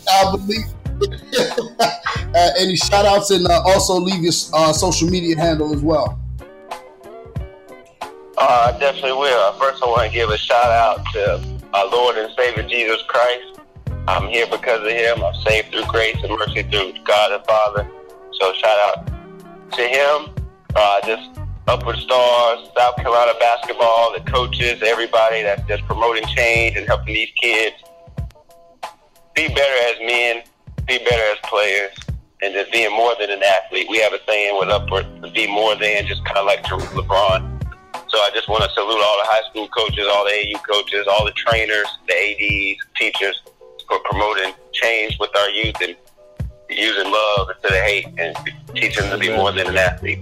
I 0.09 0.35
believe. 0.35 0.67
uh, 2.35 2.49
any 2.59 2.75
shout 2.75 3.05
outs 3.05 3.31
and 3.31 3.47
uh, 3.47 3.61
also 3.65 3.95
leave 3.95 4.21
your 4.21 4.33
uh, 4.53 4.71
social 4.71 5.09
media 5.09 5.37
handle 5.37 5.73
as 5.73 5.81
well. 5.81 6.19
Uh, 8.37 8.73
I 8.73 8.77
definitely 8.79 9.13
will. 9.13 9.53
First, 9.53 9.81
I 9.81 9.87
want 9.87 10.11
to 10.11 10.13
give 10.13 10.29
a 10.29 10.37
shout 10.37 10.71
out 10.71 11.03
to 11.13 11.41
our 11.73 11.87
Lord 11.87 12.17
and 12.17 12.31
Savior 12.35 12.67
Jesus 12.67 13.01
Christ. 13.07 13.59
I'm 14.07 14.27
here 14.27 14.45
because 14.47 14.81
of 14.81 14.91
Him. 14.91 15.23
I'm 15.23 15.33
saved 15.41 15.71
through 15.71 15.85
grace 15.85 16.17
and 16.23 16.37
mercy 16.37 16.63
through 16.63 16.93
God 17.05 17.31
the 17.31 17.43
Father. 17.45 17.89
So, 18.39 18.53
shout 18.53 18.79
out 18.87 19.07
to 19.73 19.81
Him. 19.81 20.33
Uh, 20.75 21.01
just 21.05 21.39
Upward 21.67 21.97
Stars, 21.97 22.67
South 22.77 22.95
Carolina 22.97 23.33
basketball, 23.39 24.13
the 24.13 24.23
coaches, 24.29 24.81
everybody 24.83 25.43
that's 25.43 25.65
just 25.67 25.83
promoting 25.85 26.25
change 26.35 26.75
and 26.75 26.85
helping 26.87 27.13
these 27.13 27.31
kids 27.41 27.75
be 29.33 29.47
better 29.47 29.93
as 29.93 29.99
men, 30.05 30.43
be 30.87 30.97
better 30.99 31.23
as 31.31 31.37
players, 31.43 31.91
and 32.41 32.53
just 32.53 32.71
being 32.71 32.91
more 32.91 33.13
than 33.19 33.29
an 33.31 33.41
athlete. 33.41 33.87
We 33.89 33.99
have 33.99 34.13
a 34.13 34.19
saying 34.27 34.59
with 34.59 34.69
Upward 34.69 35.33
be 35.33 35.47
more 35.47 35.75
than 35.75 36.05
just 36.05 36.23
kind 36.25 36.37
of 36.37 36.45
like 36.45 36.63
LeBron. 36.63 37.49
So 38.09 38.17
I 38.19 38.29
just 38.33 38.49
want 38.49 38.63
to 38.63 38.69
salute 38.71 39.01
all 39.01 39.17
the 39.23 39.29
high 39.29 39.49
school 39.49 39.67
coaches, 39.69 40.05
all 40.11 40.25
the 40.25 40.31
AU 40.31 40.59
coaches, 40.59 41.07
all 41.09 41.25
the 41.25 41.31
trainers, 41.31 41.87
the 42.07 42.13
ADs, 42.13 42.79
teachers 42.95 43.41
for 43.87 43.99
promoting 44.05 44.53
change 44.73 45.17
with 45.19 45.31
our 45.35 45.49
youth 45.49 45.75
and 45.81 45.95
using 46.77 47.11
love 47.11 47.49
instead 47.49 47.71
of 47.71 47.85
hate 47.85 48.07
and 48.17 48.37
teaching 48.75 49.03
them 49.09 49.11
to 49.11 49.17
be 49.17 49.35
more 49.35 49.51
than 49.51 49.67
an 49.67 49.77
athlete. 49.77 50.19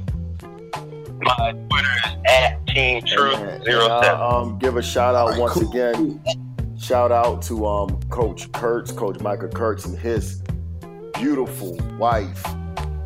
My 1.24 1.52
Twitter 1.52 1.88
is 2.06 2.16
at 2.28 2.66
Team 2.68 3.02
Truth 3.06 3.36
Amen. 3.36 3.64
Zero 3.64 3.86
And, 3.90 4.04
Seven. 4.06 4.20
uh, 4.22 4.28
um, 4.28 4.60
give 4.60 4.78
a 4.78 4.82
shout 4.82 5.16
out 5.16 5.38
once 5.38 5.54
cool. 5.54 5.70
again. 5.70 6.24
Shout 6.80 7.12
out 7.12 7.42
to 7.44 7.66
um, 7.68 8.00
Coach 8.10 8.52
Kurtz, 8.54 8.92
Coach 8.92 9.20
Michael 9.20 9.50
Kurtz, 9.50 9.86
and 9.86 9.98
his 9.98 10.42
beautiful 11.14 11.76
wife, 12.00 12.44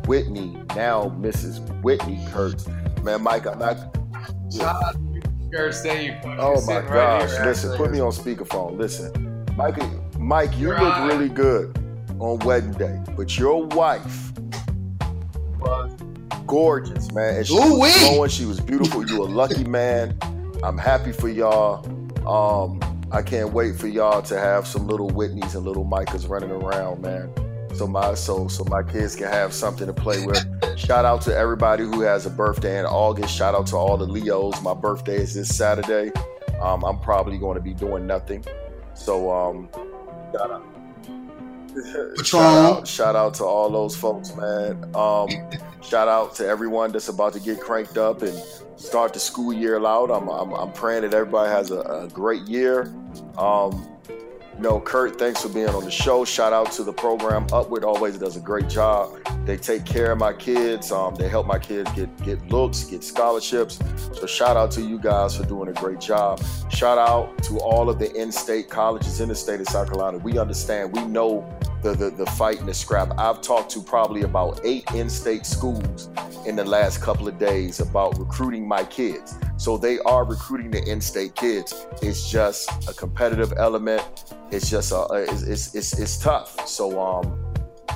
Whitney, 0.06 0.56
now 0.74 1.14
Mrs. 1.20 1.60
Whitney 1.82 2.18
Kurtz. 2.30 2.66
Man, 3.02 3.22
Mike, 3.22 3.46
I'm 3.46 3.58
not. 3.58 3.76
Shout 4.50 4.82
out 4.82 4.96
you, 5.12 5.20
Curt. 5.52 5.74
Say 5.74 6.06
you 6.06 6.12
put 6.22 6.38
Oh 6.38 6.54
my 6.54 6.60
sitting 6.60 6.90
right 6.90 7.20
gosh! 7.20 7.30
here, 7.32 7.44
Listen, 7.44 7.70
actually. 7.72 7.76
put 7.86 7.90
me 7.92 8.00
on 8.00 8.12
speakerphone. 8.12 8.78
Listen, 8.78 9.44
Mike, 9.56 9.76
Mike, 10.18 10.52
you 10.58 10.68
You're 10.68 10.80
look 10.80 10.96
on. 10.96 11.08
really 11.08 11.28
good 11.28 11.76
on 12.20 12.38
wedding 12.40 12.72
day, 12.72 13.00
but 13.16 13.38
your 13.38 13.66
wife, 13.66 14.32
was 15.58 15.92
gorgeous 16.46 17.12
man. 17.12 17.36
And 17.36 17.46
she 17.46 17.54
Ooh-wee. 17.54 17.78
was 17.78 17.98
glowing. 17.98 18.30
She 18.30 18.44
was 18.44 18.60
beautiful. 18.60 19.06
You 19.08 19.22
a 19.22 19.24
lucky 19.24 19.64
man. 19.64 20.18
I'm 20.62 20.78
happy 20.78 21.12
for 21.12 21.28
y'all. 21.28 21.84
Um, 22.26 22.80
I 23.12 23.22
can't 23.22 23.52
wait 23.52 23.76
for 23.76 23.86
y'all 23.88 24.22
to 24.22 24.38
have 24.38 24.66
some 24.66 24.86
little 24.88 25.10
Whitneys 25.10 25.54
and 25.54 25.64
little 25.64 25.84
Micahs 25.84 26.28
running 26.28 26.50
around, 26.50 27.02
man. 27.02 27.30
so 27.74 27.86
my 27.86 28.14
so 28.14 28.48
so 28.48 28.64
my 28.64 28.82
kids 28.82 29.14
can 29.16 29.28
have 29.28 29.52
something 29.52 29.86
to 29.86 29.92
play 29.92 30.24
with. 30.26 30.44
Shout 30.78 31.04
out 31.04 31.22
to 31.22 31.36
everybody 31.36 31.84
who 31.84 32.00
has 32.02 32.26
a 32.26 32.30
birthday 32.30 32.78
in 32.78 32.86
August. 32.86 33.34
Shout 33.34 33.54
out 33.54 33.66
to 33.68 33.76
all 33.76 33.96
the 33.96 34.06
Leos. 34.06 34.60
My 34.62 34.74
birthday 34.74 35.16
is 35.16 35.34
this 35.34 35.56
Saturday. 35.56 36.10
Um, 36.60 36.84
I'm 36.84 36.98
probably 37.00 37.38
going 37.38 37.56
to 37.56 37.62
be 37.62 37.74
doing 37.74 38.06
nothing. 38.06 38.44
So 38.94 39.30
um, 39.30 39.68
shout 40.32 40.50
out. 40.50 40.75
Shout 42.22 42.34
out, 42.34 42.88
shout 42.88 43.16
out 43.16 43.34
to 43.34 43.44
all 43.44 43.70
those 43.70 43.96
folks, 43.96 44.34
man. 44.34 44.84
Um, 44.94 45.28
shout 45.82 46.08
out 46.08 46.34
to 46.36 46.46
everyone 46.46 46.92
that's 46.92 47.08
about 47.08 47.32
to 47.34 47.40
get 47.40 47.60
cranked 47.60 47.98
up 47.98 48.22
and 48.22 48.36
start 48.76 49.12
the 49.12 49.20
school 49.20 49.52
year 49.52 49.80
loud. 49.80 50.10
I'm, 50.10 50.28
I'm, 50.28 50.52
I'm 50.52 50.72
praying 50.72 51.02
that 51.02 51.14
everybody 51.14 51.50
has 51.50 51.70
a, 51.70 51.80
a 51.80 52.08
great 52.08 52.42
year. 52.42 52.92
Um, 53.38 53.95
know, 54.58 54.80
Curt, 54.80 55.18
thanks 55.18 55.42
for 55.42 55.48
being 55.48 55.68
on 55.68 55.84
the 55.84 55.90
show. 55.90 56.24
Shout 56.24 56.52
out 56.52 56.72
to 56.72 56.84
the 56.84 56.92
program. 56.92 57.46
Upward 57.52 57.84
always 57.84 58.18
does 58.18 58.36
a 58.36 58.40
great 58.40 58.68
job. 58.68 59.16
They 59.44 59.56
take 59.56 59.84
care 59.84 60.12
of 60.12 60.18
my 60.18 60.32
kids. 60.32 60.90
Um, 60.90 61.14
they 61.14 61.28
help 61.28 61.46
my 61.46 61.58
kids 61.58 61.90
get 61.92 62.16
get 62.24 62.48
looks, 62.48 62.84
get 62.84 63.04
scholarships. 63.04 63.78
So 64.12 64.26
shout 64.26 64.56
out 64.56 64.70
to 64.72 64.82
you 64.82 64.98
guys 64.98 65.36
for 65.36 65.44
doing 65.44 65.68
a 65.68 65.72
great 65.72 66.00
job. 66.00 66.42
Shout 66.70 66.98
out 66.98 67.42
to 67.44 67.58
all 67.58 67.88
of 67.88 67.98
the 67.98 68.12
in-state 68.14 68.68
colleges 68.68 69.20
in 69.20 69.28
the 69.28 69.34
state 69.34 69.60
of 69.60 69.68
South 69.68 69.88
Carolina. 69.88 70.18
We 70.18 70.38
understand. 70.38 70.92
We 70.92 71.04
know 71.04 71.48
the, 71.82 71.94
the, 71.94 72.10
the 72.10 72.26
fight 72.26 72.58
and 72.60 72.68
the 72.68 72.74
scrap. 72.74 73.12
I've 73.18 73.40
talked 73.40 73.70
to 73.72 73.82
probably 73.82 74.22
about 74.22 74.60
eight 74.64 74.84
in-state 74.94 75.46
schools 75.46 76.10
in 76.46 76.56
the 76.56 76.64
last 76.64 77.00
couple 77.02 77.28
of 77.28 77.38
days 77.38 77.80
about 77.80 78.18
recruiting 78.18 78.66
my 78.66 78.84
kids. 78.84 79.36
So 79.56 79.76
they 79.76 79.98
are 80.00 80.24
recruiting 80.24 80.70
the 80.70 80.82
in-state 80.84 81.34
kids. 81.34 81.86
It's 82.02 82.30
just 82.30 82.68
a 82.88 82.94
competitive 82.94 83.52
element. 83.56 84.34
It's 84.50 84.70
just 84.70 84.92
a, 84.92 85.06
it's, 85.12 85.42
it's, 85.42 85.74
it's, 85.74 85.98
it's 85.98 86.18
tough. 86.18 86.66
So 86.68 87.00
um, 87.00 87.46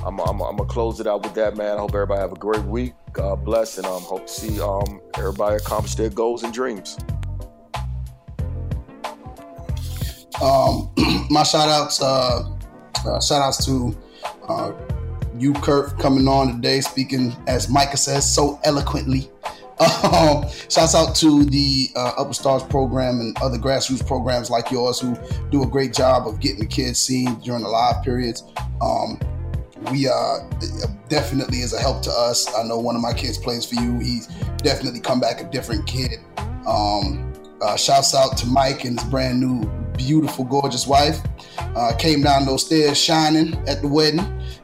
I'm, 0.05 0.19
I'm, 0.19 0.41
I'm, 0.41 0.57
gonna 0.57 0.65
close 0.65 0.99
it 0.99 1.07
out 1.07 1.23
with 1.23 1.35
that, 1.35 1.55
man. 1.55 1.77
I 1.77 1.79
hope 1.79 1.93
everybody 1.93 2.19
have 2.19 2.31
a 2.31 2.35
great 2.39 2.63
week. 2.63 2.93
God 3.13 3.43
bless, 3.45 3.77
and 3.77 3.85
um, 3.85 4.01
hope 4.01 4.25
to 4.27 4.33
see 4.33 4.59
um, 4.61 5.01
everybody 5.15 5.57
accomplish 5.57 5.95
their 5.95 6.09
goals 6.09 6.43
and 6.43 6.53
dreams. 6.53 6.97
Um, 10.41 10.91
my 11.29 11.43
shout 11.43 11.69
outs, 11.69 12.01
uh, 12.01 12.43
uh, 13.05 13.19
shout 13.19 13.41
outs 13.41 13.65
to 13.65 13.95
uh, 14.47 14.73
you, 15.37 15.53
Curt, 15.53 15.97
coming 15.97 16.27
on 16.27 16.55
today, 16.55 16.81
speaking 16.81 17.35
as 17.47 17.69
Micah 17.69 17.97
says 17.97 18.31
so 18.31 18.59
eloquently. 18.63 19.29
Um, 20.03 20.45
shouts 20.69 20.93
out 20.93 21.15
to 21.15 21.43
the 21.45 21.89
uh, 21.95 22.11
Upward 22.17 22.35
Stars 22.35 22.61
program 22.61 23.19
and 23.19 23.35
other 23.41 23.57
grassroots 23.57 24.05
programs 24.05 24.51
like 24.51 24.69
yours 24.69 24.99
who 24.99 25.17
do 25.49 25.63
a 25.63 25.65
great 25.65 25.91
job 25.91 26.27
of 26.27 26.39
getting 26.39 26.59
the 26.59 26.67
kids 26.67 26.99
seen 26.99 27.33
during 27.39 27.63
the 27.63 27.69
live 27.69 28.03
periods. 28.03 28.43
Um, 28.79 29.19
we 29.91 30.07
uh, 30.07 30.37
definitely 31.09 31.61
is 31.61 31.73
a 31.73 31.79
help 31.79 32.03
to 32.03 32.11
us. 32.11 32.47
I 32.55 32.63
know 32.63 32.77
one 32.77 32.95
of 32.95 33.01
my 33.01 33.13
kids 33.13 33.39
plays 33.39 33.65
for 33.65 33.75
you. 33.75 33.97
He's 33.99 34.27
definitely 34.57 34.99
come 34.99 35.19
back 35.19 35.41
a 35.41 35.49
different 35.49 35.87
kid. 35.87 36.19
Um, 36.67 37.33
uh, 37.61 37.75
shouts 37.75 38.13
out 38.13 38.37
to 38.37 38.47
Mike 38.47 38.85
and 38.85 38.99
his 38.99 39.09
brand 39.09 39.39
new, 39.39 39.63
beautiful, 40.05 40.45
gorgeous 40.45 40.87
wife. 40.87 41.19
Uh, 41.75 41.93
came 41.97 42.21
down 42.21 42.45
those 42.45 42.65
stairs 42.65 42.97
shining 42.97 43.55
at 43.67 43.81
the 43.81 43.87
wedding. 43.87 44.19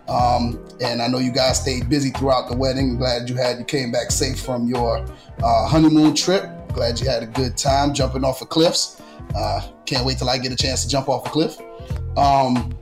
Um, 0.07 0.63
and 0.81 1.01
I 1.01 1.07
know 1.07 1.19
you 1.19 1.31
guys 1.31 1.61
stayed 1.61 1.89
busy 1.89 2.11
throughout 2.11 2.49
the 2.49 2.57
wedding. 2.57 2.97
Glad 2.97 3.29
you 3.29 3.35
had 3.35 3.59
you 3.59 3.65
came 3.65 3.91
back 3.91 4.11
safe 4.11 4.39
from 4.39 4.67
your 4.67 5.05
uh, 5.43 5.67
honeymoon 5.67 6.15
trip. 6.15 6.49
Glad 6.73 6.99
you 6.99 7.09
had 7.09 7.23
a 7.23 7.27
good 7.27 7.57
time 7.57 7.93
jumping 7.93 8.23
off 8.23 8.41
of 8.41 8.49
cliffs. 8.49 9.01
Uh, 9.35 9.61
can't 9.85 10.05
wait 10.05 10.17
till 10.17 10.29
I 10.29 10.37
get 10.37 10.51
a 10.51 10.55
chance 10.55 10.83
to 10.83 10.89
jump 10.89 11.09
off 11.09 11.27
a 11.27 11.29
cliff. 11.29 11.59
Um, 12.15 12.73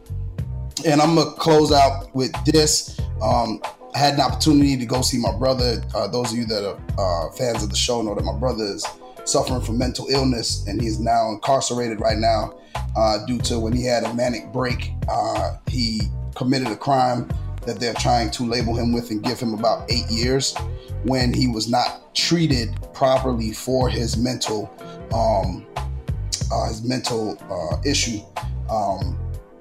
and 0.86 1.02
I'm 1.02 1.15
gonna 1.15 1.32
close 1.32 1.72
out 1.72 2.14
with 2.15 2.32
this. 2.45 2.99
Um, 3.22 3.61
I 3.94 3.98
had 3.98 4.15
an 4.15 4.22
opportunity 4.22 4.77
to 4.77 4.86
go 4.86 5.02
see 5.02 5.18
my 5.18 5.36
brother. 5.38 5.82
Uh, 5.95 6.07
those 6.07 6.32
of 6.32 6.38
you 6.38 6.45
that 6.48 6.68
are 6.68 6.77
uh, 6.98 7.32
fans 7.32 7.64
of 7.64 7.69
the 7.69 7.76
show 7.76 8.02
know 8.02 8.14
that 8.14 8.23
my 8.23 8.38
brother 8.38 8.65
is 8.65 8.86
suffering 9.26 9.61
from 9.61 9.77
mental 9.77 10.07
illness, 10.10 10.65
and 10.68 10.81
he 10.81 10.88
is 10.88 10.99
now 10.99 11.30
incarcerated 11.30 11.99
right 11.99 12.18
now 12.18 12.57
uh, 12.95 13.26
due 13.26 13.39
to 13.39 13.60
when 13.60 13.73
he 13.73 13.84
had 13.84 14.03
a 14.03 14.14
manic 14.14 14.52
break. 14.53 14.91
Uh, 15.10 15.57
he 15.68 16.02
committed 16.35 16.68
a 16.68 16.76
crime 16.76 17.30
that 17.65 17.80
they're 17.80 17.95
trying 17.95 18.30
to 18.30 18.43
label 18.43 18.76
him 18.76 18.93
with 18.93 19.10
and 19.10 19.23
give 19.23 19.39
him 19.39 19.53
about 19.53 19.89
eight 19.91 20.10
years 20.10 20.56
when 21.03 21.34
he 21.34 21.47
was 21.47 21.69
not 21.69 22.14
treated 22.15 22.77
properly 22.93 23.52
for 23.52 23.89
his 23.89 24.18
mental 24.18 24.72
um, 25.14 25.65
uh, 26.52 26.68
his 26.68 26.84
mental 26.84 27.38
uh, 27.49 27.77
issue. 27.89 28.19
Um, 28.69 29.18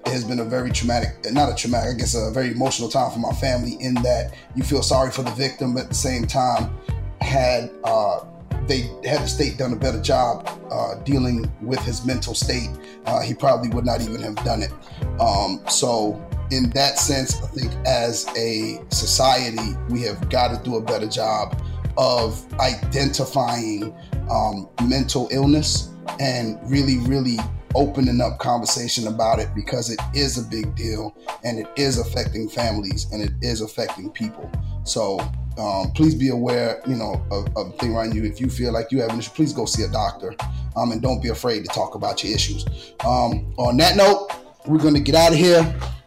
it 0.06 0.12
has 0.12 0.24
been 0.24 0.40
a 0.40 0.44
very 0.44 0.70
traumatic, 0.70 1.32
not 1.32 1.50
a 1.50 1.54
traumatic, 1.54 1.94
I 1.94 1.98
guess 1.98 2.14
a 2.14 2.30
very 2.30 2.50
emotional 2.50 2.90
time 2.90 3.10
for 3.10 3.18
my 3.18 3.32
family 3.32 3.76
in 3.80 3.94
that 4.02 4.34
you 4.54 4.62
feel 4.62 4.82
sorry 4.82 5.10
for 5.10 5.22
the 5.22 5.30
victim, 5.30 5.74
but 5.74 5.84
at 5.84 5.88
the 5.88 5.94
same 5.94 6.26
time, 6.26 6.76
had 7.22 7.70
uh, 7.84 8.20
they 8.66 8.90
had 9.08 9.22
the 9.22 9.28
state 9.28 9.58
done 9.58 9.72
a 9.72 9.76
better 9.76 10.00
job 10.00 10.48
uh, 10.70 10.96
dealing 11.04 11.50
with 11.60 11.80
his 11.80 12.04
mental 12.06 12.34
state, 12.34 12.70
uh, 13.06 13.20
he 13.20 13.34
probably 13.34 13.68
would 13.70 13.84
not 13.84 14.00
even 14.00 14.20
have 14.22 14.36
done 14.36 14.62
it. 14.62 14.72
Um, 15.20 15.60
so, 15.68 16.22
in 16.50 16.70
that 16.70 16.98
sense, 16.98 17.42
I 17.42 17.46
think 17.48 17.72
as 17.86 18.26
a 18.36 18.80
society, 18.90 19.76
we 19.88 20.02
have 20.02 20.28
got 20.30 20.48
to 20.56 20.62
do 20.62 20.76
a 20.76 20.80
better 20.80 21.08
job 21.08 21.60
of 21.96 22.44
identifying 22.60 23.94
um, 24.30 24.68
mental 24.82 25.28
illness 25.30 25.90
and 26.20 26.58
really, 26.70 26.98
really 26.98 27.38
opening 27.74 28.20
up 28.20 28.38
conversation 28.38 29.08
about 29.08 29.38
it 29.38 29.48
because 29.54 29.90
it 29.90 30.00
is 30.14 30.38
a 30.38 30.48
big 30.48 30.74
deal 30.74 31.16
and 31.42 31.58
it 31.58 31.66
is 31.76 31.98
affecting 31.98 32.48
families 32.48 33.10
and 33.12 33.22
it 33.22 33.32
is 33.42 33.60
affecting 33.60 34.10
people. 34.10 34.50
So 34.84 35.18
um, 35.58 35.92
please 35.92 36.14
be 36.14 36.30
aware, 36.30 36.82
you 36.86 36.96
know, 36.96 37.24
of, 37.30 37.46
of 37.56 37.72
the 37.72 37.78
thing 37.78 37.94
around 37.94 38.14
you. 38.14 38.24
If 38.24 38.40
you 38.40 38.48
feel 38.48 38.72
like 38.72 38.90
you 38.90 39.00
have 39.00 39.10
an 39.10 39.18
issue, 39.18 39.30
please 39.30 39.52
go 39.52 39.64
see 39.64 39.82
a 39.82 39.88
doctor. 39.88 40.34
Um, 40.76 40.92
and 40.92 41.00
don't 41.00 41.22
be 41.22 41.28
afraid 41.28 41.64
to 41.64 41.68
talk 41.68 41.94
about 41.94 42.24
your 42.24 42.34
issues. 42.34 42.64
Um, 43.04 43.54
on 43.56 43.76
that 43.76 43.96
note, 43.96 44.28
we're 44.66 44.78
going 44.78 44.94
to 44.94 45.00
get 45.00 45.14
out 45.14 45.32
of 45.32 45.38
here. 45.38 45.60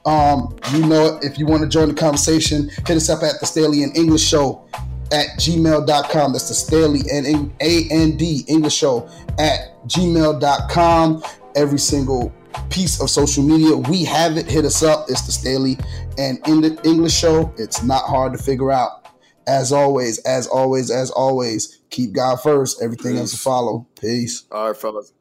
Um, 0.06 0.58
you 0.74 0.86
know, 0.86 1.20
if 1.22 1.38
you 1.38 1.46
want 1.46 1.64
to 1.64 1.70
join 1.70 1.90
the 1.90 1.94
conversation, 1.94 2.70
hit 2.86 2.98
us 2.98 3.10
up 3.10 3.24
at 3.24 3.40
the 3.40 3.46
Staley 3.46 3.84
and 3.84 3.96
English 3.96 4.24
Show 4.24 4.68
at 5.12 5.28
gmail.com. 5.38 6.34
That's 6.34 6.50
the 6.50 6.54
Staley 6.54 7.02
and 7.12 7.54
A 7.62 7.88
N 7.92 8.18
D 8.18 8.44
English 8.48 8.76
Show 8.76 9.10
at 9.38 9.82
gmail.com. 9.88 11.24
Every 11.56 11.80
single 11.80 12.34
piece 12.70 13.02
of 13.02 13.10
social 13.10 13.44
media, 13.44 13.76
we 13.76 14.04
have 14.06 14.38
it. 14.38 14.46
Hit 14.46 14.66
us 14.66 14.84
up. 14.84 15.10
It's 15.10 15.22
the 15.22 15.32
Staley 15.32 15.78
and 16.18 16.40
English 16.48 17.14
Show. 17.14 17.54
It's 17.58 17.84
not 17.84 18.04
hard 18.04 18.34
to 18.34 18.40
figure 18.40 18.72
out. 18.72 19.08
As 19.48 19.72
always, 19.72 20.20
as 20.20 20.46
always, 20.48 20.92
as 20.92 21.10
always, 21.12 21.80
keep 21.90 22.12
God 22.12 22.42
first. 22.42 22.82
Everything 22.82 23.14
Peace. 23.14 23.20
else 23.22 23.32
to 23.32 23.38
follow. 23.38 23.88
Peace. 24.00 24.44
All 24.52 24.68
right, 24.68 24.78
fellas. 24.78 25.14